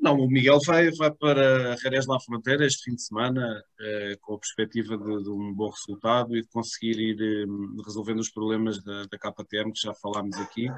Não, 0.00 0.18
o 0.18 0.28
Miguel 0.28 0.58
vai, 0.64 0.90
vai 0.92 1.10
para 1.10 1.76
Jerez 1.76 2.06
La 2.06 2.18
Fronteira 2.18 2.64
este 2.64 2.84
fim 2.84 2.94
de 2.94 3.02
semana 3.02 3.62
eh, 3.78 4.16
com 4.22 4.34
a 4.34 4.38
perspectiva 4.38 4.96
de, 4.96 5.22
de, 5.22 5.28
um 5.28 5.52
bom 5.52 5.68
resultado 5.68 6.34
e 6.34 6.40
de 6.40 6.48
conseguir 6.48 6.98
ir 6.98 7.20
eh, 7.20 7.44
resolvendo 7.84 8.18
os 8.18 8.30
problemas 8.30 8.82
da, 8.82 9.04
da 9.04 9.18
KTM 9.18 9.72
que 9.72 9.80
já 9.82 9.92
falámos 9.94 10.36
aqui. 10.38 10.70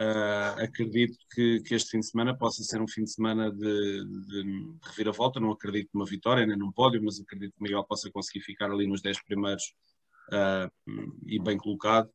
Uh, 0.00 0.62
acredito 0.62 1.18
que, 1.34 1.60
que, 1.62 1.74
este 1.74 1.90
fim 1.90 1.98
de 1.98 2.06
semana 2.06 2.38
possa 2.38 2.62
ser 2.62 2.80
um 2.80 2.86
fim 2.86 3.02
de 3.02 3.10
semana 3.10 3.50
de, 3.50 4.04
de, 4.04 4.76
reviravolta. 4.84 5.40
Não 5.40 5.50
acredito 5.50 5.90
numa 5.92 6.06
vitória 6.06 6.46
nem 6.46 6.56
num 6.56 6.70
pódio, 6.70 7.02
mas 7.02 7.18
acredito 7.18 7.54
que 7.54 7.60
o 7.60 7.64
Miguel 7.64 7.82
possa 7.82 8.08
conseguir 8.12 8.44
ficar 8.44 8.70
ali 8.70 8.86
nos 8.86 9.02
10 9.02 9.24
primeiros 9.24 9.74
uh, 10.32 10.70
e 11.26 11.42
bem 11.42 11.58
colocado. 11.58 12.08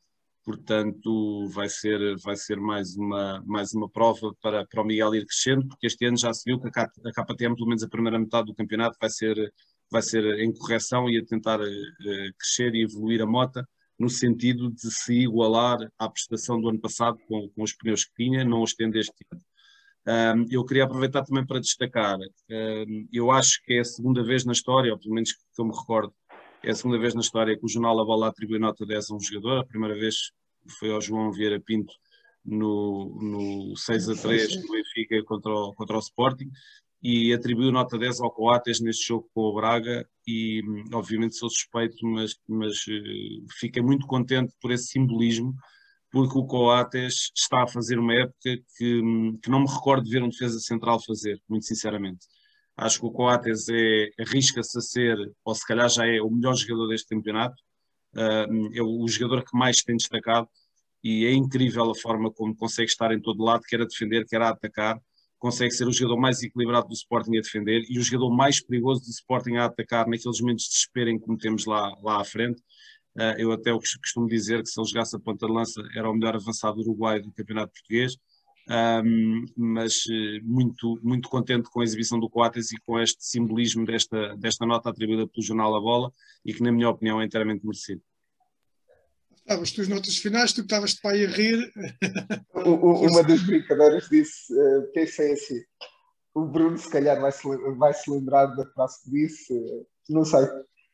Portanto, 0.44 1.48
vai 1.50 1.70
ser, 1.70 2.18
vai 2.18 2.36
ser 2.36 2.60
mais, 2.60 2.98
uma, 2.98 3.42
mais 3.46 3.74
uma 3.74 3.90
prova 3.90 4.34
para, 4.42 4.66
para 4.66 4.82
o 4.82 4.86
Miguel 4.86 5.16
ir 5.16 5.26
crescendo, 5.26 5.68
porque 5.68 5.88
este 5.88 6.06
ano 6.06 6.18
já 6.18 6.34
se 6.34 6.44
viu 6.46 6.60
que 6.60 6.68
a, 6.68 6.88
KTM, 6.88 7.56
pelo 7.56 7.68
menos 7.68 7.82
a 7.82 7.88
primeira 7.88 8.20
metade 8.20 8.48
do 8.48 8.56
campeonato, 8.56 8.98
vai 9.00 9.10
ser, 9.10 9.54
vai 9.90 10.02
ser 10.02 10.26
em 10.40 10.54
correção 10.54 11.10
e 11.10 11.18
a 11.18 11.26
tentar 11.26 11.62
uh, 11.62 12.34
crescer 12.38 12.76
e 12.76 12.84
evoluir 12.84 13.22
a 13.22 13.26
mota 13.26 13.68
no 13.98 14.10
sentido 14.10 14.70
de 14.70 14.92
se 14.92 15.14
igualar 15.14 15.78
à 15.98 16.10
prestação 16.10 16.60
do 16.60 16.68
ano 16.68 16.80
passado 16.80 17.18
com, 17.28 17.48
com 17.50 17.64
os 17.64 17.74
pneus 17.74 18.04
que 18.04 18.14
tinha, 18.16 18.44
não 18.44 18.62
os 18.62 18.74
tendo 18.74 18.98
este 18.98 19.26
ano. 19.32 19.42
Um, 20.06 20.46
eu 20.52 20.66
queria 20.66 20.84
aproveitar 20.84 21.24
também 21.24 21.46
para 21.46 21.62
destacar, 21.62 22.18
um, 22.20 23.08
eu 23.14 23.32
acho 23.32 23.64
que 23.64 23.76
é 23.76 23.80
a 23.80 23.86
segunda 23.86 24.22
vez 24.22 24.44
na 24.44 24.52
história, 24.52 24.92
ou 24.92 25.00
pelo 25.00 25.14
menos 25.14 25.32
que 25.32 25.40
eu 25.58 25.64
me 25.64 25.74
recordo, 25.74 26.14
é 26.64 26.72
a 26.72 26.76
segunda 26.76 26.98
vez 26.98 27.14
na 27.14 27.22
história 27.22 27.58
que 27.58 27.66
o 27.66 27.70
Jornal 27.70 28.00
A 28.00 28.06
Bola 28.06 28.30
atribui 28.30 28.58
nota 28.58 28.86
10 28.86 29.12
a 29.12 29.16
um 29.16 29.20
jogador. 29.20 29.60
A 29.60 29.66
primeira 29.66 29.96
vez 29.96 30.32
foi 30.80 30.92
ao 30.92 31.02
João 31.02 31.32
Vieira 31.32 31.60
Pinto 31.60 31.94
no, 32.46 33.18
no 33.22 33.76
6 33.76 34.10
a 34.10 34.16
3 34.16 34.62
do 34.62 34.72
Benfica 34.72 35.24
contra 35.24 35.52
o, 35.52 35.74
contra 35.74 35.98
o 35.98 36.00
Sporting 36.00 36.50
e 37.02 37.34
atribuiu 37.34 37.72
nota 37.72 37.98
10 37.98 38.22
ao 38.22 38.32
Coates 38.32 38.80
neste 38.80 39.08
jogo 39.08 39.30
com 39.34 39.42
o 39.42 39.54
Braga 39.54 40.08
e 40.26 40.62
obviamente 40.94 41.36
sou 41.36 41.50
suspeito, 41.50 41.98
mas, 42.08 42.36
mas 42.48 42.78
uh, 42.88 43.46
fiquei 43.60 43.84
muito 43.84 44.08
contente 44.08 44.54
por 44.62 44.72
esse 44.72 44.88
simbolismo 44.88 45.54
porque 46.10 46.38
o 46.38 46.46
Coates 46.46 47.32
está 47.36 47.64
a 47.64 47.68
fazer 47.68 48.00
uma 48.00 48.14
época 48.14 48.58
que, 48.78 49.02
que 49.42 49.50
não 49.50 49.62
me 49.62 49.68
recordo 49.68 50.06
de 50.06 50.12
ver 50.12 50.24
um 50.24 50.30
defesa 50.30 50.60
central 50.60 51.04
fazer, 51.04 51.42
muito 51.50 51.66
sinceramente. 51.66 52.26
Acho 52.76 53.00
que 53.00 53.06
o 53.06 53.12
Coates 53.12 53.68
é, 53.70 54.10
arrisca-se 54.20 54.78
a 54.78 54.82
ser, 54.82 55.18
ou 55.46 55.54
se 55.54 55.66
calhar 55.66 55.90
já 55.90 56.08
é 56.08 56.22
o 56.22 56.30
melhor 56.30 56.56
jogador 56.56 56.88
deste 56.88 57.08
campeonato, 57.08 57.56
é 58.16 58.82
o 58.82 59.08
jogador 59.08 59.44
que 59.44 59.58
mais 59.58 59.82
tem 59.82 59.98
destacado 59.98 60.48
e 61.04 61.26
é 61.26 61.34
incrível 61.34 61.90
a 61.92 61.96
forma 61.96 62.32
como 62.32 62.56
consegue 62.56 62.90
estar 62.90 63.12
em 63.12 63.20
todo 63.20 63.44
lado, 63.44 63.64
quer 63.68 63.82
a 63.82 63.86
defender, 63.86 64.26
quer 64.26 64.42
a 64.42 64.50
atacar, 64.50 65.00
consegue 65.38 65.72
ser 65.72 65.86
o 65.88 65.92
jogador 65.92 66.20
mais 66.20 66.42
equilibrado 66.42 66.88
do 66.88 66.94
Sporting 66.94 67.38
a 67.38 67.42
defender 67.42 67.84
e 67.90 68.00
o 68.00 68.02
jogador 68.02 68.32
mais 68.32 68.64
perigoso 68.64 69.02
do 69.02 69.10
Sporting 69.10 69.56
a 69.56 69.66
atacar 69.66 70.08
naqueles 70.08 70.40
momentos 70.40 70.64
de 70.64 70.70
desespero 70.70 71.10
em 71.10 71.20
que 71.20 71.26
cometemos 71.26 71.66
lá, 71.66 71.94
lá 72.02 72.22
à 72.22 72.24
frente. 72.24 72.62
Uh, 73.16 73.36
eu 73.38 73.52
até 73.52 73.72
costumo 73.74 74.28
dizer 74.28 74.64
que 74.64 74.70
se 74.70 74.80
ele 74.80 74.88
jogasse 74.88 75.16
a 75.16 75.20
ponta 75.20 75.46
de 75.46 75.52
lança 75.52 75.82
era 75.96 76.10
o 76.10 76.14
melhor 76.14 76.36
avançado 76.36 76.78
do 76.78 76.82
Uruguai 76.84 77.20
do 77.20 77.32
Campeonato 77.32 77.74
Português 77.74 78.16
um, 78.70 79.46
mas 79.58 80.04
eh, 80.10 80.40
muito, 80.42 81.00
muito 81.04 81.28
contente 81.28 81.70
com 81.70 81.82
a 81.82 81.84
exibição 81.84 82.20
do 82.20 82.30
Coates 82.30 82.72
e 82.72 82.78
com 82.78 83.00
este 83.00 83.26
simbolismo 83.26 83.86
desta, 83.86 84.36
desta 84.38 84.66
nota 84.66 84.90
atribuída 84.90 85.28
pelo 85.28 85.46
Jornal 85.46 85.76
A 85.76 85.82
Bola 85.82 86.14
e 86.46 86.54
que, 86.54 86.64
na 86.64 86.72
minha 86.72 86.90
opinião, 86.90 87.22
é 87.22 87.26
inteiramente 87.26 87.66
merecido. 87.66 88.02
Ah, 89.48 89.56
as 89.56 89.72
tuas 89.72 89.90
notas 89.90 90.18
finais, 90.18 90.54
tu 90.54 90.62
que 90.62 90.62
estavas 90.62 90.92
de 90.92 91.02
pai 91.02 91.26
a 91.26 91.28
rir. 91.28 91.72
Uma 92.66 93.24
das 93.24 93.44
brincadeiras 93.44 94.08
disse, 94.10 94.54
uh, 94.54 94.94
pensei 94.94 95.34
assim, 95.34 95.60
o 96.34 96.46
Bruno 96.46 96.78
se 96.78 96.90
calhar 96.90 97.20
vai 97.20 97.32
se, 97.32 97.44
vai 97.78 97.94
-se 97.94 98.10
lembrar 98.10 98.46
da 98.46 98.66
frase 98.68 99.04
que 99.04 99.12
disse, 99.12 99.54
uh, 99.54 99.86
não 100.10 100.24
sei, 100.24 100.48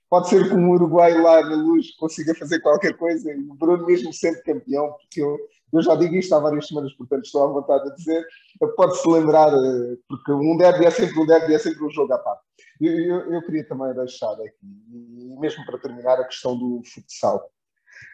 pode 0.10 0.30
ser 0.30 0.48
que 0.48 0.56
um 0.56 0.72
Uruguai 0.72 1.14
lá 1.22 1.48
na 1.48 1.56
luz 1.58 1.96
consiga 1.98 2.34
fazer 2.34 2.60
qualquer 2.62 2.98
coisa 2.98 3.32
e 3.32 3.38
o 3.38 3.54
Bruno 3.54 3.86
mesmo 3.86 4.12
sendo 4.12 4.42
campeão, 4.42 4.94
porque 4.94 5.22
eu 5.22 5.38
eu 5.72 5.82
já 5.82 5.96
digo 5.96 6.16
isto 6.16 6.34
há 6.34 6.40
várias 6.40 6.68
semanas, 6.68 6.94
portanto 6.94 7.26
estou 7.26 7.44
à 7.44 7.48
vontade 7.48 7.90
a 7.90 7.94
dizer. 7.94 8.26
Pode-se 8.76 9.08
lembrar, 9.08 9.54
eh, 9.54 9.98
porque 10.08 10.32
um 10.32 10.58
derby 10.58 10.86
é 10.86 10.92
sempre 10.92 11.20
um 11.20 11.26
derby, 11.26 11.54
é 11.54 11.60
sempre 11.60 11.84
um 11.84 11.90
jogo 11.90 12.14
à 12.14 12.18
parte. 12.18 12.44
Eu, 12.82 12.92
eu, 12.92 13.34
eu 13.34 13.42
queria 13.44 13.68
também 13.68 13.94
deixar 13.94 14.34
aqui, 14.34 14.56
e 14.64 15.40
mesmo 15.40 15.66
para 15.66 15.78
terminar, 15.80 16.20
a 16.20 16.26
questão 16.26 16.58
do 16.58 16.82
futsal. 16.86 17.50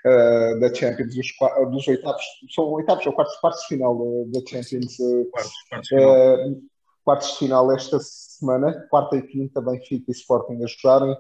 Uh, 0.04 0.60
da 0.60 0.74
Champions, 0.74 1.14
dos, 1.14 1.28
dos 1.72 1.88
oitavos, 1.88 2.24
são 2.54 2.72
oitavos 2.72 3.06
ou 3.06 3.14
quartos, 3.14 3.36
quartos 3.38 3.62
de 3.62 3.68
final 3.68 4.26
da, 4.32 4.40
Champions. 4.40 4.98
Uh, 5.00 5.26
quartos, 5.32 5.54
quartos, 5.70 5.90
de 5.90 5.96
final. 5.96 6.50
Uh, 6.50 6.62
quartos 7.04 7.32
de 7.32 7.38
final 7.38 7.72
esta 7.72 8.00
semana, 8.00 8.88
quarta 8.90 9.16
e 9.16 9.22
quinta, 9.22 9.62
Benfica 9.62 10.06
e 10.08 10.12
Sporting 10.12 10.64
a 10.64 10.68
jogarem. 10.68 11.16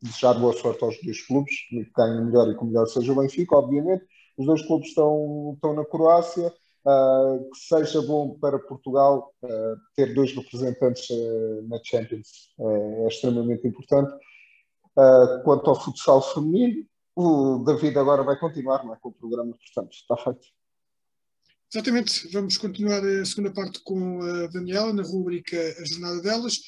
desejar 0.00 0.34
boa 0.34 0.52
sorte 0.52 0.84
aos 0.84 0.96
dois 1.02 1.26
clubes, 1.26 1.54
que 1.68 1.90
ganhem 1.96 2.20
o 2.20 2.24
melhor 2.26 2.48
e 2.48 2.56
que 2.56 2.62
o 2.62 2.66
melhor 2.66 2.86
seja 2.86 3.12
o 3.12 3.16
Benfica, 3.16 3.56
obviamente. 3.56 4.04
Os 4.36 4.46
dois 4.46 4.62
clubes 4.62 4.88
estão, 4.88 5.52
estão 5.54 5.74
na 5.74 5.84
Croácia, 5.84 6.52
uh, 6.84 7.50
que 7.50 7.58
seja 7.58 8.02
bom 8.02 8.36
para 8.38 8.58
Portugal 8.58 9.32
uh, 9.42 9.76
ter 9.94 10.14
dois 10.14 10.34
representantes 10.34 11.08
uh, 11.10 11.68
na 11.68 11.78
Champions 11.82 12.50
é 12.58 13.08
extremamente 13.08 13.66
importante. 13.66 14.12
quanto 15.44 15.70
ao 15.70 15.80
futsal 15.80 16.22
feminino, 16.22 16.84
o 17.14 17.58
David 17.58 17.98
agora 17.98 18.22
vai 18.22 18.38
continuar 18.38 18.84
é, 18.84 18.96
com 19.00 19.08
o 19.10 19.12
programa, 19.12 19.54
portanto, 19.54 19.92
está 19.92 20.16
feito. 20.16 20.46
Exatamente, 21.72 22.28
vamos 22.28 22.58
continuar 22.58 23.02
a 23.02 23.24
segunda 23.24 23.50
parte 23.50 23.80
com 23.82 24.20
a 24.22 24.46
Daniela 24.48 24.92
na 24.92 25.02
rubrica 25.02 25.56
A 25.56 25.84
Jornada 25.84 26.20
Delas. 26.20 26.58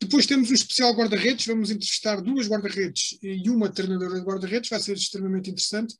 Depois 0.00 0.26
temos 0.26 0.50
um 0.50 0.54
especial 0.54 0.92
guarda-redes, 0.92 1.46
vamos 1.46 1.70
entrevistar 1.70 2.20
duas 2.20 2.48
guarda-redes 2.48 3.16
e 3.22 3.48
uma 3.48 3.68
treinadora 3.68 4.18
de 4.18 4.26
guarda-redes, 4.26 4.70
vai 4.70 4.80
ser 4.80 4.94
extremamente 4.94 5.50
interessante, 5.50 5.94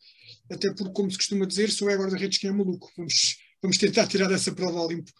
até 0.50 0.72
porque, 0.74 0.92
como 0.92 1.10
se 1.10 1.16
costuma 1.16 1.46
dizer, 1.46 1.70
só 1.70 1.88
é 1.88 1.96
guarda-redes 1.96 2.38
quem 2.38 2.50
é 2.50 2.52
maluco. 2.52 2.90
Vamos, 2.96 3.36
vamos 3.62 3.78
tentar 3.78 4.06
tirar 4.06 4.30
essa 4.32 4.52
prova 4.52 4.80
ao 4.80 4.90
limpo, 4.90 5.10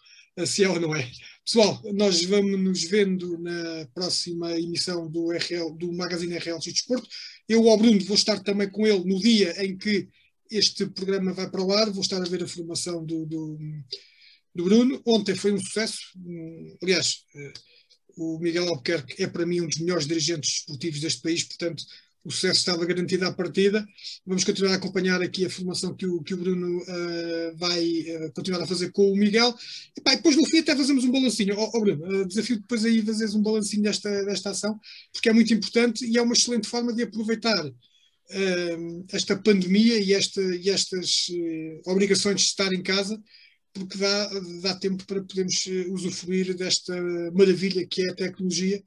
se 0.45 0.63
é 0.63 0.69
ou 0.69 0.79
não 0.79 0.95
é. 0.95 1.09
Pessoal, 1.45 1.81
nós 1.93 2.23
vamos 2.25 2.59
nos 2.59 2.83
vendo 2.83 3.37
na 3.39 3.87
próxima 3.93 4.59
emissão 4.59 5.09
do, 5.09 5.31
RL, 5.31 5.75
do 5.77 5.91
Magazine 5.93 6.37
RL 6.37 6.59
de 6.59 6.73
Desporto. 6.73 7.07
Eu, 7.47 7.69
ao 7.69 7.77
Bruno, 7.77 8.03
vou 8.05 8.15
estar 8.15 8.39
também 8.39 8.69
com 8.69 8.85
ele 8.85 9.03
no 9.05 9.19
dia 9.19 9.63
em 9.63 9.77
que 9.77 10.07
este 10.49 10.85
programa 10.87 11.33
vai 11.33 11.49
para 11.49 11.63
o 11.63 11.71
ar, 11.71 11.89
vou 11.89 12.01
estar 12.01 12.21
a 12.21 12.29
ver 12.29 12.43
a 12.43 12.47
formação 12.47 13.05
do, 13.05 13.25
do, 13.25 13.57
do 14.53 14.63
Bruno. 14.65 15.01
Ontem 15.05 15.33
foi 15.33 15.53
um 15.53 15.59
sucesso, 15.59 15.99
aliás, 16.81 17.23
eh, 17.33 17.53
o 18.17 18.37
Miguel 18.39 18.67
Albuquerque 18.67 19.23
é 19.23 19.27
para 19.27 19.45
mim 19.45 19.61
um 19.61 19.67
dos 19.67 19.79
melhores 19.79 20.05
dirigentes 20.05 20.57
esportivos 20.59 20.99
deste 20.99 21.21
país, 21.21 21.43
portanto 21.43 21.83
o 22.23 22.31
sucesso 22.31 22.59
estava 22.59 22.85
garantido 22.85 23.25
à 23.25 23.33
partida. 23.33 23.85
Vamos 24.25 24.43
continuar 24.43 24.73
a 24.73 24.75
acompanhar 24.75 25.21
aqui 25.21 25.45
a 25.45 25.49
formação 25.49 25.95
que 25.95 26.05
o, 26.05 26.21
que 26.21 26.33
o 26.33 26.37
Bruno 26.37 26.77
uh, 26.77 27.57
vai 27.57 27.83
uh, 27.83 28.31
continuar 28.33 28.61
a 28.61 28.67
fazer 28.67 28.91
com 28.91 29.11
o 29.11 29.15
Miguel. 29.15 29.53
E, 29.97 30.01
pá, 30.01 30.13
depois 30.15 30.35
no 30.35 30.45
fim 30.45 30.59
até 30.59 30.75
fazemos 30.75 31.03
um 31.03 31.11
balancinho. 31.11 31.55
Oh, 31.57 31.71
oh, 31.73 31.81
Bruno, 31.81 32.21
uh, 32.21 32.27
desafio 32.27 32.59
depois 32.59 32.85
aí 32.85 33.01
fazeres 33.01 33.33
um 33.33 33.41
balancinho 33.41 33.83
desta, 33.83 34.23
desta 34.25 34.51
ação, 34.51 34.79
porque 35.11 35.29
é 35.29 35.33
muito 35.33 35.53
importante 35.53 36.05
e 36.05 36.17
é 36.17 36.21
uma 36.21 36.33
excelente 36.33 36.67
forma 36.67 36.93
de 36.93 37.03
aproveitar 37.03 37.71
esta 39.11 39.35
pandemia 39.35 39.99
e, 39.99 40.13
esta, 40.13 40.41
e 40.41 40.69
estas 40.69 41.27
obrigações 41.85 42.39
de 42.39 42.47
estar 42.47 42.71
em 42.71 42.81
casa, 42.81 43.21
porque 43.73 43.97
dá, 43.97 44.29
dá 44.61 44.75
tempo 44.75 45.05
para 45.05 45.21
podermos 45.21 45.67
usufruir 45.89 46.55
desta 46.55 46.95
maravilha 47.33 47.85
que 47.85 48.03
é 48.03 48.09
a 48.09 48.15
tecnologia 48.15 48.81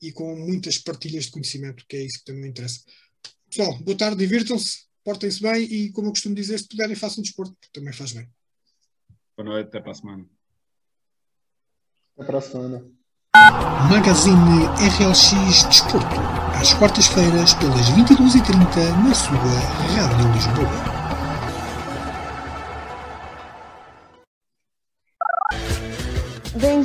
e 0.00 0.12
com 0.12 0.34
muitas 0.36 0.78
partilhas 0.78 1.24
de 1.24 1.30
conhecimento, 1.30 1.84
que 1.88 1.96
é 1.96 2.04
isso 2.04 2.18
que 2.18 2.24
também 2.24 2.42
me 2.42 2.48
interessa. 2.48 2.80
Pessoal, 3.48 3.78
boa 3.78 3.96
tarde, 3.96 4.16
divirtam-se, 4.16 4.86
portem-se 5.04 5.42
bem 5.42 5.64
e, 5.64 5.92
como 5.92 6.08
eu 6.08 6.12
costumo 6.12 6.34
dizer, 6.34 6.58
se 6.58 6.68
puderem, 6.68 6.94
façam 6.94 7.22
desporto, 7.22 7.52
porque 7.54 7.68
também 7.72 7.92
faz 7.92 8.12
bem. 8.12 8.28
Boa 9.36 9.48
noite, 9.48 9.68
até 9.68 9.80
para 9.80 9.92
a 9.92 9.94
semana. 9.94 10.26
Até 12.16 12.26
para 12.26 12.38
a 12.38 12.42
semana. 12.42 13.00
Magazine 13.90 14.66
RLX 14.98 15.64
Desporto 15.68 16.20
às 16.60 16.74
quartas-feiras, 16.74 17.54
pelas 17.54 17.88
22h30, 17.90 19.04
na 19.04 19.14
sua 19.14 19.38
Rádio 19.38 20.32
Lisboa. 20.32 20.99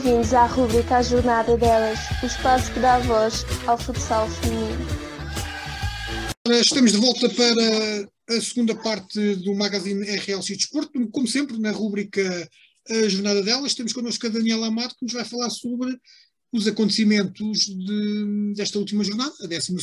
Bem-vindos 0.06 0.36
à 0.36 0.46
rubrica 0.46 0.98
A 0.98 1.02
Jornada 1.02 1.58
Delas, 1.58 1.98
o 2.22 2.28
espaço 2.28 2.72
que 2.72 2.80
dá 2.80 3.00
voz 3.00 3.44
ao 3.66 3.76
futsal 3.76 4.30
feminino. 4.30 4.86
Estamos 6.62 6.92
de 6.92 7.00
volta 7.00 7.28
para 7.28 8.38
a 8.38 8.40
segunda 8.40 8.76
parte 8.76 9.34
do 9.38 9.56
Magazine 9.56 10.06
RLC 10.06 10.58
Desporto, 10.58 11.10
como 11.10 11.28
sempre, 11.28 11.58
na 11.58 11.72
rubrica 11.72 12.48
A 12.88 13.10
Jornada 13.10 13.42
Delas. 13.42 13.74
Temos 13.74 13.94
connosco 13.94 14.28
a 14.28 14.30
Daniela 14.30 14.68
Amado, 14.68 14.94
que 14.94 15.06
nos 15.06 15.14
vai 15.14 15.26
falar 15.26 15.50
sobre 15.50 15.98
os 16.54 16.68
acontecimentos 16.68 17.66
de, 17.66 18.54
desta 18.56 18.78
última 18.78 19.04
jornada, 19.04 19.34
a 19.42 19.48
12, 19.48 19.76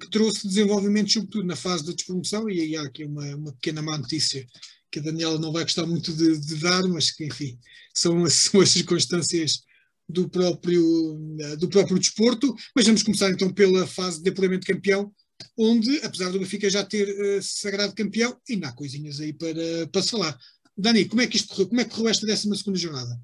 que 0.00 0.10
trouxe 0.12 0.46
desenvolvimentos, 0.46 1.12
sobretudo 1.12 1.44
na 1.44 1.56
fase 1.56 1.84
da 1.84 1.92
despromoção, 1.92 2.48
e 2.48 2.60
aí 2.60 2.76
há 2.76 2.82
aqui 2.82 3.04
uma, 3.04 3.34
uma 3.34 3.52
pequena 3.54 3.82
má 3.82 3.98
notícia 3.98 4.46
que 4.94 5.00
a 5.00 5.02
Daniela 5.02 5.40
não 5.40 5.52
vai 5.52 5.64
gostar 5.64 5.84
muito 5.86 6.12
de, 6.12 6.38
de 6.38 6.54
dar, 6.56 6.84
mas 6.84 7.10
que, 7.10 7.24
enfim, 7.24 7.58
são 7.92 8.24
as, 8.24 8.34
são 8.46 8.60
as 8.60 8.70
circunstâncias 8.70 9.64
do 10.08 10.28
próprio, 10.28 11.18
do 11.58 11.68
próprio 11.68 11.98
desporto. 11.98 12.54
Mas 12.76 12.86
vamos 12.86 13.02
começar 13.02 13.30
então 13.30 13.52
pela 13.52 13.86
fase 13.88 14.22
de 14.22 14.30
apuramento 14.30 14.66
campeão, 14.66 15.12
onde, 15.58 15.98
apesar 16.04 16.30
do 16.30 16.38
Benfica 16.38 16.70
já 16.70 16.84
ter 16.84 17.08
uh, 17.08 17.42
sagrado 17.42 17.94
campeão, 17.94 18.38
ainda 18.48 18.68
há 18.68 18.72
coisinhas 18.72 19.18
aí 19.18 19.32
para, 19.32 19.88
para 19.90 20.02
se 20.02 20.10
falar. 20.12 20.38
Dani, 20.76 21.06
como 21.06 21.22
é 21.22 21.26
que 21.26 21.36
isto 21.36 21.48
correu? 21.48 21.68
Como 21.68 21.80
é 21.80 21.84
que 21.84 21.90
correu 21.90 22.10
esta 22.10 22.26
12 22.26 22.62
jornada? 22.76 23.18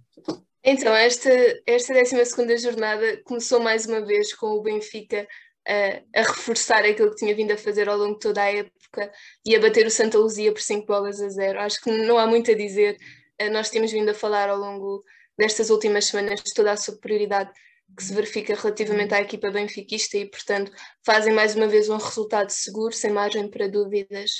Então, 0.65 0.93
esta, 0.93 1.31
esta 1.67 1.95
12 1.95 2.59
jornada 2.59 3.23
começou 3.25 3.61
mais 3.61 3.87
uma 3.87 4.05
vez 4.05 4.35
com 4.35 4.47
o 4.49 4.63
Benfica 4.63 5.27
a, 5.67 6.21
a, 6.21 6.23
reforçar 6.23 6.85
aquilo 6.85 7.11
que 7.11 7.17
tinha 7.17 7.35
vindo 7.35 7.53
a 7.53 7.57
fazer 7.57 7.89
ao 7.89 7.97
longo 7.97 8.15
de 8.15 8.21
toda 8.21 8.43
a 8.43 8.53
época 8.53 8.80
e 9.45 9.55
a 9.55 9.61
bater 9.61 9.87
o 9.87 9.91
Santa 9.91 10.19
Luzia 10.19 10.53
por 10.53 10.61
5 10.61 10.87
bolas 10.87 11.21
a 11.21 11.29
zero. 11.29 11.61
Acho 11.61 11.81
que 11.81 11.91
não 11.91 12.19
há 12.19 12.27
muito 12.27 12.51
a 12.51 12.55
dizer. 12.55 12.97
Eh, 13.39 13.49
nós 13.51 13.71
temos 13.71 13.93
vindo 13.93 14.11
a 14.11 14.15
falar 14.15 14.49
ao 14.49 14.59
longo 14.59 15.05
destas 15.39 15.71
últimas 15.71 16.07
semanas 16.07 16.43
de 16.43 16.53
toda 16.55 16.73
a 16.73 16.77
superioridade 16.77 17.51
que 17.97 18.05
se 18.05 18.15
verifica 18.15 18.55
relativamente 18.55 19.15
à 19.15 19.21
equipa 19.21 19.51
benfiquista 19.51 20.17
e, 20.17 20.27
portanto, 20.27 20.71
fazem 21.05 21.33
mais 21.33 21.57
uma 21.57 21.67
vez 21.67 21.89
um 21.89 21.97
resultado 21.97 22.51
seguro, 22.51 22.93
sem 22.93 23.11
margem 23.11 23.49
para 23.49 23.69
dúvidas. 23.69 24.31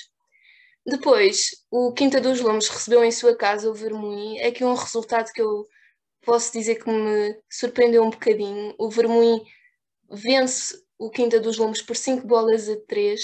Depois, 0.87 1.51
o 1.71 1.93
Quinta 1.93 2.21
dos 2.21 2.41
Lomos 2.41 2.69
recebeu 2.69 3.05
em 3.05 3.11
sua 3.11 3.37
casa 3.37 3.69
o 3.71 3.75
Vermoim, 3.75 4.39
é 4.39 4.51
que 4.51 4.65
um 4.65 4.75
resultado 4.75 5.33
que 5.33 5.43
eu 5.43 5.67
posso 6.23 6.53
dizer 6.53 6.77
que 6.77 6.91
me 6.91 7.37
surpreendeu 7.51 8.03
um 8.03 8.11
bocadinho. 8.11 8.75
O 8.79 8.89
Vermoim 8.89 9.43
vence 10.11 10.75
o 10.99 11.11
Quinta 11.11 11.41
dos 11.41 11.57
Lombos 11.57 11.83
por 11.83 11.97
5 11.97 12.27
bolas 12.27 12.69
a 12.69 12.77
3, 12.87 13.21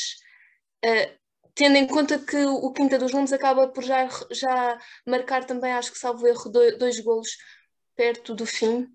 eh, 0.85 1.17
tendo 1.55 1.77
em 1.77 1.87
conta 1.87 2.19
que 2.19 2.37
o 2.37 2.73
Quinta 2.73 2.99
dos 2.99 3.13
Lombos 3.13 3.33
acaba 3.33 3.69
por 3.69 3.83
já, 3.83 4.09
já 4.31 4.79
marcar 5.07 5.45
também, 5.45 5.73
acho 5.73 5.93
que 5.93 5.99
salvo 5.99 6.27
erro, 6.27 6.51
dois, 6.51 6.79
dois 6.79 7.01
golos 7.01 7.37
perto 7.97 8.35
do 8.35 8.47
fim, 8.47 8.87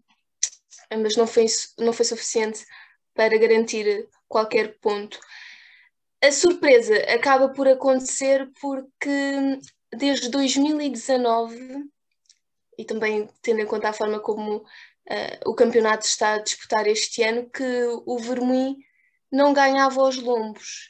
mas 0.92 1.16
não 1.16 1.26
foi, 1.26 1.46
não 1.80 1.94
foi 1.94 2.06
suficiente 2.06 2.66
para 3.14 3.38
garantir 3.38 4.08
qualquer 4.28 4.78
ponto. 4.80 5.20
A 6.24 6.32
surpresa 6.32 6.96
acaba 7.14 7.50
por 7.50 7.68
acontecer 7.68 8.50
porque 8.62 9.60
desde 9.92 10.30
2019 10.30 11.90
e 12.78 12.86
também 12.86 13.30
tendo 13.42 13.62
em 13.62 13.66
conta 13.66 13.90
a 13.90 13.94
forma 13.94 14.20
como 14.20 14.58
uh, 14.58 14.64
o 15.50 15.54
campeonato 15.54 16.06
está 16.06 16.34
a 16.34 16.40
disputar 16.40 16.88
este 16.88 17.24
ano, 17.24 17.50
que 17.50 17.64
o 18.06 18.18
Vermoim 18.18 18.78
não 19.32 19.54
ganhava 19.54 20.02
aos 20.02 20.18
lombos. 20.18 20.90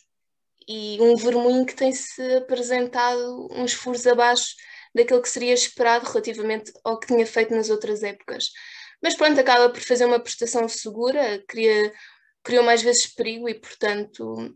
E 0.67 0.97
um 1.01 1.15
Vermoim 1.15 1.65
que 1.65 1.75
tem-se 1.75 2.21
apresentado 2.35 3.47
uns 3.51 3.73
furos 3.73 4.05
abaixo 4.07 4.55
daquilo 4.93 5.21
que 5.21 5.29
seria 5.29 5.53
esperado 5.53 6.05
relativamente 6.05 6.71
ao 6.83 6.99
que 6.99 7.07
tinha 7.07 7.25
feito 7.25 7.55
nas 7.55 7.69
outras 7.69 8.03
épocas. 8.03 8.49
Mas 9.01 9.15
pronto, 9.15 9.39
acaba 9.39 9.69
por 9.69 9.81
fazer 9.81 10.05
uma 10.05 10.19
prestação 10.19 10.67
segura, 10.69 11.43
cria, 11.47 11.91
criou 12.43 12.63
mais 12.63 12.81
vezes 12.81 13.07
perigo 13.07 13.49
e, 13.49 13.55
portanto, 13.55 14.55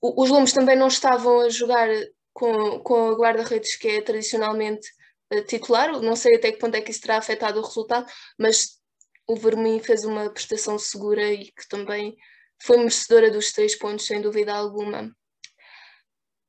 os 0.00 0.30
Lombos 0.30 0.52
também 0.52 0.76
não 0.76 0.88
estavam 0.88 1.40
a 1.40 1.48
jogar 1.48 1.88
com, 2.32 2.80
com 2.80 3.08
a 3.08 3.14
guarda-redes 3.14 3.76
que 3.76 3.88
é 3.88 4.02
tradicionalmente 4.02 4.88
eh, 5.30 5.42
titular. 5.42 6.00
Não 6.00 6.16
sei 6.16 6.36
até 6.36 6.52
que 6.52 6.58
ponto 6.58 6.76
é 6.76 6.80
que 6.80 6.90
isso 6.90 7.00
terá 7.00 7.18
afetado 7.18 7.58
o 7.60 7.64
resultado, 7.64 8.06
mas 8.38 8.78
o 9.26 9.36
Vermin 9.36 9.80
fez 9.80 10.04
uma 10.04 10.30
prestação 10.30 10.78
segura 10.78 11.32
e 11.32 11.46
que 11.46 11.68
também 11.68 12.14
foi 12.62 12.76
merecedora 12.78 13.30
dos 13.30 13.52
três 13.52 13.76
pontos, 13.76 14.06
sem 14.06 14.20
dúvida 14.20 14.54
alguma. 14.54 15.10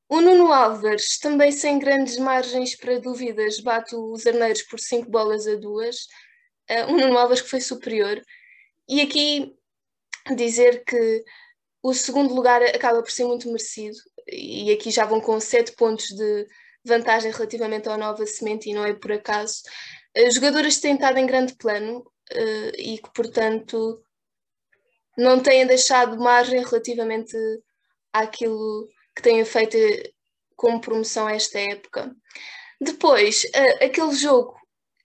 O 0.08 0.20
Nuno 0.20 0.52
Álvares, 0.52 1.18
também 1.18 1.50
sem 1.50 1.78
grandes 1.78 2.16
margens 2.18 2.76
para 2.76 3.00
dúvidas, 3.00 3.58
bate 3.60 3.96
os 3.96 4.26
Arneiros 4.26 4.62
por 4.62 4.78
5 4.78 5.10
bolas 5.10 5.46
a 5.46 5.56
2. 5.56 5.96
Uh, 6.70 6.92
o 6.92 6.96
Nuno 6.96 7.18
Álvares 7.18 7.42
que 7.42 7.50
foi 7.50 7.60
superior. 7.60 8.22
E 8.88 9.00
aqui 9.00 9.54
dizer 10.36 10.84
que 10.84 11.24
o 11.82 11.92
segundo 11.92 12.34
lugar 12.34 12.62
acaba 12.62 13.02
por 13.02 13.10
ser 13.10 13.24
muito 13.24 13.48
merecido. 13.48 13.96
E 14.28 14.72
aqui 14.72 14.90
já 14.90 15.04
vão 15.04 15.20
com 15.20 15.38
7 15.40 15.72
pontos 15.72 16.06
de, 16.08 16.46
vantagem 16.86 17.32
relativamente 17.32 17.88
ao 17.88 17.98
Nova 17.98 18.24
Semente 18.26 18.70
e 18.70 18.74
não 18.74 18.84
é 18.84 18.94
por 18.94 19.12
acaso. 19.12 19.62
Uh, 20.16 20.30
jogadoras 20.30 20.78
têm 20.78 20.94
estado 20.94 21.18
em 21.18 21.26
grande 21.26 21.54
plano 21.56 21.98
uh, 21.98 22.72
e 22.78 22.98
que, 22.98 23.12
portanto, 23.12 24.00
não 25.18 25.40
têm 25.40 25.66
deixado 25.66 26.18
margem 26.18 26.62
relativamente 26.62 27.36
àquilo 28.12 28.88
que 29.16 29.22
têm 29.22 29.44
feito 29.44 29.76
como 30.54 30.80
promoção 30.80 31.28
esta 31.28 31.58
época. 31.58 32.14
Depois, 32.80 33.46
aquele 33.80 34.14
jogo 34.14 34.54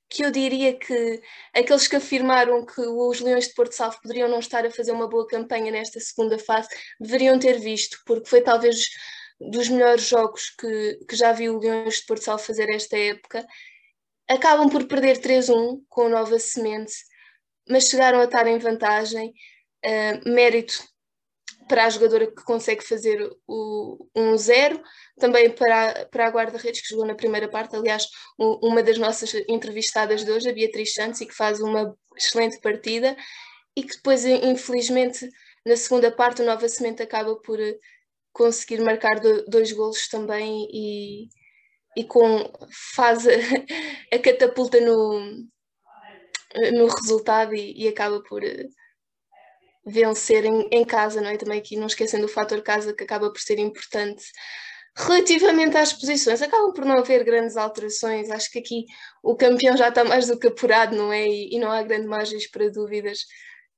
que 0.10 0.24
eu 0.26 0.32
diria 0.32 0.78
que 0.78 1.22
aqueles 1.54 1.88
que 1.88 1.96
afirmaram 1.96 2.66
que 2.66 2.82
os 2.82 3.22
Leões 3.22 3.48
de 3.48 3.54
Porto 3.54 3.74
Salvo 3.74 4.02
poderiam 4.02 4.28
não 4.28 4.40
estar 4.40 4.66
a 4.66 4.72
fazer 4.72 4.92
uma 4.92 5.08
boa 5.08 5.26
campanha 5.26 5.72
nesta 5.72 6.00
segunda 6.02 6.38
fase 6.38 6.68
deveriam 7.00 7.40
ter 7.40 7.60
visto, 7.60 7.98
porque 8.06 8.28
foi 8.28 8.42
talvez 8.42 8.90
dos 9.40 9.70
melhores 9.70 10.04
jogos 10.04 10.50
que, 10.50 11.00
que 11.08 11.16
já 11.16 11.32
vi 11.32 11.50
o 11.50 11.58
Leões 11.58 12.02
de 12.02 12.06
Porto 12.06 12.24
Salvo 12.26 12.44
fazer 12.44 12.70
esta 12.70 12.98
época. 12.98 13.46
Acabam 14.28 14.70
por 14.70 14.86
perder 14.86 15.20
3-1 15.20 15.82
com 15.88 16.10
Nova 16.10 16.38
Semente, 16.38 16.94
mas 17.70 17.88
chegaram 17.88 18.20
a 18.20 18.26
estar 18.26 18.46
em 18.48 18.60
vantagem. 18.60 19.34
Uh, 19.84 20.30
mérito 20.30 20.91
para 21.68 21.86
a 21.86 21.90
jogadora 21.90 22.28
que 22.28 22.44
consegue 22.44 22.84
fazer 22.84 23.30
o 23.48 24.08
1-0, 24.16 24.82
também 25.20 25.50
para, 25.50 26.06
para 26.06 26.28
a 26.28 26.30
guarda-redes 26.30 26.82
que 26.82 26.90
jogou 26.90 27.06
na 27.06 27.16
primeira 27.16 27.48
parte, 27.48 27.76
aliás, 27.76 28.08
uma 28.38 28.84
das 28.84 28.98
nossas 28.98 29.34
entrevistadas 29.48 30.24
de 30.24 30.32
hoje, 30.32 30.50
a 30.50 30.54
Beatriz 30.54 30.94
Santos, 30.94 31.22
e 31.22 31.26
que 31.26 31.34
faz 31.34 31.60
uma 31.60 31.96
excelente 32.18 32.60
partida, 32.60 33.16
e 33.76 33.84
que 33.84 33.96
depois, 33.96 34.26
infelizmente, 34.26 35.30
na 35.66 35.76
segunda 35.76 36.12
parte, 36.12 36.42
o 36.42 36.46
Nova 36.46 36.68
Semente 36.68 37.04
acaba 37.04 37.36
por 37.38 37.58
conseguir 38.34 38.82
marcar 38.82 39.20
dois 39.48 39.72
golos 39.72 40.08
também 40.08 40.68
e, 40.72 41.30
e 41.96 42.04
com, 42.04 42.52
faz 42.96 43.28
a, 43.28 43.32
a 44.14 44.20
catapulta 44.20 44.80
no, 44.80 45.20
no 46.74 46.88
resultado 46.88 47.54
e, 47.54 47.84
e 47.84 47.88
acaba 47.88 48.22
por 48.24 48.42
vencer 49.86 50.46
em, 50.46 50.68
em 50.72 50.86
casa, 50.86 51.22
não 51.22 51.30
é? 51.30 51.38
Também 51.38 51.60
aqui 51.60 51.76
não 51.76 51.88
esquecendo 51.88 52.26
o 52.26 52.30
fator 52.30 52.62
casa 52.62 52.94
que 52.94 53.04
acaba 53.04 53.32
por 53.32 53.40
ser 53.42 53.60
importante. 53.60 54.24
Relativamente 54.96 55.78
às 55.78 55.94
posições, 55.94 56.42
acabam 56.42 56.74
por 56.74 56.86
não 56.86 56.98
haver 56.98 57.24
grandes 57.24 57.56
alterações. 57.56 58.30
Acho 58.30 58.52
que 58.52 58.60
aqui 58.60 58.86
o 59.24 59.36
campeão 59.36 59.78
já 59.78 59.90
está 59.90 60.04
mais 60.04 60.28
do 60.28 60.38
que 60.38 60.48
apurado, 60.48 60.96
não 60.96 61.12
é? 61.14 61.28
E, 61.28 61.56
e 61.56 61.60
não 61.60 61.72
há 61.72 61.82
grandes 61.84 62.08
margens 62.08 62.48
para 62.50 62.70
dúvidas. 62.70 63.20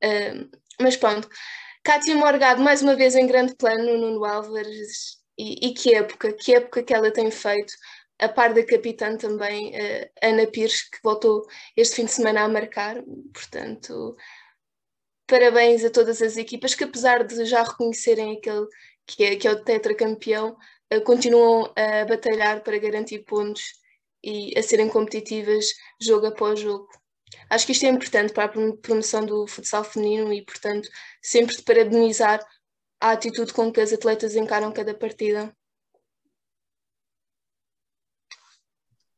Uh, 0.04 0.50
mas 0.82 0.98
pronto. 0.98 1.30
Cátia 1.84 2.16
Morgado, 2.16 2.62
mais 2.62 2.82
uma 2.82 2.96
vez 2.96 3.16
em 3.16 3.28
grande 3.28 3.56
plano, 3.56 3.84
no 3.84 3.98
Nuno 3.98 4.26
Álvares. 4.26 5.18
E, 5.38 5.68
e, 5.68 5.74
que 5.74 5.94
época, 5.96 6.34
que 6.34 6.56
época 6.56 6.84
que 6.84 6.94
ela 6.94 7.12
tem 7.12 7.30
feito. 7.32 7.74
A 8.20 8.30
par 8.30 8.54
da 8.54 8.66
capitã 8.66 9.18
também, 9.18 9.72
uh, 9.72 10.10
Ana 10.22 10.48
Pires, 10.48 10.82
que 10.90 10.98
voltou 11.04 11.46
este 11.76 11.98
fim 11.98 12.06
de 12.06 12.12
semana 12.12 12.42
a 12.44 12.48
marcar. 12.48 12.98
Portanto, 13.34 14.16
parabéns 15.34 15.84
a 15.84 15.90
todas 15.90 16.22
as 16.22 16.38
equipas 16.38 16.76
que, 16.76 16.84
apesar 16.84 17.24
de 17.24 17.44
já 17.44 17.64
reconhecerem 17.64 18.38
aquele 18.38 18.68
que 19.08 19.24
é, 19.24 19.36
que 19.36 19.48
é 19.48 19.52
o 19.52 19.64
tetracampeão, 19.64 20.56
uh, 20.94 21.02
continuam 21.02 21.74
a 21.76 22.06
batalhar 22.06 22.62
para 22.62 22.78
garantir 22.78 23.24
pontos 23.24 23.64
e 24.24 24.54
a 24.56 24.62
serem 24.62 24.88
competitivas 24.88 25.66
jogo 26.00 26.28
após 26.28 26.60
jogo. 26.60 26.88
Acho 27.50 27.66
que 27.66 27.72
isto 27.72 27.84
é 27.84 27.90
importante 27.90 28.32
para 28.32 28.44
a 28.44 28.78
promoção 28.78 29.26
do 29.26 29.48
futsal 29.48 29.84
feminino 29.84 30.32
e, 30.32 30.46
portanto, 30.46 30.88
sempre 31.20 31.56
de 31.56 31.64
parabenizar 31.64 32.40
a 33.02 33.14
atitude 33.14 33.54
com 33.54 33.72
que 33.72 33.82
as 33.82 33.92
atletas 33.92 34.36
encaram 34.36 34.72
cada 34.72 34.94
partida. 34.94 35.52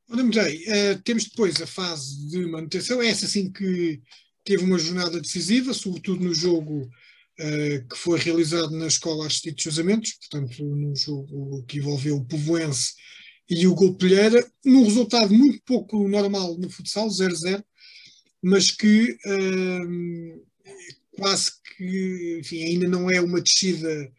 Ora, 0.09 0.23
bem, 0.23 0.63
uh, 0.63 1.01
temos 1.03 1.25
depois 1.25 1.61
a 1.61 1.67
fase 1.67 2.29
de 2.29 2.45
manutenção, 2.45 3.01
é 3.01 3.09
essa 3.09 3.27
sim 3.27 3.51
que 3.51 4.01
teve 4.45 4.63
uma 4.63 4.79
jornada 4.79 5.19
decisiva, 5.19 5.73
sobretudo 5.73 6.23
no 6.23 6.33
jogo 6.33 6.83
uh, 6.83 7.87
que 7.89 7.97
foi 7.97 8.19
realizado 8.19 8.71
na 8.71 8.87
Escola 8.87 9.25
Assistida 9.25 9.55
de 9.55 9.63
Casamentos, 9.63 10.13
portanto, 10.13 10.63
no 10.63 10.95
jogo 10.95 11.63
que 11.63 11.79
envolveu 11.79 12.17
o 12.17 12.25
Povoense 12.25 12.93
e 13.49 13.67
o 13.67 13.75
Golpelheira, 13.75 14.47
num 14.63 14.83
resultado 14.83 15.33
muito 15.33 15.61
pouco 15.65 16.07
normal 16.07 16.57
no 16.57 16.69
futsal, 16.69 17.07
0-0, 17.07 17.63
mas 18.41 18.71
que 18.71 19.17
uh, 19.25 20.45
quase 21.17 21.51
que, 21.75 22.37
enfim, 22.39 22.63
ainda 22.63 22.87
não 22.87 23.09
é 23.09 23.19
uma 23.19 23.41
descida 23.41 24.11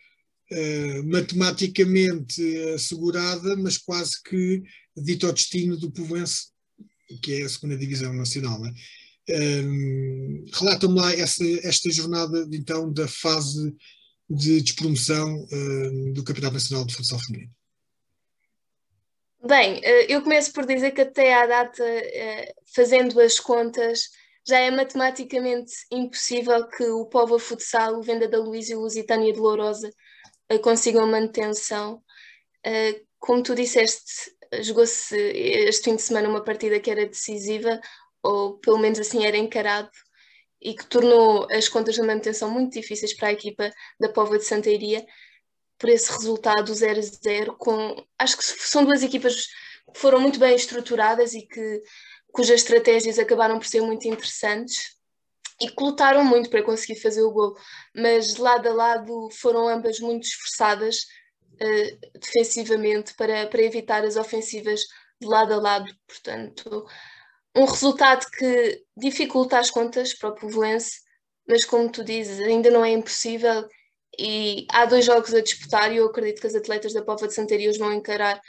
uh, 0.50 1.04
matematicamente 1.04 2.42
assegurada, 2.74 3.56
mas 3.56 3.78
quase 3.78 4.20
que 4.22 4.62
dito 4.96 5.26
ao 5.26 5.32
destino 5.32 5.76
do 5.76 5.90
Povoense, 5.90 6.48
que 7.22 7.34
é 7.34 7.42
a 7.44 7.48
segunda 7.48 7.76
divisão 7.76 8.12
nacional. 8.12 8.60
Né? 8.60 8.72
Um, 9.28 10.44
Relata-me 10.52 11.00
lá 11.00 11.12
essa, 11.12 11.44
esta 11.64 11.90
jornada 11.90 12.46
então 12.52 12.92
da 12.92 13.08
fase 13.08 13.74
de 14.28 14.60
despromoção 14.60 15.46
um, 15.52 16.12
do 16.12 16.24
Campeonato 16.24 16.54
Nacional 16.54 16.84
de 16.84 16.94
Futsal 16.94 17.18
Feminino. 17.20 17.52
Bem, 19.46 19.80
eh, 19.84 20.06
eu 20.12 20.22
começo 20.22 20.52
por 20.52 20.66
dizer 20.66 20.90
que 20.90 21.02
até 21.02 21.32
à 21.32 21.46
data, 21.46 21.84
eh, 21.84 22.52
fazendo 22.74 23.20
as 23.20 23.38
contas, 23.38 24.10
já 24.46 24.58
é 24.58 24.70
matematicamente 24.72 25.72
impossível 25.90 26.66
que 26.66 26.84
o 26.84 27.06
Povo 27.06 27.38
Futsal, 27.38 27.94
o 27.96 28.02
Venda 28.02 28.26
da 28.26 28.38
Luísa 28.38 28.72
e 28.72 28.74
o 28.74 28.80
Lusitânia 28.80 29.32
de 29.32 29.38
Lourosa 29.38 29.88
eh, 30.48 30.58
consigam 30.58 31.06
manutenção. 31.06 32.02
Como 33.20 33.42
tu 33.42 33.54
disseste, 33.54 34.32
jogou-se 34.62 35.16
este 35.16 35.84
fim 35.84 35.96
de 35.96 36.02
semana 36.02 36.28
uma 36.28 36.42
partida 36.42 36.80
que 36.80 36.90
era 36.90 37.06
decisiva, 37.06 37.80
ou 38.26 38.58
pelo 38.58 38.78
menos 38.78 38.98
assim 38.98 39.24
era 39.24 39.36
encarado, 39.36 39.90
e 40.60 40.74
que 40.74 40.86
tornou 40.86 41.46
as 41.50 41.68
contas 41.68 41.94
de 41.94 42.02
manutenção 42.02 42.50
muito 42.50 42.72
difíceis 42.72 43.14
para 43.14 43.28
a 43.28 43.32
equipa 43.32 43.70
da 44.00 44.08
Pova 44.08 44.36
de 44.36 44.44
Santa 44.44 44.68
Iria, 44.68 45.06
por 45.78 45.90
esse 45.90 46.10
resultado 46.10 46.72
0-0, 46.72 47.56
com 47.56 48.04
acho 48.18 48.36
que 48.36 48.44
são 48.44 48.84
duas 48.84 49.02
equipas 49.02 49.46
que 49.92 49.98
foram 50.00 50.18
muito 50.18 50.40
bem 50.40 50.56
estruturadas 50.56 51.34
e 51.34 51.46
que 51.46 51.82
cujas 52.32 52.60
estratégias 52.60 53.18
acabaram 53.18 53.58
por 53.58 53.66
ser 53.66 53.82
muito 53.82 54.08
interessantes 54.08 54.96
e 55.60 55.68
que 55.68 55.82
lutaram 55.82 56.24
muito 56.24 56.50
para 56.50 56.62
conseguir 56.62 57.00
fazer 57.00 57.22
o 57.22 57.30
gol, 57.30 57.56
mas 57.94 58.36
lado 58.36 58.68
a 58.68 58.72
lado 58.72 59.28
foram 59.30 59.68
ambas 59.68 60.00
muito 60.00 60.24
esforçadas 60.24 61.06
uh, 61.54 62.18
defensivamente 62.18 63.14
para, 63.14 63.46
para 63.46 63.62
evitar 63.62 64.04
as 64.04 64.16
ofensivas 64.16 64.80
de 65.20 65.26
lado 65.26 65.54
a 65.54 65.56
lado, 65.56 65.94
portanto 66.06 66.86
um 67.56 67.64
resultado 67.64 68.26
que 68.30 68.84
dificulta 68.96 69.58
as 69.58 69.70
contas 69.70 70.12
para 70.12 70.28
o 70.28 70.34
Povoense, 70.34 71.00
mas 71.48 71.64
como 71.64 71.90
tu 71.90 72.04
dizes, 72.04 72.38
ainda 72.40 72.70
não 72.70 72.84
é 72.84 72.90
impossível 72.90 73.66
e 74.18 74.66
há 74.70 74.84
dois 74.84 75.04
jogos 75.04 75.34
a 75.34 75.40
disputar 75.40 75.92
e 75.92 75.96
eu 75.96 76.06
acredito 76.06 76.40
que 76.40 76.46
as 76.46 76.54
atletas 76.54 76.92
da 76.92 77.02
Pova 77.02 77.26
de 77.26 77.34
Santaria 77.34 77.70
os 77.70 77.78
vão 77.78 77.92
encarar 77.92 78.40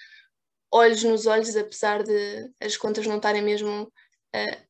olhos 0.72 1.04
nos 1.04 1.26
olhos, 1.26 1.56
apesar 1.56 2.04
de 2.04 2.52
as 2.60 2.76
contas 2.76 3.08
não 3.08 3.18
estarem 3.18 3.42
mesmo 3.42 3.84
uh, 3.84 4.68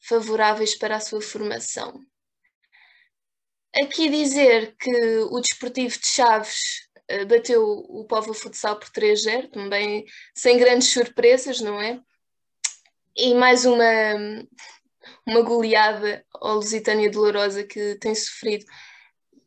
favoráveis 0.00 0.76
para 0.76 0.96
a 0.96 1.00
sua 1.00 1.20
formação. 1.20 2.00
Aqui 3.82 4.08
dizer 4.08 4.74
que 4.76 5.18
o 5.30 5.40
Desportivo 5.40 5.98
de 5.98 6.06
Chaves 6.06 6.88
uh, 7.12 7.26
bateu 7.26 7.62
o 7.62 8.04
Povo 8.06 8.34
Futsal 8.34 8.78
por 8.78 8.88
3-0, 8.90 9.50
também 9.50 10.04
sem 10.34 10.58
grandes 10.58 10.92
surpresas, 10.92 11.60
não 11.60 11.80
é? 11.80 12.00
E 13.18 13.34
mais 13.34 13.64
uma, 13.66 13.84
uma 15.26 15.42
goleada 15.42 16.24
ao 16.34 16.54
Lusitânia 16.54 17.10
Dolorosa 17.10 17.64
que 17.64 17.96
tem 17.96 18.14
sofrido 18.14 18.64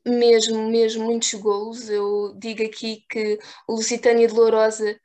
mesmo, 0.05 0.69
mesmo 0.69 1.05
muitos 1.05 1.33
golos. 1.35 1.89
Eu 1.89 2.35
digo 2.37 2.63
aqui 2.63 3.05
que 3.09 3.39
o 3.65 3.75
Lusitânia 3.75 4.27
Dolorosa 4.27 4.99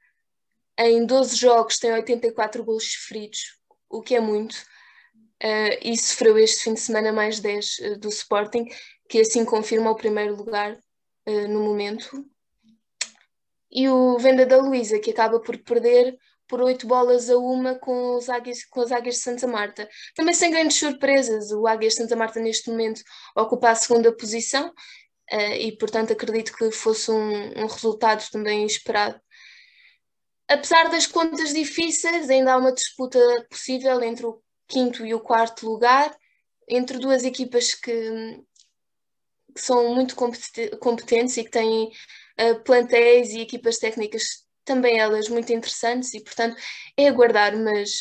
em 0.76 1.06
12 1.06 1.36
jogos 1.36 1.78
tem 1.78 1.92
84 1.92 2.64
golos 2.64 2.92
sofridos, 2.92 3.56
o 3.88 4.02
que 4.02 4.16
é 4.16 4.20
muito. 4.20 4.54
Uh, 5.42 5.78
e 5.82 5.96
sofreu 5.96 6.36
este 6.36 6.64
fim 6.64 6.74
de 6.74 6.80
semana 6.80 7.12
mais 7.12 7.38
10 7.38 7.78
uh, 7.78 7.84
eh, 7.84 7.94
do 7.96 8.08
Sporting, 8.08 8.66
que 9.08 9.20
assim 9.20 9.44
confirma 9.44 9.90
o 9.90 9.96
primeiro 9.96 10.34
lugar 10.34 10.72
uh, 10.72 11.48
no 11.48 11.60
momento. 11.62 12.24
E 13.70 13.88
o 13.88 14.18
Venda 14.18 14.46
da 14.46 14.56
Luísa, 14.56 14.98
que 14.98 15.10
acaba 15.10 15.38
por 15.38 15.58
perder 15.58 16.18
por 16.48 16.60
oito 16.62 16.86
bolas 16.86 17.28
a 17.28 17.36
uma 17.36 17.74
com, 17.74 18.16
os 18.16 18.28
Águias, 18.28 18.64
com 18.64 18.80
as 18.80 18.92
Águias 18.92 19.16
de 19.16 19.22
Santa 19.22 19.46
Marta. 19.46 19.88
Também 20.14 20.34
sem 20.34 20.50
grandes 20.50 20.78
surpresas, 20.78 21.50
o 21.50 21.66
Águias 21.66 21.94
de 21.94 22.02
Santa 22.02 22.16
Marta 22.16 22.40
neste 22.40 22.70
momento 22.70 23.02
ocupa 23.34 23.70
a 23.70 23.74
segunda 23.74 24.14
posição 24.14 24.68
uh, 24.68 25.52
e, 25.58 25.76
portanto, 25.76 26.12
acredito 26.12 26.52
que 26.56 26.70
fosse 26.70 27.10
um, 27.10 27.62
um 27.62 27.66
resultado 27.66 28.24
também 28.30 28.64
esperado. 28.64 29.20
Apesar 30.48 30.88
das 30.90 31.06
contas 31.06 31.52
difíceis, 31.52 32.30
ainda 32.30 32.52
há 32.52 32.56
uma 32.56 32.72
disputa 32.72 33.18
possível 33.50 34.00
entre 34.02 34.26
o 34.26 34.40
quinto 34.68 35.04
e 35.04 35.12
o 35.12 35.20
quarto 35.20 35.68
lugar, 35.68 36.16
entre 36.68 36.98
duas 36.98 37.24
equipas 37.24 37.74
que, 37.74 38.42
que 39.54 39.60
são 39.60 39.94
muito 39.94 40.14
competentes 40.14 41.36
e 41.36 41.44
que 41.44 41.50
têm 41.50 41.90
uh, 42.40 42.62
plantéis 42.62 43.30
e 43.30 43.40
equipas 43.40 43.78
técnicas 43.78 44.45
também 44.66 44.98
elas 44.98 45.28
muito 45.28 45.50
interessantes 45.52 46.12
e, 46.12 46.20
portanto, 46.20 46.56
é 46.96 47.08
aguardar, 47.08 47.56
mas, 47.56 48.00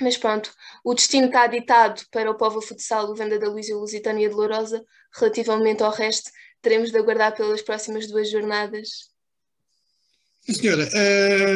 mas 0.00 0.16
pronto, 0.16 0.52
o 0.84 0.94
destino 0.94 1.26
está 1.26 1.46
ditado 1.48 2.02
para 2.12 2.30
o 2.30 2.36
Povo 2.36 2.60
Futsal, 2.60 3.10
o 3.10 3.16
Venda 3.16 3.38
da 3.38 3.48
Luz 3.48 3.68
e 3.68 3.74
o 3.74 3.80
Lusitânia 3.80 4.28
de 4.28 4.34
Lourosa, 4.34 4.84
relativamente 5.14 5.82
ao 5.82 5.90
resto, 5.90 6.30
teremos 6.60 6.92
de 6.92 6.98
aguardar 6.98 7.34
pelas 7.34 7.62
próximas 7.62 8.06
duas 8.06 8.30
jornadas. 8.30 9.10
Sim, 10.44 10.54
senhora. 10.54 10.88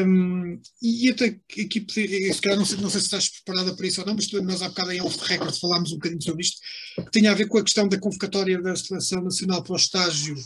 Um, 0.07 0.61
e 0.81 1.11
até 1.11 1.27
aqui, 1.27 1.85
se 1.91 2.41
calhar, 2.41 2.57
não 2.57 2.65
sei, 2.65 2.79
não 2.79 2.89
sei 2.89 3.01
se 3.01 3.07
estás 3.07 3.29
preparada 3.29 3.75
para 3.75 3.87
isso 3.87 4.01
ou 4.01 4.07
não, 4.07 4.15
mas 4.15 4.31
nós 4.33 4.63
há 4.63 4.69
bocado 4.69 4.93
em 4.93 5.03
off 5.03 5.19
record 5.25 5.55
falámos 5.59 5.91
um 5.91 5.97
bocadinho 5.97 6.23
sobre 6.23 6.43
isto, 6.43 6.61
que 6.95 7.11
tem 7.11 7.27
a 7.27 7.35
ver 7.35 7.49
com 7.49 7.59
a 7.59 7.65
questão 7.65 7.89
da 7.89 7.99
convocatória 7.99 8.63
da 8.63 8.77
Seleção 8.77 9.23
Nacional 9.23 9.63
para 9.63 9.73
o 9.73 9.77
estágio 9.77 10.37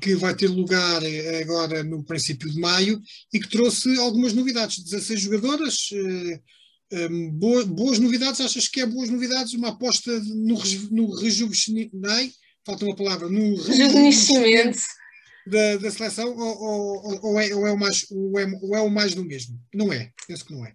que 0.00 0.16
vai 0.16 0.34
ter 0.34 0.48
lugar 0.48 1.02
eh, 1.04 1.40
agora 1.42 1.84
no 1.84 2.04
princípio 2.04 2.50
de 2.50 2.58
maio 2.58 3.00
e 3.32 3.38
que 3.38 3.48
trouxe 3.48 3.96
algumas 3.98 4.32
novidades. 4.32 4.82
16 4.82 5.20
jogadoras, 5.20 5.88
eh, 6.90 7.08
boas, 7.32 7.64
boas 7.64 7.98
novidades, 8.00 8.40
achas 8.40 8.66
que 8.66 8.80
é 8.80 8.86
boas 8.86 9.08
novidades? 9.08 9.54
Uma 9.54 9.68
aposta 9.68 10.10
no, 10.20 10.58
no 10.90 11.14
rejuvenescimento, 11.14 11.96
falta 12.66 12.84
uma 12.84 12.96
palavra, 12.96 13.28
no 13.28 13.54
rejuvenescimento 13.62 14.80
da, 15.46 15.76
da 15.76 15.90
seleção 15.92 16.36
ou, 16.36 16.62
ou, 16.62 17.20
ou, 17.22 17.40
é, 17.40 17.54
ou, 17.54 17.66
é 17.66 17.72
o 17.72 17.78
mais, 17.78 18.04
ou, 18.10 18.38
é, 18.38 18.46
ou 18.60 18.76
é 18.76 18.80
o 18.80 18.90
mais 18.90 19.14
do 19.14 19.24
mesmo? 19.24 19.60
Não 19.72 19.92
é, 19.92 20.10
penso 20.26 20.44
que 20.44 20.54
não 20.54 20.66
é. 20.66 20.72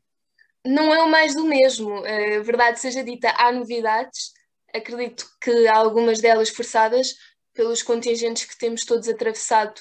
Não 0.65 0.93
é 0.93 1.03
o 1.03 1.11
mais 1.11 1.35
do 1.35 1.43
mesmo, 1.43 2.03
verdade 2.41 2.79
seja 2.79 3.03
dita, 3.03 3.33
há 3.37 3.51
novidades, 3.51 4.31
acredito 4.73 5.27
que 5.41 5.67
há 5.67 5.75
algumas 5.75 6.21
delas 6.21 6.47
forçadas 6.47 7.15
pelos 7.53 7.83
contingentes 7.83 8.45
que 8.45 8.57
temos 8.57 8.83
todos 8.83 9.07
atravessado 9.07 9.79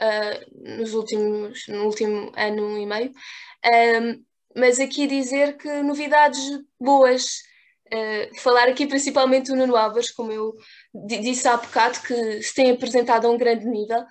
uh, 0.00 0.78
nos 0.78 0.94
últimos, 0.94 1.66
no 1.68 1.84
último 1.84 2.32
ano 2.36 2.78
e 2.78 2.86
meio, 2.86 3.12
mas 4.56 4.80
aqui 4.80 5.06
dizer 5.06 5.56
que 5.56 5.68
novidades 5.82 6.40
boas, 6.80 7.42
uh, 7.92 8.40
falar 8.40 8.68
aqui 8.68 8.86
principalmente 8.86 9.50
do 9.50 9.56
Nuno 9.56 9.76
Álvares, 9.76 10.10
como 10.10 10.32
eu 10.32 10.56
disse 10.94 11.46
há 11.46 11.56
bocado, 11.56 12.00
que 12.00 12.42
se 12.42 12.54
tem 12.54 12.70
apresentado 12.70 13.26
a 13.26 13.30
um 13.30 13.38
grande 13.38 13.66
nível, 13.66 14.04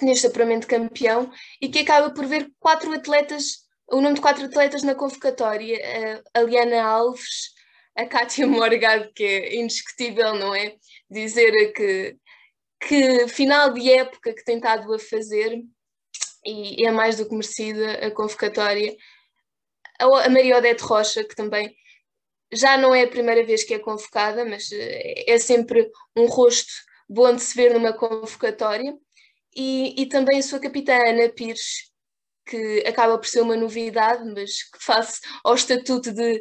neste 0.00 0.28
apuramento 0.28 0.68
campeão 0.68 1.30
e 1.60 1.68
que 1.68 1.80
acaba 1.80 2.10
por 2.10 2.24
ver 2.24 2.52
quatro 2.60 2.92
atletas, 2.92 3.66
o 3.90 4.00
nome 4.00 4.14
de 4.14 4.20
quatro 4.20 4.44
atletas 4.44 4.84
na 4.84 4.94
convocatória, 4.94 5.76
a 6.32 6.40
Liana 6.42 6.80
Alves, 6.80 7.57
a 7.98 8.06
Cátia 8.06 8.46
Morgado, 8.46 9.12
que 9.12 9.24
é 9.24 9.56
indiscutível, 9.56 10.34
não 10.36 10.54
é? 10.54 10.76
Dizer 11.10 11.72
que, 11.72 12.16
que 12.80 13.26
final 13.26 13.72
de 13.72 13.90
época 13.90 14.32
que 14.32 14.44
tem 14.44 14.56
estado 14.56 14.94
a 14.94 14.98
fazer 15.00 15.60
e 16.46 16.86
é 16.86 16.92
mais 16.92 17.16
do 17.16 17.28
que 17.28 17.34
merecida 17.34 18.06
a 18.06 18.10
convocatória. 18.12 18.96
A 19.98 20.28
Maria 20.28 20.58
Odete 20.58 20.84
Rocha, 20.84 21.24
que 21.24 21.34
também 21.34 21.74
já 22.52 22.78
não 22.78 22.94
é 22.94 23.02
a 23.02 23.08
primeira 23.08 23.44
vez 23.44 23.64
que 23.64 23.74
é 23.74 23.80
convocada, 23.80 24.44
mas 24.44 24.70
é 24.72 25.36
sempre 25.38 25.90
um 26.16 26.26
rosto 26.26 26.72
bom 27.08 27.34
de 27.34 27.42
se 27.42 27.56
ver 27.56 27.74
numa 27.74 27.92
convocatória, 27.92 28.96
e, 29.56 30.00
e 30.00 30.06
também 30.06 30.38
a 30.38 30.42
sua 30.42 30.60
capitã 30.60 30.94
Ana 30.94 31.28
Pires, 31.30 31.90
que 32.46 32.84
acaba 32.86 33.18
por 33.18 33.26
ser 33.26 33.40
uma 33.40 33.56
novidade, 33.56 34.24
mas 34.32 34.62
que 34.62 34.78
face 34.80 35.20
ao 35.42 35.56
estatuto 35.56 36.12
de 36.12 36.36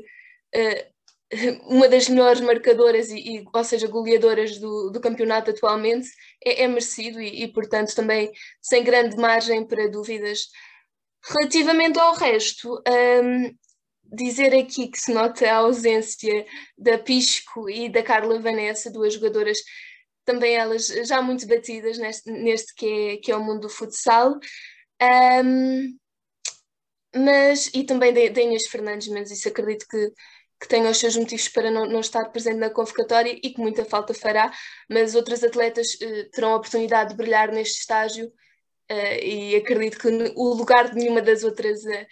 uh, 0.55 0.96
uma 1.67 1.87
das 1.89 2.07
melhores 2.07 2.41
marcadoras 2.41 3.09
e, 3.09 3.37
e, 3.37 3.45
ou 3.53 3.63
seja, 3.63 3.87
goleadoras 3.87 4.57
do, 4.57 4.89
do 4.89 5.01
campeonato 5.01 5.51
atualmente, 5.51 6.09
é, 6.43 6.63
é 6.63 6.67
merecido 6.67 7.21
e, 7.21 7.43
e, 7.43 7.47
portanto, 7.51 7.93
também 7.95 8.31
sem 8.61 8.83
grande 8.83 9.15
margem 9.17 9.65
para 9.65 9.89
dúvidas. 9.89 10.47
Relativamente 11.23 11.99
ao 11.99 12.13
resto, 12.13 12.81
um, 13.23 13.55
dizer 14.03 14.55
aqui 14.55 14.87
que 14.87 14.99
se 14.99 15.13
nota 15.13 15.49
a 15.49 15.57
ausência 15.57 16.45
da 16.77 16.97
Pisco 16.97 17.69
e 17.69 17.89
da 17.89 18.01
Carla 18.03 18.39
Vanessa, 18.39 18.91
duas 18.91 19.13
jogadoras 19.13 19.57
também 20.23 20.55
elas 20.55 20.87
já 20.87 21.21
muito 21.21 21.47
batidas 21.47 21.97
neste, 21.97 22.29
neste 22.29 22.73
que, 22.75 22.85
é, 22.85 23.17
que 23.17 23.31
é 23.31 23.35
o 23.35 23.43
mundo 23.43 23.61
do 23.61 23.69
futsal. 23.69 24.37
Um, 25.01 25.97
mas, 27.15 27.71
e 27.73 27.83
também 27.83 28.13
da 28.13 28.41
Inês 28.41 28.67
Fernandes, 28.67 29.07
mas 29.07 29.31
isso 29.31 29.47
acredito 29.47 29.87
que, 29.89 30.11
que 30.59 30.67
tenha 30.67 30.89
os 30.89 30.97
seus 30.97 31.15
motivos 31.15 31.47
para 31.49 31.69
não, 31.69 31.85
não 31.85 31.99
estar 31.99 32.25
presente 32.29 32.57
na 32.57 32.69
convocatória 32.69 33.39
e 33.43 33.49
que 33.51 33.61
muita 33.61 33.85
falta 33.85 34.13
fará, 34.13 34.51
mas 34.89 35.15
outras 35.15 35.43
atletas 35.43 35.93
uh, 35.95 36.29
terão 36.31 36.53
a 36.53 36.55
oportunidade 36.55 37.11
de 37.11 37.15
brilhar 37.15 37.51
neste 37.51 37.79
estágio 37.81 38.27
uh, 38.27 39.23
e 39.23 39.55
acredito 39.55 39.99
que 39.99 40.07
o 40.35 40.53
lugar 40.53 40.89
de 40.89 40.95
nenhuma 40.95 41.21
das 41.21 41.43
outras 41.43 41.83
uh, 41.83 42.07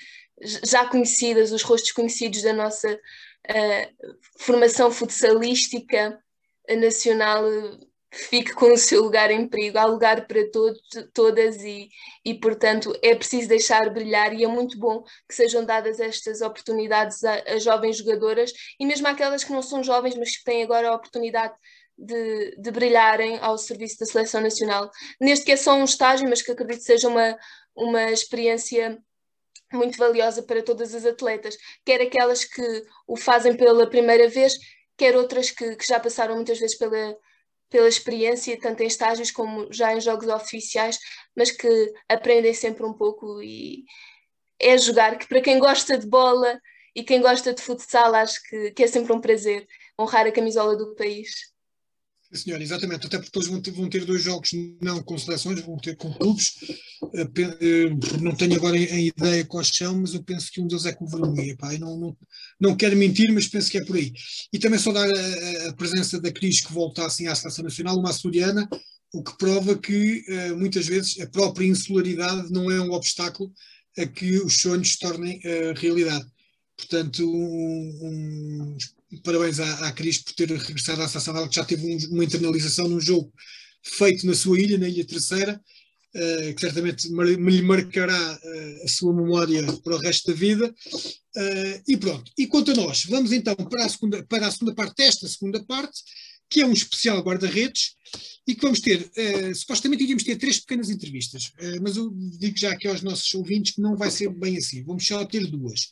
já 0.64 0.86
conhecidas, 0.88 1.52
os 1.52 1.64
rostos 1.64 1.91
conhecidos 1.91 2.41
da 2.41 2.54
nossa 2.54 3.00
formação 4.39 4.91
futsalística 4.91 6.20
nacional 6.68 7.43
fique 8.16 8.53
com 8.53 8.74
o 8.74 8.78
seu 8.78 9.03
lugar 9.03 9.30
em 9.30 9.47
perigo. 9.47 9.78
Há 9.78 9.86
lugar 9.86 10.26
para 10.28 10.49
todos, 10.51 10.82
todas 11.13 11.57
e, 11.63 11.89
e, 12.24 12.34
portanto, 12.34 12.93
é 13.01 13.13
preciso 13.13 13.47
deixar 13.49 13.89
brilhar 13.89 14.34
e 14.34 14.43
é 14.43 14.47
muito 14.47 14.80
bom 14.80 15.03
que 15.28 15.36
sejam 15.36 15.66
dadas 15.66 15.99
estas 15.99 16.41
oportunidades 16.41 17.24
a, 17.24 17.43
a 17.47 17.59
jovens 17.59 17.97
jogadoras 17.97 18.51
e 18.80 18.86
mesmo 18.86 19.07
aquelas 19.07 19.43
que 19.43 19.51
não 19.51 19.61
são 19.61 19.84
jovens, 19.84 20.16
mas 20.16 20.38
que 20.38 20.43
têm 20.43 20.63
agora 20.63 20.89
a 20.89 20.95
oportunidade 20.95 21.53
de, 21.97 22.55
de, 22.57 22.72
brilharem 22.72 23.38
ao 23.39 23.57
serviço 23.57 23.99
da 23.99 24.05
seleção 24.05 24.41
nacional. 24.41 24.89
Neste 25.20 25.45
que 25.45 25.51
é 25.51 25.57
só 25.57 25.76
um 25.76 25.84
estágio, 25.84 26.28
mas 26.30 26.41
que 26.41 26.51
acredito 26.51 26.84
seja 26.84 27.07
uma, 27.07 27.38
uma 27.76 28.11
experiência 28.11 28.97
muito 29.72 29.97
valiosa 29.97 30.43
para 30.43 30.63
todas 30.63 30.93
as 30.93 31.05
atletas, 31.05 31.57
quer 31.86 32.01
aquelas 32.01 32.45
que 32.45 32.84
o 33.07 33.18
fazem 33.18 33.55
pela 33.55 33.89
primeira 33.89 34.30
vez, 34.30 34.53
quer 34.97 35.16
outras 35.16 35.51
que, 35.51 35.76
que 35.76 35.86
já 35.86 35.99
passaram 35.99 36.36
muitas 36.36 36.59
vezes 36.59 36.78
pela, 36.78 37.18
pela 37.70 37.88
experiência, 37.88 38.59
tanto 38.59 38.84
em 38.84 38.88
estágios 38.88 39.32
como 39.32 39.72
já 39.72 39.93
em 39.93 40.01
jogos 40.01 40.28
oficiais, 40.28 40.99
mas 41.36 41.51
que 41.51 41.93
aprendem 42.09 42.53
sempre 42.53 42.86
um 42.86 42.93
pouco 42.93 43.41
e 43.41 43.84
é 44.59 44.78
jogar, 44.78 45.18
que 45.18 45.28
para 45.28 45.41
quem 45.41 45.59
gosta 45.59 45.97
de 45.97 46.07
bola 46.07 46.59
e 46.95 47.03
quem 47.03 47.22
gosta 47.22 47.53
de 47.53 47.61
futsal, 47.61 48.16
acho 48.16 48.41
que, 48.43 48.72
que 48.72 48.84
é 48.84 48.88
sempre 48.88 49.11
um 49.13 49.20
prazer 49.20 49.68
honrar 49.99 50.26
a 50.28 50.32
camisola 50.32 50.78
do 50.78 50.95
país. 50.95 51.55
Senhor, 52.36 52.62
exatamente, 52.62 53.08
até 53.08 53.18
porque 53.18 53.32
depois 53.32 53.48
vão 53.48 53.90
ter, 53.90 54.06
dois 54.06 54.24
jogos 54.24 54.52
não 54.82 55.02
com 55.02 55.18
seleções, 55.18 55.62
vão 55.62 55.78
ter 55.78 55.96
com 55.96 56.14
clubes. 56.14 56.54
Eh, 57.14 57.28
eh, 57.62 58.20
não 58.22 58.36
tenho 58.36 58.56
agora 58.56 58.76
a 58.76 59.00
ideia 59.00 59.46
quais 59.46 59.70
são, 59.74 60.02
mas 60.02 60.14
eu 60.14 60.24
penso 60.24 60.52
que 60.52 60.62
um 60.62 60.68
deles 60.68 60.86
é 60.86 60.94
com 60.94 61.06
o 61.06 61.08
Vermelha. 61.08 61.56
Não, 61.80 61.98
não, 61.98 62.18
não 62.60 62.76
quero 62.76 62.96
mentir, 62.98 63.32
mas 63.32 63.48
penso 63.48 63.70
que 63.70 63.78
é 63.78 63.86
por 63.86 63.96
aí. 63.96 64.12
E 64.52 64.60
também 64.60 64.80
só 64.80 64.92
dar 64.92 65.08
a, 65.08 65.70
a 65.70 65.74
presença 65.74 66.20
da 66.20 66.32
Cris 66.32 66.62
que 66.62 66.74
volta 66.74 67.06
assim 67.06 67.28
à 67.28 67.36
seleção 67.36 67.64
nacional, 67.64 67.98
uma 67.98 68.10
açoriana, 68.10 68.68
o 69.14 69.24
que 69.24 69.38
prova 69.38 69.78
que 69.78 70.24
eh, 70.28 70.52
muitas 70.54 70.86
vezes 70.88 71.20
a 71.22 71.28
própria 71.28 71.66
insularidade 71.68 72.52
não 72.52 72.70
é 72.70 72.82
um 72.82 72.92
obstáculo 72.92 73.52
a 73.98 74.06
que 74.06 74.40
os 74.40 74.60
sonhos 74.62 74.92
se 74.92 75.00
tornem 75.00 75.40
realidade. 75.78 76.26
Portanto, 76.78 77.26
um, 77.26 78.74
um 78.74 78.78
parabéns 79.24 79.60
à, 79.60 79.88
à 79.88 79.91
Cris 79.91 80.18
por 80.20 80.34
ter 80.34 80.49
regressado 80.49 81.01
à 81.01 81.08
seleção 81.08 81.34
dela, 81.34 81.49
que 81.49 81.56
já 81.56 81.66
teve 81.66 81.86
um, 81.86 82.14
uma 82.14 82.24
internalização 82.24 82.88
num 82.88 82.99
jogo 82.99 83.32
feito 83.84 84.26
na 84.26 84.34
sua 84.34 84.60
ilha, 84.60 84.78
na 84.78 84.89
Ilha 84.89 85.06
Terceira, 85.06 85.62
uh, 86.16 86.56
que 86.56 86.62
certamente 86.62 87.10
me 87.10 87.51
lhe 87.51 87.62
marcará 87.62 88.39
uh, 88.41 88.84
a 88.84 88.88
sua 88.88 89.14
memória 89.14 89.64
para 89.84 89.95
o 89.95 89.99
resto 89.99 90.32
da 90.32 90.38
vida. 90.38 90.74
Uh, 91.36 91.84
e 91.88 91.97
pronto. 91.97 92.32
E 92.38 92.47
quanto 92.47 92.72
a 92.72 92.76
nós, 92.76 93.06
vamos 93.06 93.32
então 93.32 93.56
para 93.56 93.86
a 93.86 93.89
segunda, 93.89 94.26
para 94.26 94.47
a 94.47 94.51
segunda 94.51 94.74
parte 94.74 94.95
desta 94.97 95.28
segunda 95.28 95.64
parte, 95.64 96.01
que 96.49 96.62
é 96.62 96.66
um 96.66 96.74
especial 96.74 97.22
guarda-redes, 97.22 97.95
e 98.47 98.53
que 98.53 98.62
vamos 98.62 98.80
ter, 98.80 99.10
supostamente 99.56 100.03
iríamos 100.03 100.24
ter 100.24 100.36
três 100.36 100.60
pequenas 100.60 100.91
entrevistas, 100.91 101.51
mas 101.82 101.97
eu 101.97 102.12
digo 102.39 102.56
já 102.56 102.72
aqui 102.72 102.88
aos 102.88 103.01
nossos 103.01 103.34
ouvintes 103.34 103.74
que 103.74 103.82
não 103.82 103.97
vai 103.97 104.12
ser 104.12 104.30
bem 104.30 104.56
assim, 104.56 104.84
vamos 104.84 105.06
só 105.06 105.26
ter 105.26 105.47
duas. 105.47 105.89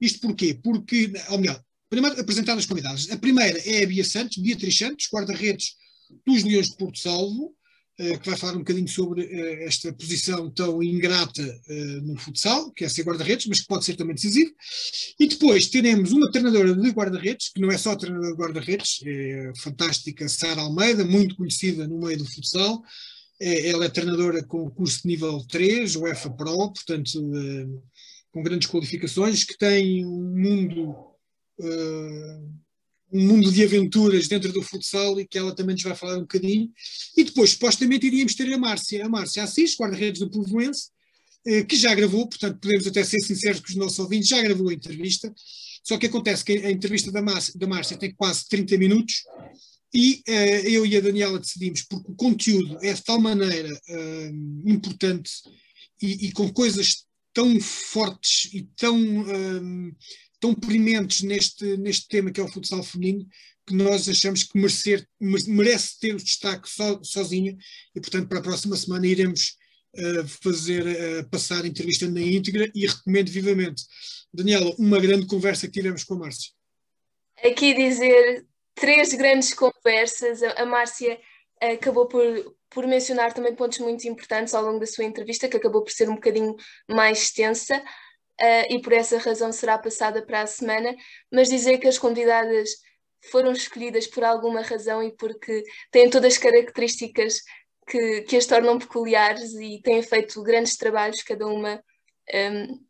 Isto 0.00 0.18
porquê? 0.18 0.58
Porque, 0.60 1.12
ou 1.30 1.38
melhor, 1.38 1.62
Primeiro, 1.88 2.20
apresentar 2.20 2.58
as 2.58 2.66
convidadas. 2.66 3.10
A 3.10 3.16
primeira 3.16 3.58
é 3.68 3.84
a 3.84 3.86
Bia 3.86 4.04
Santos, 4.04 4.38
Beatriz 4.38 4.76
Santos, 4.76 5.08
guarda-redes 5.12 5.76
dos 6.26 6.42
Leões 6.42 6.70
de 6.70 6.76
Porto 6.76 6.98
Salvo, 6.98 7.54
eh, 7.98 8.18
que 8.18 8.28
vai 8.28 8.36
falar 8.36 8.54
um 8.54 8.58
bocadinho 8.58 8.88
sobre 8.88 9.22
eh, 9.22 9.64
esta 9.64 9.90
posição 9.92 10.50
tão 10.50 10.82
ingrata 10.82 11.42
eh, 11.42 12.00
no 12.02 12.18
futsal, 12.18 12.70
que 12.72 12.84
é 12.84 12.88
ser 12.88 13.04
guarda-redes, 13.04 13.46
mas 13.46 13.60
que 13.60 13.66
pode 13.66 13.86
ser 13.86 13.96
também 13.96 14.14
decisivo. 14.14 14.52
E 15.18 15.26
depois 15.26 15.68
teremos 15.68 16.12
uma 16.12 16.30
treinadora 16.30 16.74
de 16.74 16.90
guarda-redes, 16.90 17.48
que 17.48 17.60
não 17.60 17.70
é 17.70 17.78
só 17.78 17.96
treinadora 17.96 18.32
de 18.32 18.38
guarda-redes, 18.38 19.00
é 19.02 19.48
a 19.48 19.60
fantástica 19.60 20.28
Sara 20.28 20.60
Almeida, 20.60 21.06
muito 21.06 21.36
conhecida 21.36 21.88
no 21.88 21.98
meio 21.98 22.18
do 22.18 22.30
futsal. 22.30 22.82
Ela 23.40 23.84
é 23.84 23.88
treinadora 23.88 24.42
com 24.44 24.70
curso 24.70 25.02
de 25.02 25.08
nível 25.08 25.44
3, 25.48 25.96
o 25.96 26.06
EFA 26.06 26.30
Pro, 26.30 26.72
portanto, 26.72 27.20
com 28.32 28.42
grandes 28.42 28.68
qualificações, 28.68 29.44
que 29.44 29.58
tem 29.58 30.04
um 30.06 30.34
mundo 30.34 31.15
uh, 31.58 32.56
um 33.12 33.26
mundo 33.26 33.52
de 33.52 33.62
aventuras 33.62 34.28
dentro 34.28 34.52
do 34.52 34.62
futsal 34.62 35.18
e 35.20 35.26
que 35.26 35.38
ela 35.38 35.54
também 35.54 35.74
nos 35.74 35.82
vai 35.82 35.94
falar 35.94 36.16
um 36.16 36.22
bocadinho. 36.22 36.70
E 37.16 37.24
depois, 37.24 37.50
supostamente, 37.50 38.06
iríamos 38.06 38.34
ter 38.34 38.52
a 38.52 38.58
Márcia, 38.58 39.04
a 39.04 39.08
Márcia 39.08 39.44
Assis, 39.44 39.76
guarda-redes 39.76 40.20
do 40.20 40.30
Povoense, 40.30 40.88
uh, 41.46 41.66
que 41.66 41.76
já 41.76 41.94
gravou, 41.94 42.28
portanto, 42.28 42.58
podemos 42.60 42.86
até 42.86 43.04
ser 43.04 43.20
sinceros 43.20 43.60
com 43.60 43.68
os 43.68 43.76
nossos 43.76 43.98
ouvintes, 43.98 44.28
já 44.28 44.42
gravou 44.42 44.68
a 44.68 44.74
entrevista. 44.74 45.32
Só 45.84 45.96
que 45.96 46.06
acontece 46.06 46.44
que 46.44 46.52
a 46.52 46.70
entrevista 46.70 47.12
da 47.12 47.22
Márcia, 47.22 47.54
da 47.56 47.66
Márcia 47.66 47.96
tem 47.96 48.12
quase 48.12 48.48
30 48.48 48.76
minutos 48.76 49.22
e 49.94 50.22
uh, 50.28 50.68
eu 50.68 50.84
e 50.84 50.96
a 50.96 51.00
Daniela 51.00 51.38
decidimos, 51.38 51.82
porque 51.82 52.10
o 52.10 52.16
conteúdo 52.16 52.78
é 52.82 52.92
de 52.92 53.02
tal 53.02 53.20
maneira 53.20 53.72
uh, 53.72 54.68
importante 54.68 55.30
e, 56.02 56.26
e 56.26 56.32
com 56.32 56.52
coisas 56.52 57.06
tão 57.32 57.60
fortes 57.60 58.52
e 58.52 58.62
tão, 58.76 58.98
um, 58.98 59.92
tão 60.40 60.54
prementes 60.54 61.22
neste, 61.22 61.76
neste 61.76 62.08
tema 62.08 62.30
que 62.30 62.40
é 62.40 62.44
o 62.44 62.48
futsal 62.48 62.82
feminino, 62.82 63.26
que 63.66 63.74
nós 63.74 64.08
achamos 64.08 64.44
que 64.44 64.56
merecer, 64.58 65.06
merece 65.20 65.98
ter 65.98 66.14
o 66.14 66.18
destaque 66.18 66.68
so, 66.68 67.02
sozinha 67.02 67.56
e, 67.94 68.00
portanto, 68.00 68.28
para 68.28 68.38
a 68.38 68.42
próxima 68.42 68.76
semana 68.76 69.06
iremos 69.06 69.56
uh, 69.96 70.28
fazer, 70.42 70.86
uh, 70.86 71.28
passar 71.28 71.64
a 71.64 71.66
entrevista 71.66 72.08
na 72.08 72.20
íntegra 72.20 72.70
e 72.74 72.86
recomendo 72.86 73.28
vivamente. 73.28 73.82
Daniela, 74.32 74.74
uma 74.78 75.00
grande 75.00 75.26
conversa 75.26 75.66
que 75.66 75.72
tivemos 75.72 76.04
com 76.04 76.14
a 76.14 76.18
Márcia. 76.18 76.52
Aqui 77.44 77.74
dizer 77.74 78.46
três 78.74 79.12
grandes 79.14 79.52
conversas. 79.52 80.42
A 80.42 80.64
Márcia 80.64 81.18
acabou 81.60 82.06
por, 82.06 82.22
por 82.70 82.86
mencionar 82.86 83.32
também 83.32 83.54
pontos 83.54 83.78
muito 83.78 84.06
importantes 84.06 84.54
ao 84.54 84.62
longo 84.62 84.78
da 84.78 84.86
sua 84.86 85.04
entrevista, 85.04 85.48
que 85.48 85.56
acabou 85.56 85.82
por 85.82 85.90
ser 85.90 86.08
um 86.08 86.14
bocadinho 86.14 86.54
mais 86.88 87.22
extensa. 87.22 87.82
Uh, 88.40 88.74
e 88.74 88.82
por 88.82 88.92
essa 88.92 89.18
razão 89.18 89.50
será 89.50 89.78
passada 89.78 90.24
para 90.24 90.42
a 90.42 90.46
semana, 90.46 90.94
mas 91.32 91.48
dizer 91.48 91.78
que 91.78 91.88
as 91.88 91.98
convidadas 91.98 92.68
foram 93.30 93.52
escolhidas 93.52 94.06
por 94.06 94.24
alguma 94.24 94.60
razão 94.62 95.02
e 95.02 95.10
porque 95.16 95.64
têm 95.90 96.10
todas 96.10 96.34
as 96.34 96.38
características 96.38 97.40
que, 97.88 98.22
que 98.22 98.36
as 98.36 98.46
tornam 98.46 98.78
peculiares 98.78 99.54
e 99.54 99.80
têm 99.82 100.02
feito 100.02 100.42
grandes 100.42 100.76
trabalhos, 100.76 101.22
cada 101.22 101.46
uma 101.46 101.82
um, 102.34 102.86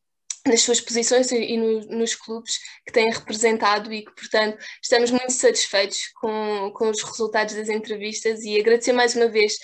nas 0.46 0.62
suas 0.62 0.80
posições 0.80 1.30
e, 1.32 1.56
no, 1.56 1.80
nos 1.98 2.14
clubes 2.14 2.58
que 2.86 2.92
têm 2.92 3.10
representado 3.10 3.92
e 3.92 4.04
que, 4.04 4.14
portanto, 4.14 4.58
estamos 4.82 5.10
muito 5.10 5.32
satisfeitos 5.32 6.08
com, 6.20 6.72
com 6.74 6.90
os 6.90 7.02
resultados 7.02 7.54
das 7.54 7.68
entrevistas 7.68 8.42
e 8.42 8.58
agradecer 8.58 8.92
mais 8.92 9.14
uma 9.14 9.28
vez 9.28 9.58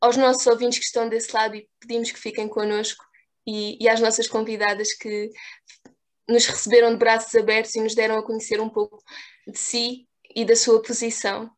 aos 0.00 0.16
nossos 0.16 0.46
ouvintes 0.46 0.78
que 0.78 0.84
estão 0.84 1.08
desse 1.08 1.32
lado 1.32 1.56
e 1.56 1.68
pedimos 1.80 2.10
que 2.12 2.18
fiquem 2.18 2.48
connosco 2.48 3.04
e, 3.46 3.82
e 3.82 3.88
às 3.88 4.00
nossas 4.00 4.26
convidadas 4.26 4.92
que 4.94 5.30
nos 6.28 6.46
receberam 6.46 6.90
de 6.90 6.98
braços 6.98 7.34
abertos 7.34 7.74
e 7.74 7.80
nos 7.80 7.94
deram 7.94 8.18
a 8.18 8.22
conhecer 8.22 8.60
um 8.60 8.68
pouco 8.68 9.02
de 9.46 9.58
si 9.58 10.06
e 10.34 10.44
da 10.44 10.56
sua 10.56 10.82
posição. 10.82 11.50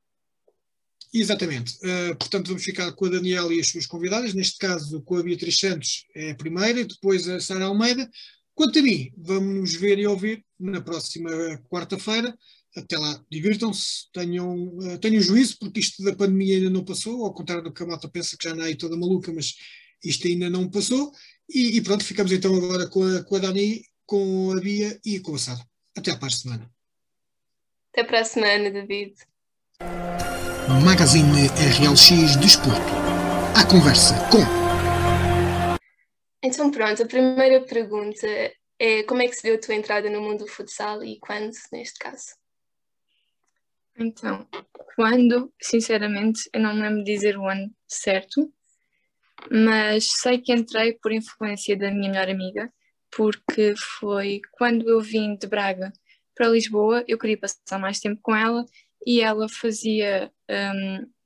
Exatamente. 1.12 1.74
Uh, 1.76 2.14
portanto, 2.16 2.48
vamos 2.48 2.62
ficar 2.62 2.92
com 2.92 3.06
a 3.06 3.08
Daniela 3.08 3.52
e 3.54 3.60
as 3.60 3.68
suas 3.68 3.86
convidadas, 3.86 4.34
neste 4.34 4.58
caso 4.58 5.00
com 5.02 5.16
a 5.16 5.22
Beatriz 5.22 5.58
Santos 5.58 6.04
é 6.14 6.32
a 6.32 6.34
primeira, 6.34 6.84
depois 6.84 7.26
a 7.28 7.40
Sara 7.40 7.64
Almeida. 7.64 8.08
Quanto 8.54 8.78
a 8.78 8.82
mim, 8.82 9.10
vamos 9.16 9.54
nos 9.54 9.74
ver 9.74 9.98
e 9.98 10.06
ouvir 10.06 10.44
na 10.60 10.80
próxima 10.80 11.30
quarta-feira. 11.70 12.36
Até 12.76 12.98
lá, 12.98 13.24
divirtam-se, 13.30 14.10
tenham, 14.12 14.76
uh, 14.76 14.98
tenham 14.98 15.22
juízo, 15.22 15.56
porque 15.58 15.80
isto 15.80 16.02
da 16.02 16.14
pandemia 16.14 16.58
ainda 16.58 16.70
não 16.70 16.84
passou, 16.84 17.24
ao 17.24 17.32
contrário 17.32 17.64
do 17.64 17.72
que 17.72 17.82
a 17.82 17.86
malta 17.86 18.08
pensa 18.08 18.36
que 18.36 18.46
já 18.46 18.54
não 18.54 18.64
é 18.64 18.74
toda 18.74 18.96
maluca, 18.96 19.32
mas 19.32 19.54
isto 20.04 20.26
ainda 20.26 20.48
não 20.48 20.68
passou. 20.68 21.12
E, 21.48 21.76
e, 21.76 21.80
pronto, 21.80 22.04
ficamos 22.04 22.30
então 22.32 22.54
agora 22.54 22.88
com 22.88 23.02
a, 23.02 23.22
com 23.24 23.36
a 23.36 23.38
Dani, 23.38 23.82
com 24.04 24.52
a 24.52 24.60
Bia 24.60 25.00
e 25.04 25.20
com 25.20 25.34
a 25.34 25.38
Sara. 25.38 25.60
Até 25.96 26.12
à 26.12 26.16
para 26.16 26.28
a 26.28 26.30
semana. 26.30 26.70
Até 27.92 28.04
para 28.04 28.20
a 28.20 28.24
semana, 28.24 28.70
David. 28.70 29.14
Magazine 30.84 31.48
RLX 31.48 32.36
Desporto. 32.36 32.80
A 33.56 33.64
conversa 33.66 34.14
com. 34.30 34.68
Então, 36.42 36.70
pronto, 36.70 37.02
a 37.02 37.06
primeira 37.06 37.64
pergunta 37.64 38.26
é 38.78 39.02
como 39.02 39.22
é 39.22 39.28
que 39.28 39.34
se 39.34 39.42
deu 39.42 39.56
a 39.56 39.60
tua 39.60 39.74
entrada 39.74 40.08
no 40.08 40.20
mundo 40.20 40.44
do 40.44 40.46
futsal 40.46 41.02
e 41.02 41.18
quando, 41.18 41.52
neste 41.72 41.98
caso? 41.98 42.36
Então, 43.98 44.46
quando, 44.94 45.52
sinceramente, 45.60 46.48
eu 46.52 46.60
não 46.60 46.74
me 46.74 46.82
lembro 46.82 47.02
de 47.02 47.12
dizer 47.12 47.36
o 47.36 47.48
ano 47.48 47.68
certo, 47.88 48.52
mas 49.50 50.06
sei 50.20 50.38
que 50.38 50.52
entrei 50.52 50.94
por 50.94 51.12
influência 51.12 51.76
da 51.76 51.90
minha 51.90 52.10
melhor 52.10 52.28
amiga, 52.28 52.72
porque 53.10 53.74
foi 53.98 54.40
quando 54.52 54.88
eu 54.88 55.00
vim 55.00 55.36
de 55.36 55.46
Braga 55.46 55.92
para 56.34 56.48
Lisboa, 56.48 57.04
eu 57.08 57.18
queria 57.18 57.38
passar 57.38 57.78
mais 57.78 57.98
tempo 57.98 58.20
com 58.22 58.34
ela 58.34 58.64
e 59.06 59.20
ela 59.20 59.48
fazia, 59.48 60.32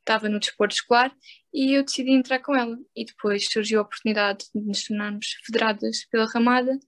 estava 0.00 0.26
um, 0.26 0.30
no 0.30 0.40
desporto 0.40 0.74
escolar 0.74 1.14
e 1.52 1.74
eu 1.74 1.84
decidi 1.84 2.12
entrar 2.12 2.38
com 2.38 2.54
ela. 2.54 2.78
E 2.96 3.04
depois 3.04 3.46
surgiu 3.46 3.80
a 3.80 3.82
oportunidade 3.82 4.46
de 4.54 4.60
nos 4.60 4.84
tornarmos 4.84 5.38
federadas 5.44 6.04
pela 6.06 6.26
Ramada 6.26 6.78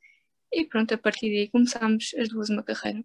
e 0.52 0.64
pronto, 0.64 0.94
a 0.94 0.98
partir 0.98 1.28
daí 1.30 1.48
começámos 1.48 2.14
as 2.16 2.28
duas 2.28 2.48
uma 2.48 2.62
carreira. 2.62 3.04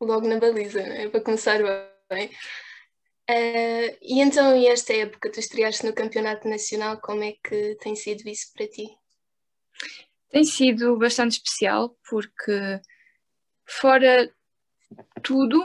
Logo 0.00 0.26
na 0.26 0.38
baliza, 0.38 0.80
é? 0.80 1.08
para 1.08 1.20
começar 1.20 1.60
bem. 2.10 2.30
Uh, 3.30 3.96
e 4.02 4.20
então, 4.20 4.54
e 4.54 4.66
esta 4.66 4.92
época, 4.92 5.32
tu 5.32 5.40
estreaste 5.40 5.86
no 5.86 5.94
Campeonato 5.94 6.46
Nacional, 6.46 7.00
como 7.00 7.24
é 7.24 7.32
que 7.32 7.74
tem 7.76 7.96
sido 7.96 8.28
isso 8.28 8.52
para 8.52 8.68
ti? 8.68 8.86
Tem 10.30 10.44
sido 10.44 10.98
bastante 10.98 11.38
especial, 11.38 11.96
porque 12.08 12.80
fora 13.66 14.30
tudo, 15.22 15.64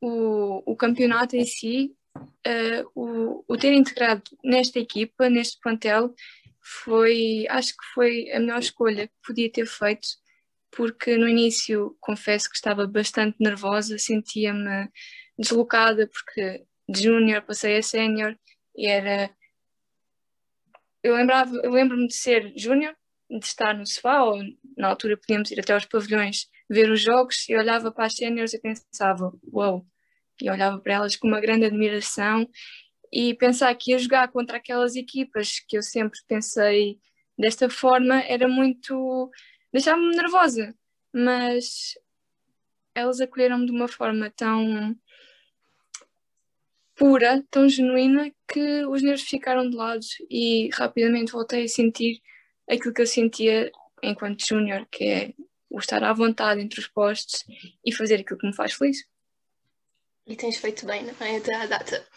o, 0.00 0.72
o 0.72 0.76
campeonato 0.76 1.36
em 1.36 1.44
si, 1.44 1.94
uh, 2.16 2.90
o, 2.94 3.44
o 3.46 3.56
ter 3.58 3.74
integrado 3.74 4.22
nesta 4.42 4.78
equipa, 4.78 5.28
neste 5.28 5.60
plantel, 5.60 6.14
foi, 6.62 7.46
acho 7.50 7.72
que 7.72 7.84
foi 7.92 8.30
a 8.30 8.40
melhor 8.40 8.60
escolha 8.60 9.08
que 9.08 9.14
podia 9.26 9.52
ter 9.52 9.66
feito, 9.66 10.08
porque 10.70 11.18
no 11.18 11.28
início 11.28 11.96
confesso 12.00 12.48
que 12.48 12.56
estava 12.56 12.86
bastante 12.86 13.36
nervosa, 13.40 13.98
sentia-me 13.98 14.88
deslocada, 15.38 16.08
porque 16.08 16.64
de 16.88 17.02
júnior 17.02 17.42
passei 17.42 17.76
a 17.78 17.82
sénior 17.82 18.36
e 18.76 18.86
era. 18.86 19.30
Eu, 21.02 21.16
lembrava, 21.16 21.54
eu 21.56 21.70
lembro-me 21.70 22.06
de 22.06 22.14
ser 22.14 22.52
júnior, 22.56 22.94
de 23.28 23.44
estar 23.44 23.74
no 23.76 23.86
sofá, 23.86 24.22
ou 24.22 24.42
na 24.76 24.88
altura 24.88 25.16
podíamos 25.16 25.50
ir 25.50 25.60
até 25.60 25.72
aos 25.74 25.84
pavilhões 25.86 26.48
ver 26.70 26.90
os 26.90 27.00
jogos 27.00 27.48
e 27.48 27.56
olhava 27.56 27.90
para 27.90 28.06
as 28.06 28.14
séniores 28.14 28.54
e 28.54 28.60
pensava, 28.60 29.32
uau, 29.52 29.72
wow. 29.74 29.86
e 30.40 30.50
olhava 30.50 30.78
para 30.78 30.94
elas 30.94 31.16
com 31.16 31.28
uma 31.28 31.40
grande 31.40 31.66
admiração 31.66 32.48
e 33.12 33.34
pensar 33.34 33.74
que 33.74 33.90
ia 33.92 33.98
jogar 33.98 34.28
contra 34.28 34.56
aquelas 34.56 34.96
equipas 34.96 35.60
que 35.68 35.76
eu 35.76 35.82
sempre 35.82 36.18
pensei 36.26 36.98
desta 37.38 37.68
forma 37.68 38.20
era 38.22 38.48
muito. 38.48 39.30
deixava-me 39.72 40.16
nervosa, 40.16 40.74
mas 41.12 41.94
elas 42.94 43.20
acolheram-me 43.20 43.66
de 43.66 43.72
uma 43.72 43.88
forma 43.88 44.30
tão 44.30 44.96
pura, 47.02 47.44
tão 47.50 47.68
genuína, 47.68 48.32
que 48.46 48.86
os 48.86 49.02
nervos 49.02 49.22
ficaram 49.22 49.68
de 49.68 49.74
lado 49.74 50.06
e 50.30 50.70
rapidamente 50.72 51.32
voltei 51.32 51.64
a 51.64 51.68
sentir 51.68 52.22
aquilo 52.70 52.94
que 52.94 53.02
eu 53.02 53.06
sentia 53.08 53.72
enquanto 54.00 54.46
júnior, 54.46 54.86
que 54.88 55.04
é 55.04 55.34
o 55.68 55.80
estar 55.80 56.04
à 56.04 56.12
vontade 56.12 56.60
entre 56.60 56.78
os 56.78 56.86
postos 56.86 57.44
e 57.84 57.92
fazer 57.92 58.20
aquilo 58.20 58.38
que 58.38 58.46
me 58.46 58.54
faz 58.54 58.74
feliz. 58.74 59.04
E 60.28 60.36
tens 60.36 60.58
feito 60.58 60.86
bem, 60.86 61.02
não 61.02 61.26
é? 61.26 61.38
Até 61.38 61.56
à 61.56 61.66
data. 61.66 62.06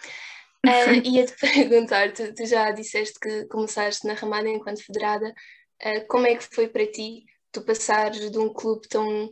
Uh, 0.65 0.97
Ia-te 1.07 1.35
perguntar, 1.39 2.11
tu, 2.11 2.33
tu, 2.33 2.43
já 2.43 2.71
disseste 2.71 3.19
que 3.19 3.45
começaste 3.45 4.07
na 4.07 4.15
Ramada 4.15 4.49
enquanto 4.49 4.83
federada, 4.83 5.29
uh, 5.29 6.07
como 6.07 6.25
é 6.25 6.35
que 6.35 6.43
foi 6.43 6.67
para 6.67 6.87
ti 6.87 7.23
tu 7.51 7.61
passares 7.61 8.31
de 8.31 8.39
um 8.39 8.51
clube 8.51 8.87
tão 8.87 9.31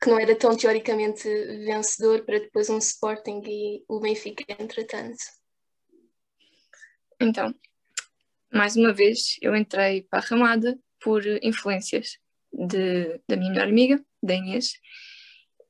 que 0.00 0.08
não 0.08 0.18
era 0.18 0.34
tão 0.34 0.56
teoricamente 0.56 1.28
vencedor 1.64 2.24
para 2.24 2.38
depois 2.38 2.70
um 2.70 2.78
Sporting 2.78 3.42
e 3.44 3.84
o 3.88 4.00
Benfica 4.00 4.44
entretanto? 4.58 5.18
Então, 7.20 7.54
mais 8.52 8.76
uma 8.76 8.92
vez, 8.92 9.36
eu 9.42 9.54
entrei 9.54 10.02
para 10.02 10.20
a 10.20 10.22
Ramada 10.22 10.78
por 11.02 11.22
influências 11.42 12.18
de, 12.52 13.20
da 13.28 13.36
minha 13.36 13.50
melhor 13.50 13.68
amiga, 13.68 14.04
da 14.22 14.34
Inês, 14.34 14.72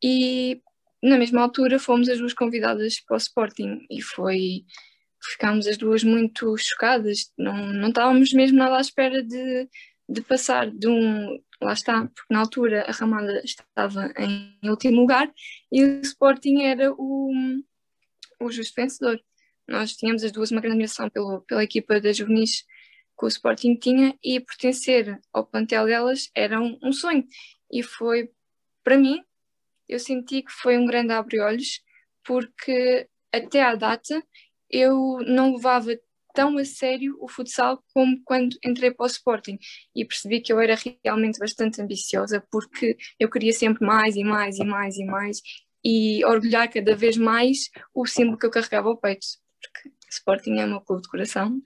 e 0.03 0.63
na 1.03 1.19
mesma 1.19 1.43
altura 1.43 1.79
fomos 1.79 2.09
as 2.09 2.19
duas 2.19 2.33
convidadas 2.33 3.01
para 3.01 3.15
o 3.15 3.19
Sporting 3.19 3.85
e 3.91 4.01
foi 4.01 4.65
ficámos 5.23 5.67
as 5.67 5.77
duas 5.77 6.03
muito 6.03 6.57
chocadas, 6.57 7.31
não, 7.37 7.55
não 7.67 7.89
estávamos 7.89 8.33
mesmo 8.33 8.57
nada 8.57 8.79
à 8.79 8.81
espera 8.81 9.23
de, 9.23 9.69
de 10.11 10.23
passar 10.23 10.69
de 10.69 10.89
um, 10.89 11.41
lá 11.63 11.73
está, 11.73 12.07
porque 12.07 12.35
na 12.35 12.41
altura 12.41 12.85
a 12.89 12.91
Ramada 12.91 13.41
estava 13.45 14.13
em 14.19 14.59
último 14.65 15.01
lugar 15.01 15.33
e 15.71 15.85
o 15.85 16.01
Sporting 16.01 16.63
era 16.63 16.93
o, 16.93 17.33
o 18.41 18.51
justo 18.51 18.75
vencedor. 18.75 19.23
Nós 19.69 19.93
tínhamos 19.93 20.25
as 20.25 20.33
duas 20.33 20.51
uma 20.51 20.61
grande 20.61 20.75
admiração 20.75 21.09
pelo, 21.09 21.43
pela 21.43 21.63
equipa 21.63 22.01
da 22.01 22.13
juvenis 22.13 22.65
que 23.17 23.25
o 23.25 23.29
Sporting 23.29 23.77
tinha 23.77 24.19
e 24.23 24.41
pertencer 24.41 25.21
ao 25.33 25.47
plantel 25.47 25.87
delas 25.87 26.29
era 26.35 26.61
um, 26.61 26.77
um 26.83 26.93
sonho. 26.93 27.25
E 27.71 27.81
foi, 27.81 28.31
para 28.83 28.99
mim, 28.99 29.23
eu 29.89 30.01
senti 30.01 30.43
que 30.43 30.51
foi 30.51 30.77
um 30.77 30.87
grande 30.87 31.13
abre-olhos, 31.13 31.83
porque 32.25 33.09
até 33.33 33.63
à 33.63 33.77
data 33.77 34.21
eu 34.69 35.19
não 35.25 35.55
levava 35.55 35.93
tão 36.33 36.57
a 36.59 36.65
sério 36.65 37.17
o 37.21 37.29
futsal 37.29 37.83
como 37.95 38.21
quando 38.25 38.57
entrei 38.65 38.91
para 38.91 39.05
o 39.05 39.07
Sporting 39.07 39.59
e 39.95 40.05
percebi 40.05 40.41
que 40.41 40.53
eu 40.53 40.61
era 40.61 40.77
realmente 41.05 41.39
bastante 41.39 41.81
ambiciosa 41.81 42.45
porque 42.51 42.97
eu 43.19 43.31
queria 43.31 43.53
sempre 43.53 43.87
mais 43.87 44.17
e 44.17 44.25
mais 44.25 44.59
e 44.59 44.65
mais 44.65 44.97
e 44.97 45.05
mais 45.05 45.41
e 45.85 46.25
orgulhar 46.25 46.71
cada 46.71 46.95
vez 46.95 47.17
mais 47.17 47.71
o 47.95 48.07
símbolo 48.07 48.39
que 48.39 48.47
eu 48.47 48.51
carregava 48.51 48.89
ao 48.89 48.99
peito, 48.99 49.27
porque 49.61 49.91
Sporting 50.11 50.59
é 50.59 50.65
o 50.65 50.69
meu 50.69 50.81
clube 50.81 51.03
de 51.03 51.09
coração 51.09 51.61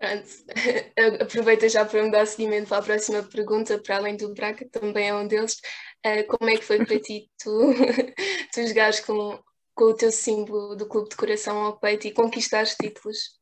Aproveita 1.20 1.68
já 1.68 1.84
para 1.84 2.02
me 2.02 2.10
dar 2.10 2.26
seguimento 2.26 2.68
para 2.68 2.78
a 2.78 2.82
próxima 2.82 3.22
pergunta, 3.22 3.78
para 3.78 3.96
além 3.96 4.16
do 4.16 4.32
Braga, 4.32 4.66
também 4.70 5.08
é 5.08 5.14
um 5.14 5.26
deles. 5.26 5.60
Uh, 6.04 6.26
como 6.26 6.50
é 6.50 6.56
que 6.56 6.64
foi 6.64 6.84
para 6.84 6.98
ti 6.98 7.30
tu, 7.38 7.74
tu 8.52 8.66
jogares 8.66 9.00
com, 9.00 9.38
com 9.74 9.84
o 9.84 9.94
teu 9.94 10.10
símbolo 10.10 10.74
do 10.74 10.88
clube 10.88 11.10
de 11.10 11.16
coração 11.16 11.58
ao 11.58 11.78
peito 11.78 12.06
e 12.06 12.12
conquistar 12.12 12.64
títulos? 12.66 13.39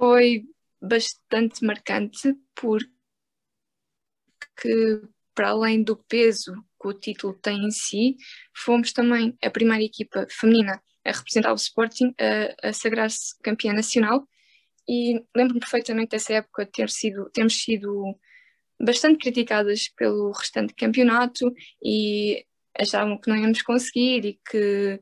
Foi 0.00 0.46
bastante 0.80 1.62
marcante 1.62 2.34
porque 2.54 2.88
para 5.34 5.50
além 5.50 5.82
do 5.82 5.94
peso 5.94 6.54
que 6.80 6.88
o 6.88 6.94
título 6.94 7.34
tem 7.34 7.66
em 7.66 7.70
si, 7.70 8.16
fomos 8.56 8.94
também 8.94 9.36
a 9.44 9.50
primeira 9.50 9.84
equipa 9.84 10.26
feminina 10.30 10.82
a 11.04 11.12
representar 11.12 11.52
o 11.52 11.56
Sporting 11.56 12.14
a, 12.18 12.68
a 12.68 12.72
sagrar-se 12.72 13.38
campeã 13.42 13.74
nacional. 13.74 14.26
E 14.88 15.22
lembro-me 15.36 15.60
perfeitamente 15.60 16.12
dessa 16.12 16.32
época 16.32 16.64
ter 16.64 16.88
sido, 16.88 17.28
termos 17.28 17.62
sido 17.62 18.18
bastante 18.80 19.18
criticadas 19.18 19.86
pelo 19.90 20.32
restante 20.32 20.72
campeonato 20.72 21.52
e 21.84 22.46
achavam 22.74 23.20
que 23.20 23.28
não 23.28 23.36
íamos 23.36 23.60
conseguir 23.60 24.24
e 24.24 24.40
que 24.50 24.98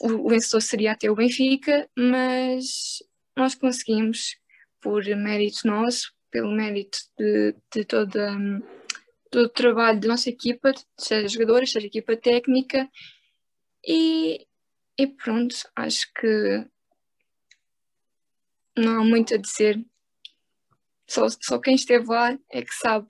o, 0.00 0.28
vencedor 0.28 0.60
seria 0.60 0.92
até 0.92 1.10
o 1.10 1.14
Benfica, 1.14 1.88
mas 1.96 3.02
nós 3.36 3.54
conseguimos 3.54 4.36
por 4.80 5.04
mérito 5.04 5.66
nosso, 5.66 6.12
pelo 6.30 6.50
mérito 6.50 6.98
de, 7.18 7.54
de 7.72 7.84
toda, 7.84 8.36
todo 9.30 9.44
o 9.44 9.48
trabalho 9.48 10.00
da 10.00 10.08
nossa 10.08 10.28
equipa, 10.28 10.72
seja 10.98 11.28
jogadores, 11.28 11.70
seja 11.70 11.86
equipa 11.86 12.16
técnica, 12.16 12.88
e, 13.86 14.46
e 14.98 15.06
pronto, 15.06 15.56
acho 15.76 16.12
que 16.14 16.66
não 18.76 19.00
há 19.00 19.04
muito 19.04 19.34
a 19.34 19.38
dizer. 19.38 19.84
Só, 21.06 21.26
só 21.28 21.58
quem 21.58 21.74
esteve 21.74 22.06
lá 22.06 22.36
é 22.50 22.62
que 22.62 22.74
sabe. 22.74 23.08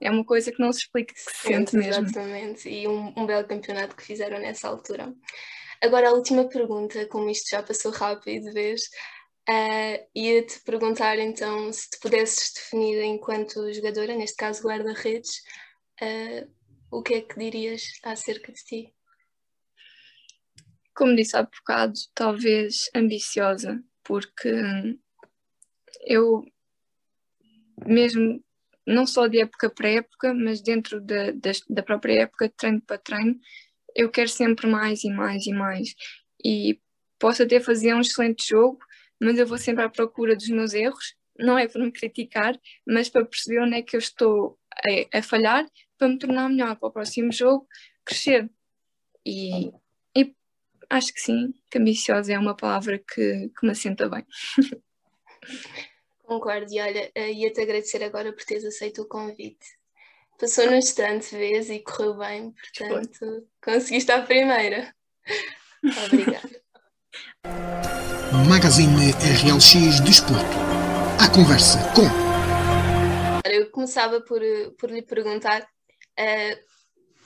É 0.00 0.10
uma 0.10 0.24
coisa 0.24 0.52
que 0.52 0.60
não 0.60 0.72
se 0.72 0.82
explica, 0.82 1.12
que 1.12 1.20
se 1.20 1.36
sente 1.36 1.76
mesmo. 1.76 2.04
Exatamente, 2.04 2.68
e 2.68 2.86
um, 2.86 3.12
um 3.16 3.26
belo 3.26 3.46
campeonato 3.46 3.96
que 3.96 4.04
fizeram 4.04 4.38
nessa 4.38 4.68
altura. 4.68 5.12
Agora, 5.82 6.08
a 6.08 6.12
última 6.12 6.48
pergunta, 6.48 7.06
como 7.06 7.30
isto 7.30 7.50
já 7.50 7.62
passou 7.62 7.92
rápido 7.92 8.52
vez, 8.52 8.82
uh, 9.48 10.08
ia-te 10.14 10.60
perguntar 10.64 11.18
então 11.18 11.72
se 11.72 11.88
te 11.90 12.00
pudesses 12.00 12.52
definir 12.52 13.00
enquanto 13.02 13.72
jogadora, 13.72 14.16
neste 14.16 14.36
caso 14.36 14.62
guarda-redes, 14.62 15.30
uh, 16.02 16.50
o 16.90 17.02
que 17.02 17.14
é 17.14 17.20
que 17.20 17.38
dirias 17.38 17.82
acerca 18.02 18.52
de 18.52 18.64
ti? 18.64 18.94
Como 20.96 21.14
disse 21.14 21.36
há 21.36 21.44
bocado, 21.44 21.94
talvez 22.12 22.90
ambiciosa, 22.92 23.80
porque 24.02 24.52
eu, 26.06 26.44
mesmo 27.86 28.42
não 28.84 29.06
só 29.06 29.28
de 29.28 29.40
época 29.40 29.70
para 29.70 29.90
época, 29.90 30.34
mas 30.34 30.60
dentro 30.60 31.00
da, 31.00 31.30
da, 31.30 31.52
da 31.68 31.82
própria 31.82 32.22
época, 32.22 32.52
treino 32.56 32.80
para 32.80 32.98
treino, 32.98 33.38
eu 33.98 34.10
quero 34.10 34.28
sempre 34.28 34.66
mais 34.66 35.04
e 35.04 35.10
mais 35.10 35.46
e 35.46 35.52
mais. 35.52 35.94
E 36.44 36.80
posso 37.18 37.42
até 37.42 37.60
fazer 37.60 37.94
um 37.94 38.00
excelente 38.00 38.48
jogo, 38.48 38.78
mas 39.20 39.38
eu 39.38 39.46
vou 39.46 39.58
sempre 39.58 39.84
à 39.84 39.88
procura 39.88 40.36
dos 40.36 40.48
meus 40.48 40.72
erros, 40.72 41.14
não 41.38 41.58
é 41.58 41.68
para 41.68 41.84
me 41.84 41.92
criticar, 41.92 42.58
mas 42.86 43.08
para 43.08 43.26
perceber 43.26 43.60
onde 43.60 43.76
é 43.76 43.82
que 43.82 43.96
eu 43.96 43.98
estou 43.98 44.58
a, 45.12 45.18
a 45.18 45.22
falhar, 45.22 45.66
para 45.98 46.08
me 46.08 46.18
tornar 46.18 46.48
melhor 46.48 46.76
para 46.76 46.88
o 46.88 46.92
próximo 46.92 47.32
jogo, 47.32 47.66
crescer. 48.04 48.48
E 49.26 49.70
Acho 50.90 51.12
que 51.12 51.20
sim, 51.20 51.52
que 51.70 51.78
ambiciosa 51.78 52.32
é 52.32 52.38
uma 52.38 52.56
palavra 52.56 52.98
que, 52.98 53.50
que 53.50 53.66
me 53.66 53.72
assenta 53.72 54.08
bem. 54.08 54.24
Concordo, 56.24 56.72
e 56.72 56.80
olha, 56.80 57.10
eh, 57.14 57.32
ia-te 57.32 57.60
agradecer 57.60 58.02
agora 58.02 58.32
por 58.32 58.42
teres 58.44 58.64
aceito 58.64 59.02
o 59.02 59.08
convite. 59.08 59.77
Passou 60.38 60.66
no 60.66 60.76
instante 60.76 61.34
vez 61.34 61.68
e 61.68 61.80
correu 61.80 62.14
bem, 62.14 62.52
portanto, 62.52 63.18
Foi. 63.18 63.42
conseguiste 63.60 64.12
a 64.12 64.22
primeira. 64.22 64.94
Obrigada. 66.06 66.62
Magazine 68.48 69.10
RLX 69.10 69.98
Desporto. 70.04 70.44
A 71.20 71.28
conversa 71.34 71.78
com. 71.92 72.06
Eu 73.50 73.68
começava 73.72 74.20
por, 74.20 74.40
por 74.78 74.88
lhe 74.92 75.02
perguntar 75.02 75.62
uh, 75.62 76.68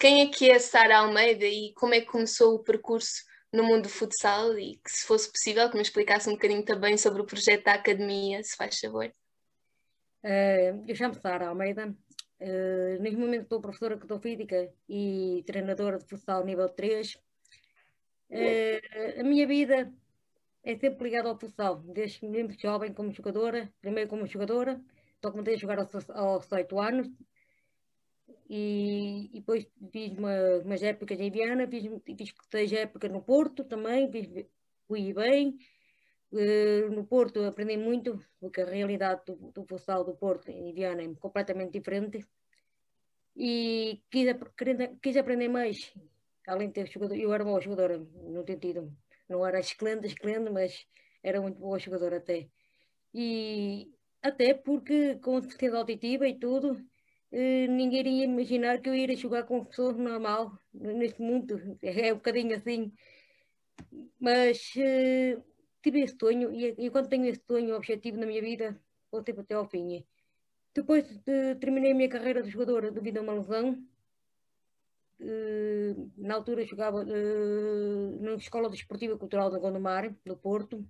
quem 0.00 0.22
é 0.22 0.28
que 0.28 0.50
é 0.50 0.58
Sara 0.58 1.00
Almeida 1.00 1.44
e 1.44 1.74
como 1.74 1.92
é 1.92 2.00
que 2.00 2.06
começou 2.06 2.54
o 2.54 2.64
percurso 2.64 3.24
no 3.52 3.62
mundo 3.62 3.82
do 3.82 3.88
futsal 3.90 4.58
e 4.58 4.76
que, 4.82 4.90
se 4.90 5.06
fosse 5.06 5.30
possível, 5.30 5.68
que 5.68 5.76
me 5.76 5.82
explicasse 5.82 6.30
um 6.30 6.32
bocadinho 6.32 6.64
também 6.64 6.96
sobre 6.96 7.20
o 7.20 7.26
projeto 7.26 7.64
da 7.64 7.74
academia, 7.74 8.42
se 8.42 8.56
faz 8.56 8.80
favor. 8.80 9.12
Uh, 10.24 10.82
eu 10.88 10.96
chamo 10.96 11.12
Sara 11.20 11.48
Almeida. 11.48 11.94
Uh, 12.42 13.00
neste 13.00 13.16
momento 13.16 13.44
estou 13.44 13.60
professora 13.60 13.96
de 13.96 14.18
física 14.18 14.68
e 14.88 15.44
treinadora 15.46 15.98
de 15.98 16.04
futsal 16.04 16.44
nível 16.44 16.68
3. 16.68 17.14
Uh, 17.14 17.20
eh, 18.30 19.20
a 19.20 19.22
minha 19.22 19.46
vida 19.46 19.92
é 20.64 20.76
sempre 20.76 21.04
ligada 21.04 21.28
ao 21.28 21.38
futsal, 21.38 21.76
desde 21.82 22.26
mesmo 22.26 22.50
jovem 22.58 22.92
como 22.92 23.12
jogadora, 23.12 23.72
primeiro 23.80 24.10
como 24.10 24.26
jogadora, 24.26 24.80
estou 25.14 25.30
comecei 25.30 25.54
a 25.54 25.58
jogar 25.58 25.78
aos, 25.78 26.10
aos 26.10 26.50
8 26.50 26.80
anos, 26.80 27.08
e, 28.50 29.30
e 29.32 29.40
depois 29.40 29.64
fiz 29.92 30.18
uma, 30.18 30.34
umas 30.64 30.82
épocas 30.82 31.20
em 31.20 31.30
Viana, 31.30 31.68
fiz, 31.68 31.84
fiz 32.04 32.34
seis 32.50 32.72
épocas 32.72 33.10
no 33.12 33.22
Porto 33.22 33.62
também, 33.62 34.10
fiz, 34.10 34.46
fui 34.88 35.12
bem. 35.14 35.56
Uh, 36.32 36.90
no 36.90 37.06
Porto 37.06 37.44
aprendi 37.44 37.76
muito, 37.76 38.18
porque 38.40 38.62
a 38.62 38.64
realidade 38.64 39.22
do, 39.26 39.52
do 39.52 39.64
futsal 39.66 40.02
do 40.02 40.14
Porto 40.14 40.50
em 40.50 40.72
Viana 40.72 41.02
é 41.02 41.14
completamente 41.14 41.72
diferente. 41.72 42.26
E 43.36 44.02
quis, 44.10 44.26
quis 45.02 45.16
aprender 45.16 45.48
mais, 45.48 45.92
além 46.46 46.68
de 46.68 46.74
ter 46.74 46.88
jogador, 46.88 47.16
eu 47.16 47.32
era 47.32 47.44
boa 47.44 47.60
jogadora, 47.60 47.98
no 47.98 48.44
sentido, 48.46 48.90
não 49.28 49.46
era 49.46 49.60
excelente, 49.60 50.06
excelente, 50.06 50.50
mas 50.50 50.86
era 51.22 51.40
muito 51.40 51.58
boa 51.58 51.78
jogadora 51.78 52.16
até. 52.16 52.48
E 53.14 53.92
até 54.22 54.54
porque 54.54 55.16
com 55.16 55.40
deficiência 55.40 55.78
auditiva 55.78 56.26
e 56.26 56.38
tudo, 56.38 56.82
eh, 57.32 57.66
ninguém 57.66 58.00
iria 58.00 58.24
imaginar 58.24 58.80
que 58.80 58.88
eu 58.88 58.94
iria 58.94 59.16
jogar 59.16 59.44
com 59.44 59.64
pessoas 59.64 59.96
normal 59.96 60.52
neste 60.72 61.20
mundo. 61.20 61.58
É 61.82 62.12
um 62.12 62.16
bocadinho 62.16 62.54
assim. 62.54 62.92
Mas 64.20 64.72
uh, 64.76 65.42
tive 65.82 66.00
esse 66.00 66.16
sonho 66.18 66.52
e, 66.52 66.74
e, 66.78 66.90
quando 66.90 67.08
tenho 67.08 67.26
esse 67.26 67.42
sonho, 67.46 67.74
objetivo 67.76 68.18
na 68.18 68.26
minha 68.26 68.40
vida, 68.40 68.80
vou 69.10 69.22
ter 69.22 69.38
até 69.38 69.54
ao 69.54 69.68
fim. 69.68 70.04
Depois 70.74 71.04
de, 71.18 71.54
terminei 71.56 71.92
a 71.92 71.94
minha 71.94 72.08
carreira 72.08 72.42
de 72.42 72.50
jogadora 72.50 72.90
devido 72.90 73.18
a 73.18 73.22
uma 73.22 73.34
lesão. 73.34 73.84
Uh, 75.20 76.10
na 76.16 76.34
altura 76.34 76.64
jogava 76.64 77.04
uh, 77.04 78.20
na 78.20 78.34
Escola 78.34 78.68
Desportiva 78.68 79.16
Cultural 79.16 79.50
da 79.50 79.58
Gondomar, 79.58 80.14
no 80.24 80.36
Porto. 80.36 80.84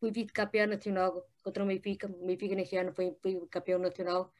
Fui 0.00 0.10
vice-campeão 0.10 0.66
nacional 0.66 1.28
contra 1.42 1.62
o 1.62 1.66
Benfica. 1.66 2.06
O 2.08 2.26
Benfica 2.26 2.54
neste 2.54 2.76
ano 2.76 2.92
foi, 2.92 3.16
foi 3.22 3.46
campeão 3.48 3.78
nacional 3.78 4.32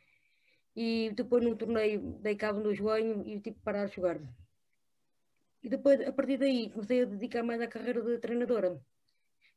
e 0.77 1.12
depois 1.14 1.45
num 1.45 1.57
torneio 1.57 2.01
dei 2.20 2.37
cabo 2.37 2.61
no 2.61 2.75
joelho 2.75 3.22
e 3.27 3.41
tive 3.41 3.57
que 3.57 3.62
parar 3.62 3.87
de 3.87 3.95
jogar. 3.95 4.18
E 5.62 5.68
depois, 5.68 6.01
a 6.01 6.12
partir 6.12 6.37
daí, 6.37 6.70
comecei 6.70 7.03
a 7.03 7.07
dedicar 7.07 7.43
mais 7.43 7.61
à 7.61 7.66
carreira 7.66 8.03
de 8.03 8.18
treinadora. 8.18 8.81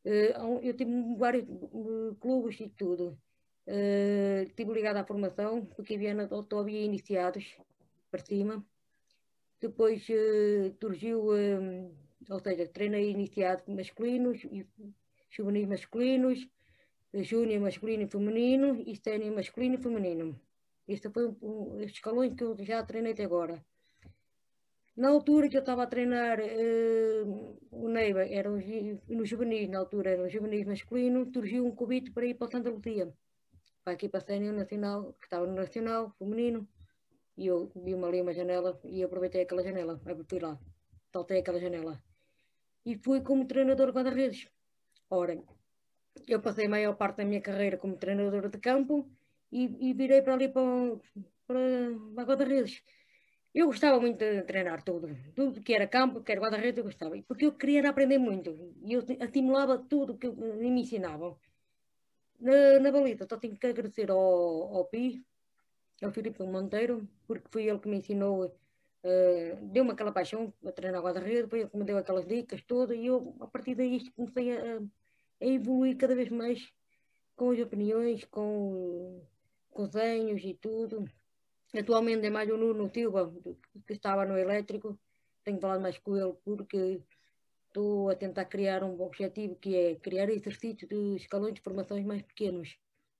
Eh, 0.05 0.33
eu 0.63 0.73
tive 0.75 1.15
vários 1.17 1.43
eh, 1.43 2.15
clubes 2.19 2.59
e 2.59 2.69
tudo. 2.69 3.17
Uh, 3.67 4.43
estive 4.47 4.71
ligada 4.71 5.01
à 5.01 5.05
formação, 5.05 5.65
porque 5.65 5.95
havia, 5.95 6.13
havia 6.13 6.85
iniciados 6.85 7.57
para 8.09 8.23
cima. 8.23 8.65
Depois 9.59 10.07
surgiu, 10.79 11.27
ou 12.29 12.39
seja, 12.39 12.65
treinei 12.67 13.09
iniciados 13.09 13.65
masculinos, 13.67 14.39
juvenis 15.29 15.67
masculinos, 15.67 16.47
júnior 17.13 17.61
masculino 17.61 18.03
e 18.03 18.07
feminino 18.07 18.83
e 18.85 18.95
sénior 18.95 19.35
masculino 19.35 19.75
e 19.75 19.81
feminino. 19.81 20.39
Este 20.87 21.09
foi 21.09 21.27
um, 21.27 21.35
um, 21.41 21.77
os 21.77 21.91
escalões 21.91 22.33
que 22.33 22.43
eu 22.43 22.55
já 22.63 22.83
treinei 22.83 23.11
até 23.11 23.25
agora. 23.25 23.63
Na 24.97 25.09
altura 25.09 25.47
que 25.47 25.55
eu 25.55 25.59
estava 25.59 25.83
a 25.83 25.87
treinar 25.87 26.39
uh, 26.39 27.57
o 27.69 27.87
Neiva, 27.87 28.25
era 28.25 28.51
um, 28.51 28.59
no 29.07 29.23
juvenis, 29.23 29.69
na 29.69 29.77
altura 29.77 30.09
era 30.09 30.23
um 30.23 30.27
juvenis 30.27 30.65
masculino, 30.65 31.31
surgiu 31.31 31.67
um 31.67 31.75
convite 31.75 32.09
para 32.09 32.25
ir 32.25 32.33
para 32.33 32.49
Santa 32.49 32.71
Lucia, 32.71 33.13
para 33.83 33.93
aqui 33.93 34.09
para 34.09 34.19
a 34.19 34.25
Sénior 34.25 34.55
Nacional, 34.55 35.13
que 35.13 35.25
estava 35.27 35.45
no 35.45 35.53
Nacional, 35.53 36.09
feminino, 36.17 36.67
e 37.37 37.45
eu 37.45 37.71
vi-me 37.75 38.05
ali 38.05 38.21
uma 38.21 38.33
janela 38.33 38.79
e 38.83 39.03
aproveitei 39.03 39.41
aquela 39.43 39.61
janela, 39.61 40.01
fui 40.27 40.39
lá, 40.39 40.59
saltei 41.13 41.41
aquela 41.41 41.59
janela. 41.59 42.01
E 42.83 42.97
fui 42.97 43.21
como 43.21 43.45
treinador 43.45 43.91
guarda-redes. 43.91 44.47
Ora, 45.11 45.39
eu 46.27 46.41
passei 46.41 46.65
a 46.65 46.69
maior 46.69 46.95
parte 46.95 47.17
da 47.17 47.25
minha 47.25 47.39
carreira 47.39 47.77
como 47.77 47.95
treinador 47.95 48.49
de 48.49 48.57
campo, 48.57 49.07
e, 49.51 49.89
e 49.89 49.93
virei 49.93 50.23
para 50.23 50.33
ali 50.33 50.49
para, 50.49 50.63
para, 51.45 51.59
para 52.15 52.23
Guarda-Redes. 52.23 52.83
Eu 53.53 53.67
gostava 53.67 53.99
muito 53.99 54.19
de 54.19 54.43
treinar 54.43 54.83
tudo, 54.83 55.07
tudo 55.35 55.61
que 55.61 55.73
era 55.73 55.87
campo, 55.87 56.21
que 56.21 56.31
era 56.31 56.41
guarda-redes, 56.41 56.77
eu 56.77 56.83
gostava, 56.83 57.15
porque 57.27 57.45
eu 57.45 57.53
queria 57.53 57.89
aprender 57.89 58.19
muito 58.19 58.75
e 58.83 58.93
eu 58.93 59.01
estimulava 59.19 59.77
tudo 59.79 60.17
que 60.17 60.29
me 60.29 60.81
ensinavam. 60.81 61.37
Na, 62.39 62.79
na 62.79 62.91
balita, 62.91 63.25
só 63.27 63.37
tenho 63.37 63.57
que 63.57 63.65
agradecer 63.65 64.11
ao, 64.11 64.75
ao 64.75 64.85
Pi, 64.85 65.25
ao 66.03 66.11
Filipe 66.11 66.43
Monteiro, 66.43 67.07
porque 67.25 67.47
foi 67.49 67.65
ele 67.65 67.79
que 67.79 67.89
me 67.89 67.97
ensinou, 67.97 68.45
uh, 68.45 69.65
deu-me 69.71 69.91
aquela 69.91 70.11
paixão 70.11 70.53
para 70.61 70.71
treinar 70.71 71.01
guarda-redes, 71.01 71.49
foi 71.49 71.61
ele 71.61 71.69
que 71.69 71.77
me 71.77 71.83
deu 71.83 71.97
aquelas 71.97 72.27
dicas 72.27 72.61
todas 72.61 72.95
e 72.95 73.07
eu, 73.07 73.35
a 73.39 73.47
partir 73.47 73.73
daí, 73.75 74.07
comecei 74.11 74.55
a, 74.55 74.77
a 75.41 75.45
evoluir 75.45 75.97
cada 75.97 76.15
vez 76.15 76.29
mais 76.29 76.71
com 77.35 77.51
as 77.51 77.59
opiniões, 77.59 78.25
com, 78.25 79.21
com 79.71 79.83
os 79.83 79.89
desenhos 79.89 80.43
e 80.43 80.53
tudo. 80.53 81.05
Atualmente 81.74 82.26
é 82.26 82.30
mais 82.30 82.49
o 82.49 82.57
Nuno 82.57 82.89
Silva, 82.89 83.34
que 83.86 83.93
estava 83.93 84.26
no 84.26 84.38
elétrico, 84.38 84.97
tenho 85.43 85.59
falado 85.59 85.82
mais 85.82 85.97
com 85.97 86.15
ele 86.15 86.34
porque 86.43 87.01
estou 87.68 88.09
a 88.09 88.15
tentar 88.15 88.45
criar 88.45 88.84
um 88.84 88.99
objetivo 89.01 89.55
que 89.55 89.76
é 89.76 89.95
criar 89.95 90.30
exercícios 90.30 90.89
de 90.89 91.15
escalões 91.15 91.53
de 91.53 91.61
formações 91.61 92.05
mais 92.05 92.22
pequenos, 92.22 92.78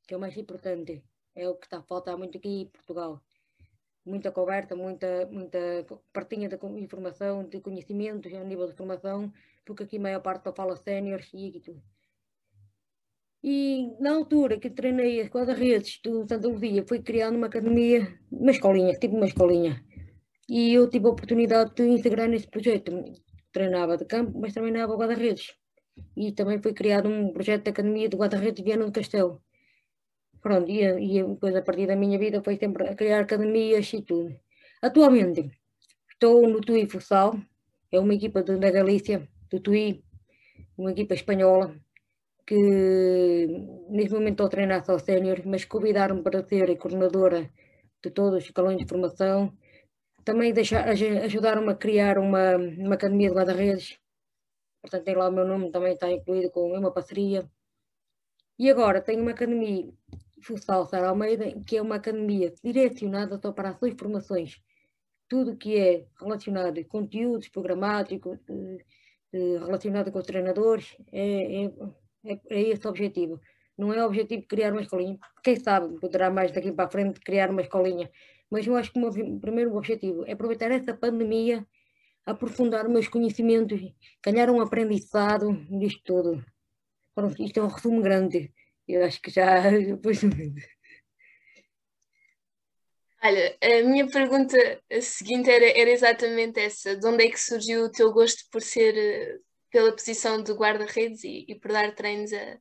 que 0.08 0.14
é 0.14 0.18
o 0.18 0.20
mais 0.20 0.36
importante. 0.38 1.04
É 1.36 1.48
o 1.48 1.56
que 1.56 1.66
está 1.66 1.80
a 1.80 1.84
faltar 1.84 2.18
muito 2.18 2.38
aqui 2.38 2.62
em 2.62 2.66
Portugal. 2.68 3.22
Muita 4.06 4.32
coberta, 4.32 4.76
muita, 4.76 5.26
muita 5.28 5.60
partilha 6.14 6.48
de 6.48 6.58
informação, 6.82 7.44
de 7.48 7.60
conhecimentos 7.60 8.34
a 8.34 8.44
nível 8.44 8.68
de 8.68 8.74
formação, 8.74 9.32
porque 9.66 9.84
aqui 9.84 9.98
a 9.98 10.02
maior 10.02 10.22
parte 10.22 10.44
só 10.44 10.54
fala 10.54 10.76
séniores 10.78 11.30
e 11.34 11.60
tudo. 11.60 11.84
E 13.44 13.96
na 14.00 14.16
altura 14.16 14.60
que 14.60 14.70
treinei 14.70 15.22
as 15.22 15.30
guarda-redes 15.30 16.00
do 16.04 16.28
Santa 16.28 16.48
Luzia, 16.48 16.84
foi 16.88 17.02
criando 17.02 17.36
uma 17.38 17.48
academia, 17.48 18.20
uma 18.32 18.52
escolinha, 18.52 18.94
tipo 18.94 19.16
uma 19.16 19.28
escolinha. 19.28 19.84
E 20.50 20.74
eu 20.74 20.90
tive 20.90 21.06
a 21.08 21.10
oportunidade 21.10 21.76
de 21.76 21.84
integrar 21.84 22.28
nesse 22.28 22.48
projeto. 22.48 23.04
Treinava 23.52 23.98
de 23.98 24.06
campo, 24.06 24.40
mas 24.40 24.54
treinava 24.54 24.96
guarda-redes. 24.96 25.54
E 26.16 26.32
também 26.32 26.62
foi 26.62 26.74
criado 26.74 27.10
um 27.10 27.32
projeto 27.32 27.64
de 27.66 27.70
academia 27.70 28.10
de 28.10 28.18
guarda-redes 28.18 28.64
Viana 28.64 28.86
do 28.86 28.92
Castelo. 28.92 29.42
Pronto, 30.42 30.70
e, 30.70 30.82
e 30.84 31.24
depois 31.24 31.56
a 31.56 31.62
partir 31.62 31.88
da 31.88 31.96
minha 31.96 32.18
vida 32.18 32.42
foi 32.44 32.58
sempre 32.58 32.88
a 32.88 32.96
criar 32.96 33.22
academias 33.22 33.92
e 33.94 34.02
tudo. 34.02 34.36
Atualmente 34.82 35.52
estou 36.12 36.48
no 36.48 36.62
Tui 36.62 36.88
Futsal, 36.88 37.40
é 37.92 38.00
uma 38.00 38.14
equipa 38.14 38.44
de, 38.44 38.58
da 38.58 38.72
Galícia, 38.72 39.28
do 39.50 39.60
Tui, 39.60 40.04
uma 40.78 40.92
equipa 40.92 41.14
espanhola, 41.14 41.76
que 42.48 43.46
neste 43.90 44.14
momento 44.14 44.36
estou 44.36 44.48
a 44.48 44.50
treinar 44.50 44.86
só 44.86 44.98
sénior, 44.98 45.42
mas 45.46 45.66
convidaram-me 45.66 46.24
para 46.24 46.48
ser 46.48 46.78
coordenadora 46.78 47.52
de 48.02 48.10
todos 48.10 48.38
os 48.40 48.46
escalões 48.46 48.78
de 48.78 48.88
formação. 48.88 49.54
Também 50.24 50.54
ajudaram-me 51.26 51.72
a 51.72 51.76
criar 51.76 52.18
uma, 52.18 52.56
uma 52.56 52.96
academia 52.96 53.30
de 53.30 53.36
guarda-redes. 53.36 54.00
Portanto, 54.82 55.04
tem 55.04 55.16
lá 55.16 55.28
o 55.28 55.32
meu 55.32 55.46
nome, 55.46 55.72
também 55.72 55.94
está 55.94 56.10
incluído 56.10 56.50
com 56.52 56.72
uma 56.72 56.92
parceria. 56.92 57.50
E 58.58 58.70
agora 58.70 59.02
tenho 59.02 59.22
uma 59.22 59.32
academia, 59.32 59.92
Futsal 60.42 60.86
Sara 60.86 61.10
Almeida, 61.10 61.52
que 61.66 61.78
é 61.78 61.82
uma 61.82 61.96
academia 61.96 62.54
direcionada 62.64 63.38
só 63.42 63.52
para 63.52 63.70
ações 63.72 63.94
e 63.94 63.98
formações. 63.98 64.62
Tudo 65.28 65.58
que 65.58 65.78
é 65.78 66.06
relacionado 66.20 66.82
com 66.86 67.02
conteúdos 67.02 67.50
programáticos, 67.50 68.40
eh, 68.50 68.78
eh, 69.34 69.58
relacionado 69.60 70.12
com 70.12 70.20
os 70.20 70.26
treinadores, 70.26 70.96
é, 71.12 71.66
é 71.66 71.74
é, 72.28 72.40
é 72.50 72.62
esse 72.70 72.86
o 72.86 72.90
objetivo. 72.90 73.40
Não 73.78 73.94
é 73.94 74.04
o 74.04 74.08
objetivo 74.08 74.46
criar 74.48 74.72
uma 74.72 74.82
escolinha. 74.82 75.18
Quem 75.44 75.56
sabe 75.56 76.00
poderá 76.00 76.30
mais 76.30 76.52
daqui 76.52 76.72
para 76.72 76.90
frente 76.90 77.20
criar 77.20 77.50
uma 77.50 77.62
escolinha. 77.62 78.10
Mas 78.50 78.66
eu 78.66 78.76
acho 78.76 78.92
que 78.92 79.00
o 79.00 79.02
meu 79.02 79.40
primeiro 79.40 79.76
objetivo 79.76 80.26
é 80.26 80.32
aproveitar 80.32 80.72
essa 80.72 80.94
pandemia, 80.94 81.66
aprofundar 82.26 82.90
meus 82.90 83.08
conhecimentos, 83.08 83.82
ganhar 84.26 84.50
um 84.50 84.62
aprendizado 84.62 85.52
nisto 85.70 86.02
tudo. 86.04 86.44
Pronto, 87.14 87.42
isto 87.42 87.60
é 87.60 87.64
um 87.64 87.68
resumo 87.68 88.02
grande. 88.02 88.52
Eu 88.88 89.04
acho 89.06 89.22
que 89.22 89.30
já. 89.32 89.64
Olha, 93.24 93.58
a 93.62 93.84
minha 93.84 94.08
pergunta 94.08 94.58
seguinte 95.02 95.50
era, 95.50 95.66
era 95.78 95.90
exatamente 95.90 96.60
essa: 96.60 96.96
de 96.96 97.06
onde 97.08 97.26
é 97.26 97.30
que 97.30 97.40
surgiu 97.40 97.86
o 97.86 97.92
teu 97.92 98.14
gosto 98.14 98.44
por 98.52 98.62
ser 98.62 99.42
pela 99.72 99.92
posição 99.92 100.42
de 100.42 100.52
guarda-redes 100.54 101.24
e, 101.24 101.46
e, 101.48 101.56
por 101.56 101.72
dar 101.72 101.94
treinos 101.94 102.32
a, 102.34 102.38
a, 102.38 102.58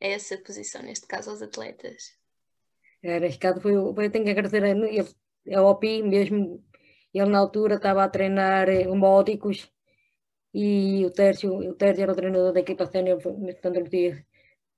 essa 0.00 0.36
posição, 0.38 0.82
neste 0.82 1.06
caso 1.06 1.30
aos 1.30 1.42
atletas. 1.42 2.16
É, 3.02 3.18
neste 3.18 3.38
caso 3.38 3.60
foi, 3.60 3.74
eu 3.74 4.10
tenho 4.10 4.24
que 4.24 4.30
agradecer 4.30 4.62
a, 4.64 5.58
a 5.58 5.62
OPI 5.62 6.02
mesmo, 6.02 6.64
ele 7.12 7.30
na 7.30 7.38
altura 7.38 7.76
estava 7.76 8.04
a 8.04 8.08
treinar 8.08 8.68
o 8.88 8.96
Módicos 8.96 9.70
e 10.54 11.04
o 11.04 11.10
Tércio, 11.10 11.52
o 11.54 11.74
Tércio 11.74 12.02
era 12.02 12.12
o 12.12 12.16
treinador 12.16 12.52
da 12.52 12.60
equipa 12.60 12.86
sénior, 12.86 13.20
portanto 13.20 13.90
dia 13.90 14.24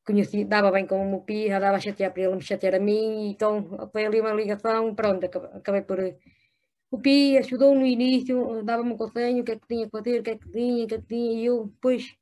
conheci, 0.05 0.45
dava 0.45 0.70
bem 0.70 0.87
com 0.87 1.14
o 1.14 1.22
Pi, 1.22 1.49
já 1.49 1.59
dava 1.59 1.77
a 1.77 1.81
chatear 1.81 2.12
para 2.12 2.22
ele 2.22 2.37
me 2.37 2.43
chatear 2.43 2.75
a 2.75 2.79
mim, 2.79 3.31
então 3.31 3.89
foi 3.91 4.05
ali 4.07 4.20
uma 4.20 4.33
ligação, 4.33 4.95
pronto, 4.95 5.25
acabei 5.25 5.83
por 5.83 5.99
o 6.95 6.99
Pi 7.01 7.37
ajudou 7.39 7.75
no 7.75 7.85
início, 7.85 8.63
dava-me 8.63 8.93
um 8.93 8.97
conselho, 8.97 9.41
o 9.41 9.45
que 9.45 9.53
é 9.53 9.59
que 9.59 9.67
tinha 9.67 9.87
que 9.87 9.91
fazer, 9.91 10.21
o 10.21 10.23
que 10.23 10.31
é 10.31 10.39
que 10.39 10.49
tinha, 10.49 10.85
o 10.85 10.87
que 10.87 10.95
é 10.95 10.99
que 10.99 11.07
tinha, 11.07 11.33
e 11.33 11.47
eu 11.47 11.67
depois 11.67 12.17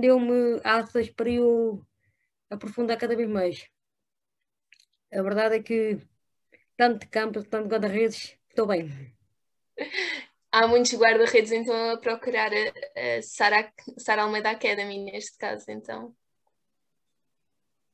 deu-me 0.00 0.60
asas 0.62 1.10
para 1.10 1.28
eu 1.28 1.84
aprofundar 2.48 2.96
cada 2.96 3.16
vez 3.16 3.28
mais. 3.28 3.68
A 5.12 5.22
verdade 5.22 5.56
é 5.56 5.62
que 5.62 5.98
tanto 6.76 7.00
de 7.00 7.08
campo, 7.08 7.42
tanto 7.42 7.64
de 7.64 7.70
guarda-redes, 7.70 8.38
estou 8.48 8.66
bem. 8.66 8.88
Há 10.52 10.68
muitos 10.68 10.94
guarda-redes 10.94 11.50
então 11.50 11.90
a 11.90 11.96
procurar 11.96 12.52
a, 12.52 13.18
a 13.18 13.22
Sara, 13.22 13.72
Sara 13.98 14.22
Almeida 14.22 14.50
Academy 14.50 14.98
neste 14.98 15.36
caso, 15.36 15.64
então. 15.68 16.14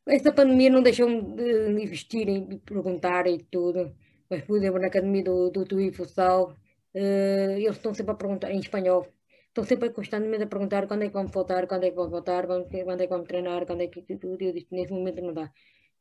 Esta 0.07 0.33
pandemia 0.33 0.71
não 0.71 0.83
deixou-me 0.83 1.23
de 1.37 1.83
investir 1.83 2.29
em 2.29 2.59
perguntar 2.59 3.27
e 3.27 3.43
tudo 3.45 3.95
mas 4.31 4.43
por 4.45 4.57
exemplo 4.59 4.81
na 4.81 4.89
academia 4.89 5.25
do, 5.25 5.51
do 5.51 5.65
Tui 5.65 5.93
Futsal, 5.93 6.51
uh, 6.95 7.57
eles 7.57 7.77
estão 7.77 7.95
sempre 7.95 8.13
a 8.13 8.15
perguntar 8.15 8.51
em 8.51 8.59
espanhol, 8.59 9.07
estão 9.49 9.65
sempre 9.65 9.91
constantemente 9.91 10.45
a 10.45 10.47
perguntar 10.47 10.87
quando 10.87 11.03
é 11.05 11.09
que 11.09 11.15
vamos 11.15 11.33
voltar, 11.33 11.67
quando 11.67 11.85
é 11.85 11.91
que 11.91 11.97
vamos 11.97 12.11
voltar, 12.11 12.47
quando, 12.47 12.69
quando 12.69 13.01
é 13.01 13.07
que 13.07 13.13
vamos 13.13 13.29
treinar, 13.29 13.67
quando 13.67 13.83
é 13.83 13.87
que 13.89 14.03
tudo, 14.03 14.43
eu 14.43 14.53
disse, 14.53 14.69
nesse 14.71 14.93
momento 14.93 15.23
não 15.23 15.33
dá. 15.35 15.51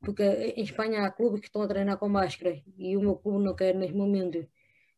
Porque 0.01 0.23
em 0.23 0.63
Espanha 0.63 1.05
há 1.05 1.11
clubes 1.11 1.39
que 1.41 1.47
estão 1.47 1.61
a 1.63 1.67
treinar 1.67 1.97
com 1.97 2.09
máscara 2.09 2.61
e 2.77 2.97
o 2.97 3.01
meu 3.01 3.15
clube 3.15 3.43
não 3.43 3.55
quer 3.55 3.73
nesse 3.75 3.93
momento, 3.93 4.45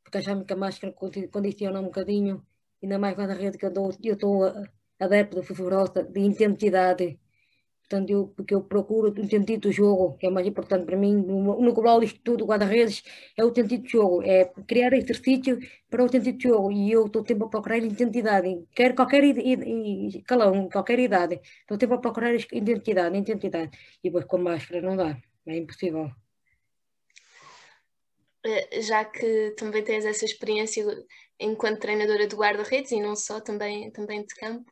porque 0.04 0.18
achamos 0.20 0.46
que 0.46 0.54
a 0.54 0.56
máscara 0.56 0.94
condiciona 1.32 1.80
um 1.80 1.86
bocadinho, 1.86 2.46
ainda 2.82 2.98
mais 3.00 3.16
com 3.16 3.22
a 3.22 3.34
rede 3.34 3.58
que 3.58 3.66
eu 3.66 3.70
estou 4.14 4.54
adepto, 5.00 5.44
fervorosa, 5.44 6.04
de 6.04 6.20
intensidade 6.22 7.20
Portanto, 7.90 8.10
eu, 8.10 8.28
porque 8.36 8.54
eu 8.54 8.62
procuro 8.62 9.10
o 9.10 9.30
sentido 9.30 9.62
do 9.62 9.72
jogo, 9.72 10.18
que 10.18 10.28
é 10.28 10.30
mais 10.30 10.46
importante 10.46 10.86
para 10.86 10.98
mim, 10.98 11.16
no, 11.16 11.74
global 11.74 12.04
isto 12.04 12.20
tudo, 12.22 12.46
guarda-redes, 12.46 13.02
é 13.38 13.46
o 13.46 13.56
sentido 13.56 13.84
do 13.84 13.90
jogo, 13.90 14.24
é 14.24 14.44
criar 14.68 14.92
exercício 14.92 15.58
para 15.90 16.04
o 16.04 16.10
sentido 16.10 16.38
do 16.38 16.44
jogo, 16.44 16.72
e 16.74 16.92
eu 16.92 17.06
estou 17.06 17.26
sempre 17.26 17.46
a 17.46 17.48
procurar 17.48 17.78
identidade, 17.78 18.68
quer 18.76 18.94
qualquer 18.94 19.24
calão, 20.26 20.68
qualquer 20.70 21.00
idade, 21.00 21.40
estou 21.62 21.80
sempre 21.80 21.96
a 21.96 22.00
procurar 22.00 22.36
identidade, 22.52 23.18
identidade, 23.18 23.72
e 24.04 24.10
depois 24.10 24.26
com 24.26 24.38
máscara 24.38 24.82
não 24.82 24.98
dá, 24.98 25.18
é 25.48 25.56
impossível. 25.56 26.12
Eh, 28.46 28.82
já 28.82 29.06
que 29.06 29.52
também 29.58 29.84
tens 29.84 30.06
essa 30.06 30.26
experiência 30.26 30.84
enquanto 31.40 31.80
treinadora 31.80 32.28
de 32.28 32.36
guarda-redes 32.36 32.92
e 32.92 33.00
não 33.00 33.16
só, 33.16 33.40
também, 33.40 33.92
também 33.92 34.26
de 34.26 34.36
campo, 34.36 34.70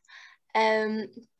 um, 0.54 1.36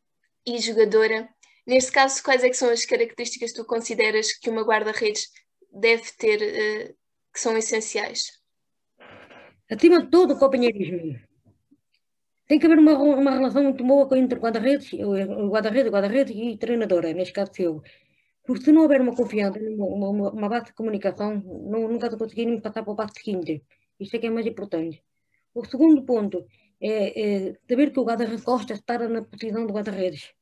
e 0.46 0.58
jogadora, 0.60 1.28
Neste 1.66 1.90
caso, 1.90 2.22
quais 2.22 2.44
é 2.44 2.52
são 2.52 2.70
as 2.70 2.84
características 2.84 3.50
que 3.52 3.58
tu 3.58 3.64
consideras 3.64 4.32
que 4.32 4.48
uma 4.48 4.62
guarda-redes 4.62 5.28
deve 5.72 6.12
ter, 6.16 6.38
uh, 6.40 6.94
que 7.32 7.40
são 7.40 7.56
essenciais? 7.56 8.40
Acima 9.68 10.00
de 10.02 10.08
tudo, 10.08 10.34
o 10.34 10.38
companheirismo. 10.38 11.18
Tem 12.46 12.60
que 12.60 12.66
haver 12.66 12.78
uma, 12.78 12.96
uma 12.96 13.32
relação 13.32 13.64
muito 13.64 13.82
boa 13.84 14.06
entre 14.16 14.38
guarda-redes, 14.38 14.92
guarda-redes, 15.50 15.90
guarda-redes 15.90 16.36
e 16.36 16.56
treinadora, 16.56 17.12
neste 17.12 17.34
caso 17.34 17.50
eu. 17.58 17.82
Porque 18.46 18.62
se 18.64 18.70
não 18.70 18.82
houver 18.82 19.00
uma 19.00 19.16
confiança, 19.16 19.58
uma, 19.58 20.08
uma, 20.08 20.30
uma 20.30 20.48
base 20.48 20.66
de 20.66 20.72
comunicação, 20.74 21.42
não, 21.44 21.88
nunca 21.88 22.16
conseguiremos 22.16 22.62
passar 22.62 22.84
para 22.84 22.92
o 22.92 22.96
passo 22.96 23.14
seguinte. 23.16 23.64
Isso 23.98 24.14
é 24.14 24.20
que 24.20 24.28
é 24.28 24.30
mais 24.30 24.46
importante. 24.46 25.02
O 25.52 25.64
segundo 25.64 26.04
ponto 26.04 26.46
é, 26.80 27.48
é 27.48 27.54
saber 27.68 27.90
que 27.90 27.98
o 27.98 28.04
guarda-redes 28.04 28.44
gosta 28.44 28.74
de 28.74 28.80
estar 28.80 29.00
na 29.08 29.22
posição 29.22 29.66
do 29.66 29.72
guarda-redes. 29.72 30.35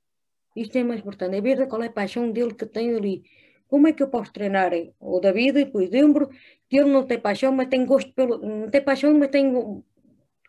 Isto 0.55 0.79
é 0.79 0.85
mais 0.85 1.01
importante, 1.01 1.37
é 1.37 1.41
ver 1.41 1.67
qual 1.69 1.83
é 1.83 1.87
a 1.87 1.93
paixão 1.93 2.31
dele 2.31 2.55
que 2.55 2.67
tem 2.67 2.95
ali. 2.95 3.25
Como 3.67 3.89
é 3.89 3.93
que 3.93 4.03
eu 4.03 4.09
posso 4.09 4.33
treinar 4.33 4.73
o 5.01 5.19
David, 5.21 5.67
por 5.67 5.83
exemplo, 5.83 6.31
que 6.69 6.77
ele 6.79 6.91
não 6.91 7.05
tem 7.05 7.19
paixão, 7.19 7.53
mas 7.53 7.69
tem 7.69 7.85
gosto 7.85 8.13
pelo. 8.15 8.39
Não 8.39 8.71
tem 8.71 8.83
paixão, 8.83 9.13
mas 9.15 9.31
tem 9.31 9.53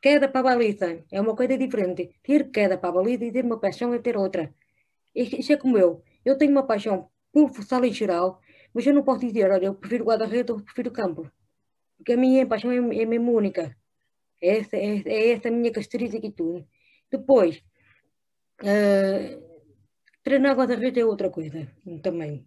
queda 0.01 0.27
para 0.29 0.41
a 0.41 0.43
baliza. 0.43 1.03
É 1.11 1.19
uma 1.19 1.35
coisa 1.35 1.57
diferente. 1.57 2.11
Ter 2.21 2.51
queda 2.51 2.77
para 2.77 2.89
a 2.89 2.91
baliza 2.93 3.25
e 3.25 3.31
ter 3.31 3.43
uma 3.43 3.59
paixão 3.59 3.93
é 3.93 3.99
ter 3.99 4.15
outra. 4.17 4.53
Isso 5.15 5.53
é 5.53 5.57
como 5.57 5.77
eu. 5.77 6.03
Eu 6.23 6.37
tenho 6.37 6.51
uma 6.51 6.63
paixão 6.63 7.09
por 7.31 7.49
futsal 7.49 7.83
em 7.85 7.91
geral, 7.93 8.39
mas 8.73 8.85
eu 8.85 8.93
não 8.93 9.03
posso 9.03 9.21
dizer, 9.21 9.49
olha, 9.51 9.65
eu 9.65 9.75
prefiro 9.75 10.05
guarda-redes 10.05 10.53
ou 10.53 10.61
prefiro 10.61 10.91
campo. 10.91 11.31
Porque 11.97 12.13
a 12.13 12.17
minha 12.17 12.45
paixão 12.45 12.71
é, 12.71 12.77
é 12.77 13.05
mesmo 13.05 13.31
única. 13.33 13.75
Essa, 14.41 14.77
é, 14.77 15.01
é 15.05 15.31
essa 15.31 15.47
a 15.47 15.51
minha 15.51 15.71
característica 15.71 16.27
e 16.27 16.31
tudo. 16.31 16.67
Depois, 17.11 17.63
uh, 18.61 19.54
treinar 20.25 20.55
guarda-redes 20.57 21.01
é 21.01 21.05
outra 21.05 21.29
coisa 21.29 21.71
também. 22.01 22.43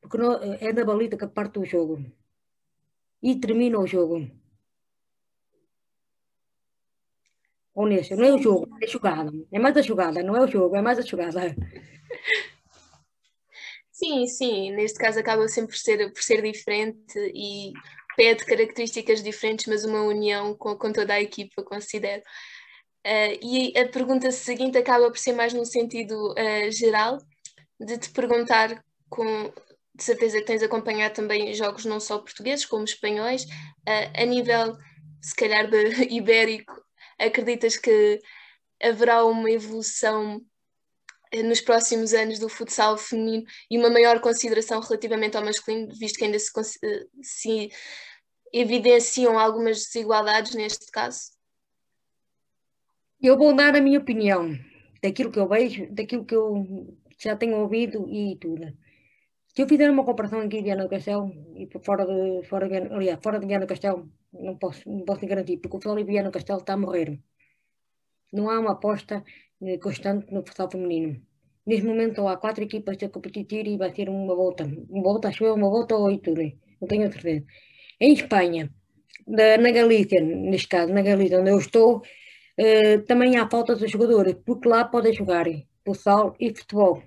Porque 0.00 0.16
não, 0.16 0.32
é 0.42 0.72
da 0.72 0.84
balita 0.84 1.16
que 1.16 1.26
parte 1.26 1.58
o 1.58 1.64
jogo. 1.64 2.02
E 3.22 3.38
termina 3.38 3.78
o 3.78 3.86
jogo. 3.86 4.30
Honesto, 7.74 8.16
não 8.16 8.24
é 8.24 8.32
o 8.32 8.38
jogo, 8.38 8.66
é 8.80 8.86
a 8.86 8.88
jogada. 8.88 9.30
É 9.52 9.58
mais 9.58 9.76
a 9.76 9.82
jogada, 9.82 10.22
não 10.22 10.34
é 10.34 10.40
o 10.40 10.46
jogo, 10.46 10.74
é 10.74 10.80
mais 10.80 10.98
a 10.98 11.02
jogada. 11.02 11.54
Sim, 13.92 14.26
sim, 14.26 14.72
neste 14.72 14.98
caso 14.98 15.18
acaba 15.18 15.46
sempre 15.48 15.72
por 15.72 15.78
ser, 15.78 16.12
por 16.12 16.22
ser 16.22 16.42
diferente 16.42 17.18
e 17.34 17.72
pede 18.16 18.44
características 18.46 19.22
diferentes, 19.22 19.66
mas 19.66 19.84
uma 19.84 20.02
união 20.02 20.54
com, 20.54 20.76
com 20.76 20.92
toda 20.92 21.12
a 21.14 21.20
equipa, 21.20 21.62
considero. 21.62 22.22
Uh, 23.06 23.38
e 23.40 23.78
a 23.78 23.88
pergunta 23.88 24.32
seguinte 24.32 24.76
acaba 24.76 25.08
por 25.08 25.18
ser 25.18 25.32
mais 25.32 25.52
no 25.52 25.64
sentido 25.64 26.32
uh, 26.32 26.72
geral, 26.72 27.18
de 27.78 27.96
te 27.98 28.10
perguntar, 28.10 28.84
com 29.08 29.52
de 29.94 30.02
certeza 30.02 30.40
que 30.40 30.44
tens 30.44 30.62
acompanhado 30.62 31.14
também 31.14 31.54
jogos 31.54 31.84
não 31.84 32.00
só 32.00 32.18
portugueses 32.18 32.66
como 32.66 32.82
espanhóis, 32.82 33.44
uh, 33.44 34.10
a 34.20 34.24
nível, 34.24 34.76
se 35.22 35.36
calhar, 35.36 35.70
de 35.70 36.02
ibérico, 36.12 36.74
acreditas 37.16 37.76
que 37.76 38.20
haverá 38.82 39.24
uma 39.24 39.52
evolução 39.52 40.40
nos 41.44 41.60
próximos 41.60 42.12
anos 42.12 42.40
do 42.40 42.48
futsal 42.48 42.98
feminino 42.98 43.44
e 43.70 43.78
uma 43.78 43.90
maior 43.90 44.20
consideração 44.20 44.80
relativamente 44.80 45.36
ao 45.36 45.44
masculino, 45.44 45.94
visto 45.96 46.18
que 46.18 46.24
ainda 46.24 46.38
se, 46.40 46.50
se 47.22 47.70
evidenciam 48.52 49.38
algumas 49.38 49.78
desigualdades 49.84 50.54
neste 50.54 50.90
caso? 50.90 51.35
Eu 53.20 53.36
vou 53.38 53.54
dar 53.56 53.74
a 53.74 53.80
minha 53.80 53.98
opinião 53.98 54.42
daquilo 55.02 55.30
que 55.32 55.38
eu 55.38 55.48
vejo, 55.48 55.86
daquilo 55.92 56.24
que 56.24 56.34
eu 56.34 56.96
já 57.18 57.34
tenho 57.36 57.56
ouvido 57.56 58.06
e 58.08 58.36
tudo. 58.36 58.66
Se 59.48 59.62
eu 59.62 59.68
fizer 59.68 59.90
uma 59.90 60.04
comparação 60.04 60.40
aqui 60.40 60.58
de 60.58 60.64
Viana 60.64 60.84
do 60.84 60.90
Castelo 60.90 61.32
e 61.56 61.66
fora 61.82 62.04
de, 62.06 62.46
fora 62.46 62.68
de, 62.68 62.76
aliás, 62.94 63.18
fora 63.22 63.38
de 63.38 63.46
Viana 63.46 63.64
do 63.64 63.68
Castelo, 63.68 64.10
não 64.32 64.56
posso, 64.58 64.82
não 64.88 65.04
posso 65.04 65.26
garantir, 65.26 65.56
porque 65.58 65.76
o 65.76 65.80
futebol 65.80 65.96
de 65.96 66.04
Viana 66.04 66.28
do 66.28 66.32
Castelo 66.32 66.60
está 66.60 66.74
a 66.74 66.76
morrer. 66.76 67.18
Não 68.32 68.50
há 68.50 68.60
uma 68.60 68.72
aposta 68.72 69.24
eh, 69.62 69.78
constante 69.78 70.32
no 70.32 70.44
futsal 70.46 70.70
feminino. 70.70 71.20
Neste 71.66 71.86
momento 71.86 72.28
há 72.28 72.36
quatro 72.36 72.64
equipas 72.64 72.96
a 73.02 73.08
competir 73.08 73.66
e 73.66 73.78
vai 73.78 73.94
ser 73.94 74.08
uma 74.10 74.34
volta. 74.34 74.64
Uma 74.90 75.02
volta, 75.02 75.28
acho 75.28 75.44
eu, 75.44 75.54
uma 75.54 75.70
volta 75.70 75.96
ou 75.96 76.04
oito, 76.04 76.34
não 76.80 76.88
tenho 76.88 77.10
certeza. 77.10 77.44
Em 77.98 78.12
Espanha, 78.12 78.70
na 79.26 79.70
Galícia, 79.70 80.20
neste 80.20 80.68
caso, 80.68 80.92
na 80.92 81.02
Galícia, 81.02 81.40
onde 81.40 81.50
eu 81.50 81.58
estou, 81.58 82.02
eh, 82.56 82.98
também 82.98 83.36
há 83.36 83.48
falta 83.48 83.76
de 83.76 83.86
jogadores, 83.86 84.36
porque 84.44 84.68
lá 84.68 84.84
podem 84.84 85.12
jogar 85.12 85.46
futsal 85.84 86.34
e 86.40 86.54
futebol. 86.54 87.02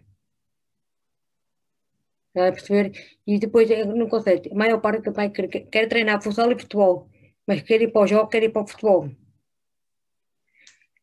Está 2.29 2.47
a 2.47 2.51
perceber? 2.51 2.91
E 3.25 3.39
depois 3.39 3.69
eh, 3.71 3.85
não 3.85 4.07
consegue. 4.07 4.51
A 4.51 4.55
maior 4.55 4.79
parte 4.79 5.03
do 5.03 5.13
pai 5.13 5.29
quer, 5.29 5.47
quer 5.47 5.87
treinar 5.87 6.21
futsal 6.21 6.51
e 6.51 6.59
futebol, 6.59 7.09
mas 7.47 7.61
quer 7.61 7.81
ir 7.81 7.91
para 7.91 8.01
o 8.03 8.07
jogo, 8.07 8.29
quer 8.29 8.43
ir 8.43 8.49
para 8.49 8.61
o 8.63 8.67
futebol. 8.67 9.09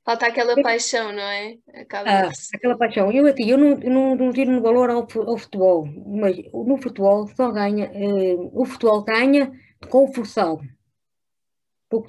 Falta 0.05 0.26
aquela 0.26 0.55
paixão, 0.62 1.12
não 1.12 1.20
é? 1.20 1.59
Acaba 1.74 2.09
ah, 2.09 2.30
aquela 2.55 2.78
paixão. 2.78 3.11
Eu, 3.11 3.26
assim, 3.26 3.51
eu, 3.51 3.59
não, 3.59 3.76
não, 3.76 4.14
não 4.14 4.32
tiro 4.32 4.53
no 4.53 4.62
valor 4.62 4.88
ao, 4.88 5.01
ao, 5.01 5.36
futebol, 5.36 5.84
mas 6.07 6.36
no 6.55 6.76
futebol 6.76 7.26
só 7.26 7.51
ganha, 7.51 7.90
eh, 7.92 8.36
o 8.53 8.64
futebol 8.64 9.03
ganha 9.03 9.51
com 9.90 10.05
o 10.05 10.14
futsal. 10.14 10.61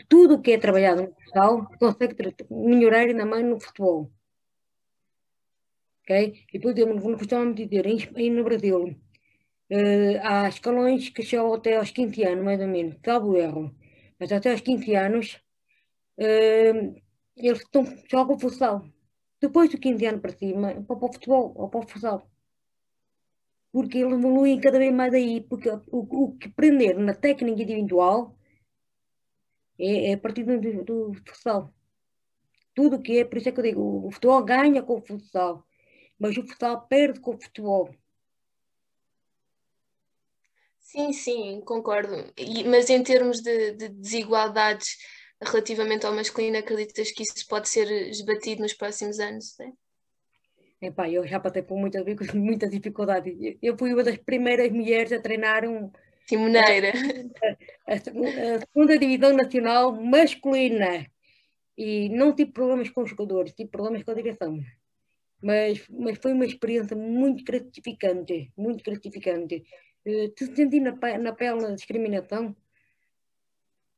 Tudo 0.07 0.35
o 0.35 0.41
que 0.41 0.51
é 0.51 0.57
trabalhado 0.57 1.01
no 1.03 1.13
futsal 1.13 1.67
consegue 1.79 2.35
melhorar 2.49 3.01
ainda 3.07 3.25
mais 3.25 3.45
no 3.45 3.59
futebol. 3.59 4.11
Ok? 6.03 6.45
E 6.53 6.59
eu 6.63 6.87
não 6.87 7.17
costumamos 7.17 7.55
dizer, 7.55 7.85
em, 7.85 8.29
no 8.31 8.43
Brasil, 8.43 8.95
eh, 9.69 10.19
há 10.23 10.47
escalões 10.47 11.09
que 11.09 11.23
chegam 11.23 11.53
até 11.53 11.75
aos 11.77 11.91
15 11.91 12.23
anos, 12.23 12.45
mais 12.45 12.59
ou 12.61 12.67
menos, 12.67 12.95
salvo 13.03 13.35
erro. 13.35 13.75
Mas 14.19 14.31
até 14.31 14.51
aos 14.51 14.61
15 14.61 14.95
anos, 14.95 15.41
eh, 16.17 16.93
eles 17.35 17.59
estão, 17.61 17.85
jogam 18.09 18.39
futsal. 18.39 18.85
Depois 19.41 19.69
do 19.69 19.77
15 19.77 20.05
anos 20.05 20.21
para 20.21 20.37
cima, 20.37 20.73
para 20.87 20.95
o 20.95 21.13
futebol 21.13 21.53
ou 21.55 21.69
para 21.69 21.79
o 21.81 21.87
futsal. 21.87 22.29
Porque 23.71 23.97
eles 23.99 24.13
evoluem 24.13 24.59
cada 24.59 24.79
vez 24.79 24.93
mais 24.93 25.13
aí, 25.13 25.41
porque 25.41 25.69
o, 25.69 25.79
o 25.91 26.37
que 26.37 26.47
aprender 26.47 26.95
na 26.97 27.13
técnica 27.13 27.61
individual 27.61 28.37
é, 29.79 30.11
é 30.11 30.13
a 30.13 30.17
partir 30.17 30.43
do, 30.43 30.83
do 30.83 31.13
futsal. 31.13 31.73
Tudo 32.73 33.01
que 33.01 33.19
é, 33.19 33.25
por 33.25 33.37
isso 33.37 33.49
é 33.49 33.51
que 33.51 33.59
eu 33.59 33.63
digo, 33.63 34.07
o 34.07 34.11
futebol 34.11 34.43
ganha 34.43 34.83
com 34.83 34.97
o 34.97 35.01
futsal, 35.01 35.65
mas 36.19 36.37
o 36.37 36.43
futsal 36.47 36.87
perde 36.87 37.19
com 37.19 37.35
o 37.35 37.41
futebol. 37.41 37.93
Sim, 40.79 41.11
sim, 41.11 41.61
concordo. 41.65 42.31
E, 42.37 42.63
mas 42.63 42.89
em 42.89 43.03
termos 43.03 43.41
de, 43.41 43.71
de 43.73 43.89
desigualdades 43.89 44.97
relativamente 45.41 46.05
ao 46.05 46.13
masculino, 46.13 46.57
acreditas 46.57 47.11
que 47.11 47.23
isso 47.23 47.45
pode 47.47 47.67
ser 47.69 47.91
esbatido 48.09 48.61
nos 48.61 48.73
próximos 48.73 49.19
anos? 49.19 49.55
Né? 49.59 49.73
Epá, 50.81 51.09
eu 51.09 51.25
já 51.27 51.39
passei 51.39 51.61
por 51.61 51.77
muita, 51.77 52.03
muita 52.33 52.69
dificuldade. 52.69 53.57
Eu 53.61 53.77
fui 53.77 53.93
uma 53.93 54.03
das 54.03 54.17
primeiras 54.17 54.71
mulheres 54.71 55.11
a 55.11 55.21
treinar 55.21 55.65
um. 55.65 55.91
Timoneira. 56.25 56.91
A, 57.87 57.97
segunda 57.97 58.97
divisão 58.99 59.33
nacional 59.33 59.93
masculina. 60.01 61.07
E 61.77 62.09
não 62.09 62.35
tive 62.35 62.51
problemas 62.51 62.89
com 62.89 63.03
os 63.03 63.09
jogadores, 63.09 63.53
tive 63.53 63.69
problemas 63.69 64.03
com 64.03 64.11
a 64.11 64.15
direção. 64.15 64.59
Mas, 65.41 65.87
mas 65.89 66.17
foi 66.17 66.33
uma 66.33 66.45
experiência 66.45 66.97
muito 66.97 67.43
gratificante, 67.43 68.51
muito 68.57 68.83
gratificante. 68.83 69.63
Uh, 70.05 70.29
te 70.29 70.45
senti 70.55 70.79
na, 70.79 70.91
na 71.19 71.33
pele 71.33 71.65
a 71.65 71.71
discriminação, 71.75 72.55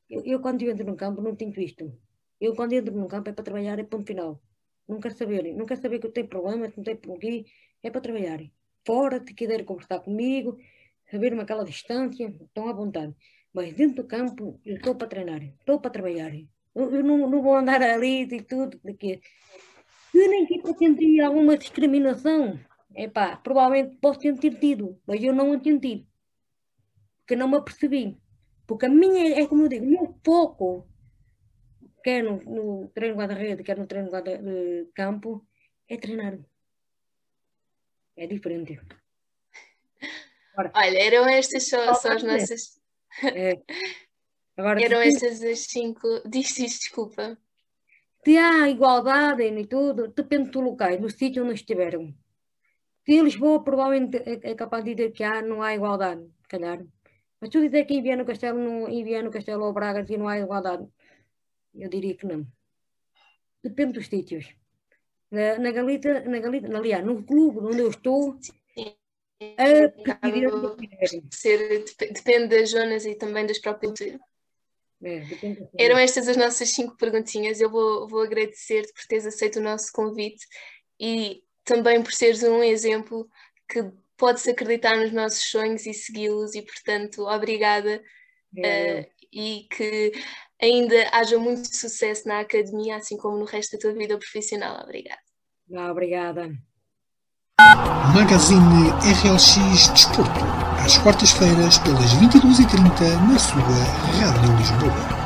eu, 0.09 0.23
eu, 0.25 0.39
quando 0.41 0.63
entro 0.63 0.85
num 0.85 0.95
campo 0.95 1.21
não 1.21 1.35
tenho 1.35 1.57
isto. 1.59 1.93
Eu 2.41 2.55
quando 2.55 2.73
entro 2.73 2.93
num 2.95 3.07
campo 3.07 3.29
é 3.29 3.33
para 3.33 3.43
trabalhar, 3.43 3.77
é 3.79 3.83
ponto 3.83 4.05
final. 4.07 4.41
Não 4.87 4.99
quero 4.99 5.15
saber, 5.15 5.53
não 5.53 5.65
quero 5.65 5.81
saber 5.81 5.99
que 5.99 6.07
eu 6.07 6.11
tenho 6.11 6.27
problemas, 6.27 6.75
não 6.75 6.83
tenho 6.83 6.97
por 6.97 7.15
aqui, 7.15 7.45
é 7.83 7.91
para 7.91 8.01
trabalhar. 8.01 8.39
Fora, 8.85 9.19
te 9.19 9.33
quiser 9.33 9.63
conversar 9.65 9.99
comigo, 9.99 10.57
saber-me 11.11 11.41
aquela 11.41 11.63
distância, 11.63 12.35
estão 12.41 12.67
à 12.67 12.73
vontade. 12.73 13.15
Mas 13.53 13.73
dentro 13.73 14.03
do 14.03 14.07
campo, 14.07 14.59
eu 14.63 14.75
estou 14.75 14.95
para 14.95 15.07
treinar, 15.07 15.41
estou 15.41 15.79
para 15.79 15.91
trabalhar. 15.91 16.33
Eu, 16.75 16.95
eu 16.95 17.03
não, 17.03 17.29
não, 17.29 17.41
vou 17.41 17.55
andar 17.55 17.81
ali 17.81 18.23
e 18.23 18.41
tudo, 18.43 18.77
porque 18.79 19.21
eu 20.13 20.29
nem 20.29 20.45
tipo 20.45 20.77
senti 20.77 21.19
alguma 21.19 21.57
discriminação. 21.57 22.59
Epá, 22.95 23.37
provavelmente 23.37 23.97
posso 23.97 24.19
ter 24.19 24.59
tido, 24.59 24.99
mas 25.05 25.23
eu 25.23 25.33
não 25.33 25.53
entendi. 25.53 26.07
Porque 27.19 27.35
não 27.35 27.47
me 27.47 27.57
apercebi. 27.57 28.17
Porque 28.67 28.85
a 28.85 28.89
minha, 28.89 29.39
é 29.39 29.47
como 29.47 29.63
eu 29.63 29.67
digo, 29.67 29.85
o 29.85 29.89
meu 29.89 30.19
foco, 30.23 30.87
quer 32.03 32.23
no, 32.23 32.37
no 32.43 32.87
treino 32.89 33.15
guarda-rede, 33.15 33.63
quer 33.63 33.77
no 33.77 33.87
treino 33.87 34.11
guarda-campo, 34.11 35.45
é 35.87 35.97
treinar. 35.97 36.37
É 38.15 38.27
diferente. 38.27 38.79
Olha, 40.75 40.99
eram 40.99 41.27
estas 41.27 41.67
só, 41.67 41.93
só 41.93 42.11
as 42.11 42.23
nossas. 42.23 42.78
É. 43.23 43.61
Agora, 44.57 44.81
eram 44.81 44.99
estas 44.99 45.41
as 45.41 45.59
cinco. 45.59 46.07
Diz, 46.27 46.53
diz, 46.55 46.79
desculpa. 46.79 47.37
Se 48.23 48.37
há 48.37 48.67
igualdade 48.69 49.43
e 49.43 49.65
tudo, 49.65 50.09
depende 50.09 50.51
do 50.51 50.59
local, 50.59 50.97
do 50.97 51.09
sítio 51.09 51.43
onde 51.43 51.53
estiveram. 51.53 52.13
Se 53.05 53.13
em 53.13 53.23
Lisboa, 53.23 53.63
provavelmente 53.63 54.17
é, 54.17 54.51
é 54.51 54.55
capaz 54.55 54.83
de 54.83 54.93
dizer 54.93 55.11
que 55.11 55.23
há, 55.23 55.41
não 55.41 55.61
há 55.61 55.73
igualdade, 55.73 56.23
se 56.41 56.47
calhar. 56.47 56.85
Mas 57.39 57.49
tu 57.49 57.61
dizer 57.61 57.85
que 57.85 57.93
em 57.93 58.01
Viana 58.01 58.25
Castelo, 58.25 58.59
não, 58.59 58.89
em 58.89 59.03
Viana 59.03 59.29
Castelo 59.29 59.63
ou 59.63 59.73
Braga 59.73 60.05
não 60.17 60.27
há 60.27 60.37
igualdade, 60.37 60.85
eu 61.73 61.89
diria 61.89 62.15
que 62.15 62.25
não. 62.25 62.45
Depende 63.63 63.93
dos 63.93 64.07
sítios. 64.07 64.53
Na, 65.31 65.57
na 65.57 65.71
Galita, 65.71 66.21
na 66.21 66.39
Galita, 66.39 66.75
aliás, 66.75 67.05
no 67.05 67.23
clube 67.23 67.59
onde 67.59 67.79
eu 67.79 67.89
estou, 67.89 68.37
a 69.41 71.35
ser, 71.35 71.85
depende 72.11 72.47
das 72.47 72.71
zonas 72.71 73.05
e 73.05 73.15
também 73.15 73.45
das 73.45 73.59
próprias 73.59 73.99
é, 75.01 75.23
Eram 75.77 75.97
estas 75.97 76.27
as 76.27 76.35
nossas 76.35 76.69
cinco 76.69 76.97
perguntinhas. 76.97 77.61
Eu 77.61 77.69
vou, 77.69 78.07
vou 78.07 78.21
agradecer-te 78.21 78.93
por 78.93 79.05
teres 79.07 79.25
aceito 79.25 79.59
o 79.59 79.63
nosso 79.63 79.91
convite 79.93 80.45
e 80.99 81.41
também 81.63 82.03
por 82.03 82.11
seres 82.11 82.43
um 82.43 82.61
exemplo 82.61 83.29
que 83.69 83.89
pode-se 84.17 84.51
acreditar 84.51 84.97
nos 84.97 85.13
nossos 85.13 85.49
sonhos 85.49 85.85
e 85.85 85.93
segui-los, 85.93 86.53
e 86.53 86.61
portanto, 86.61 87.25
obrigada 87.25 88.03
é. 88.57 89.01
uh, 89.01 89.05
e 89.31 89.67
que 89.71 90.11
ainda 90.61 91.09
haja 91.13 91.37
muito 91.37 91.73
sucesso 91.73 92.27
na 92.27 92.41
academia, 92.41 92.97
assim 92.97 93.15
como 93.15 93.37
no 93.37 93.45
resto 93.45 93.77
da 93.77 93.79
tua 93.79 93.93
vida 93.93 94.17
profissional. 94.17 94.83
Obrigada. 94.83 95.21
Não, 95.69 95.91
obrigada. 95.91 96.51
Magazine 98.13 98.93
RLX 99.03 99.89
Desporto. 99.93 100.45
às 100.83 100.97
quartas-feiras, 100.97 101.77
pelas 101.79 102.13
22h30, 102.15 103.27
na 103.27 103.37
sua 103.37 103.61
Rádio 104.19 104.55
Lisboa. 104.55 105.18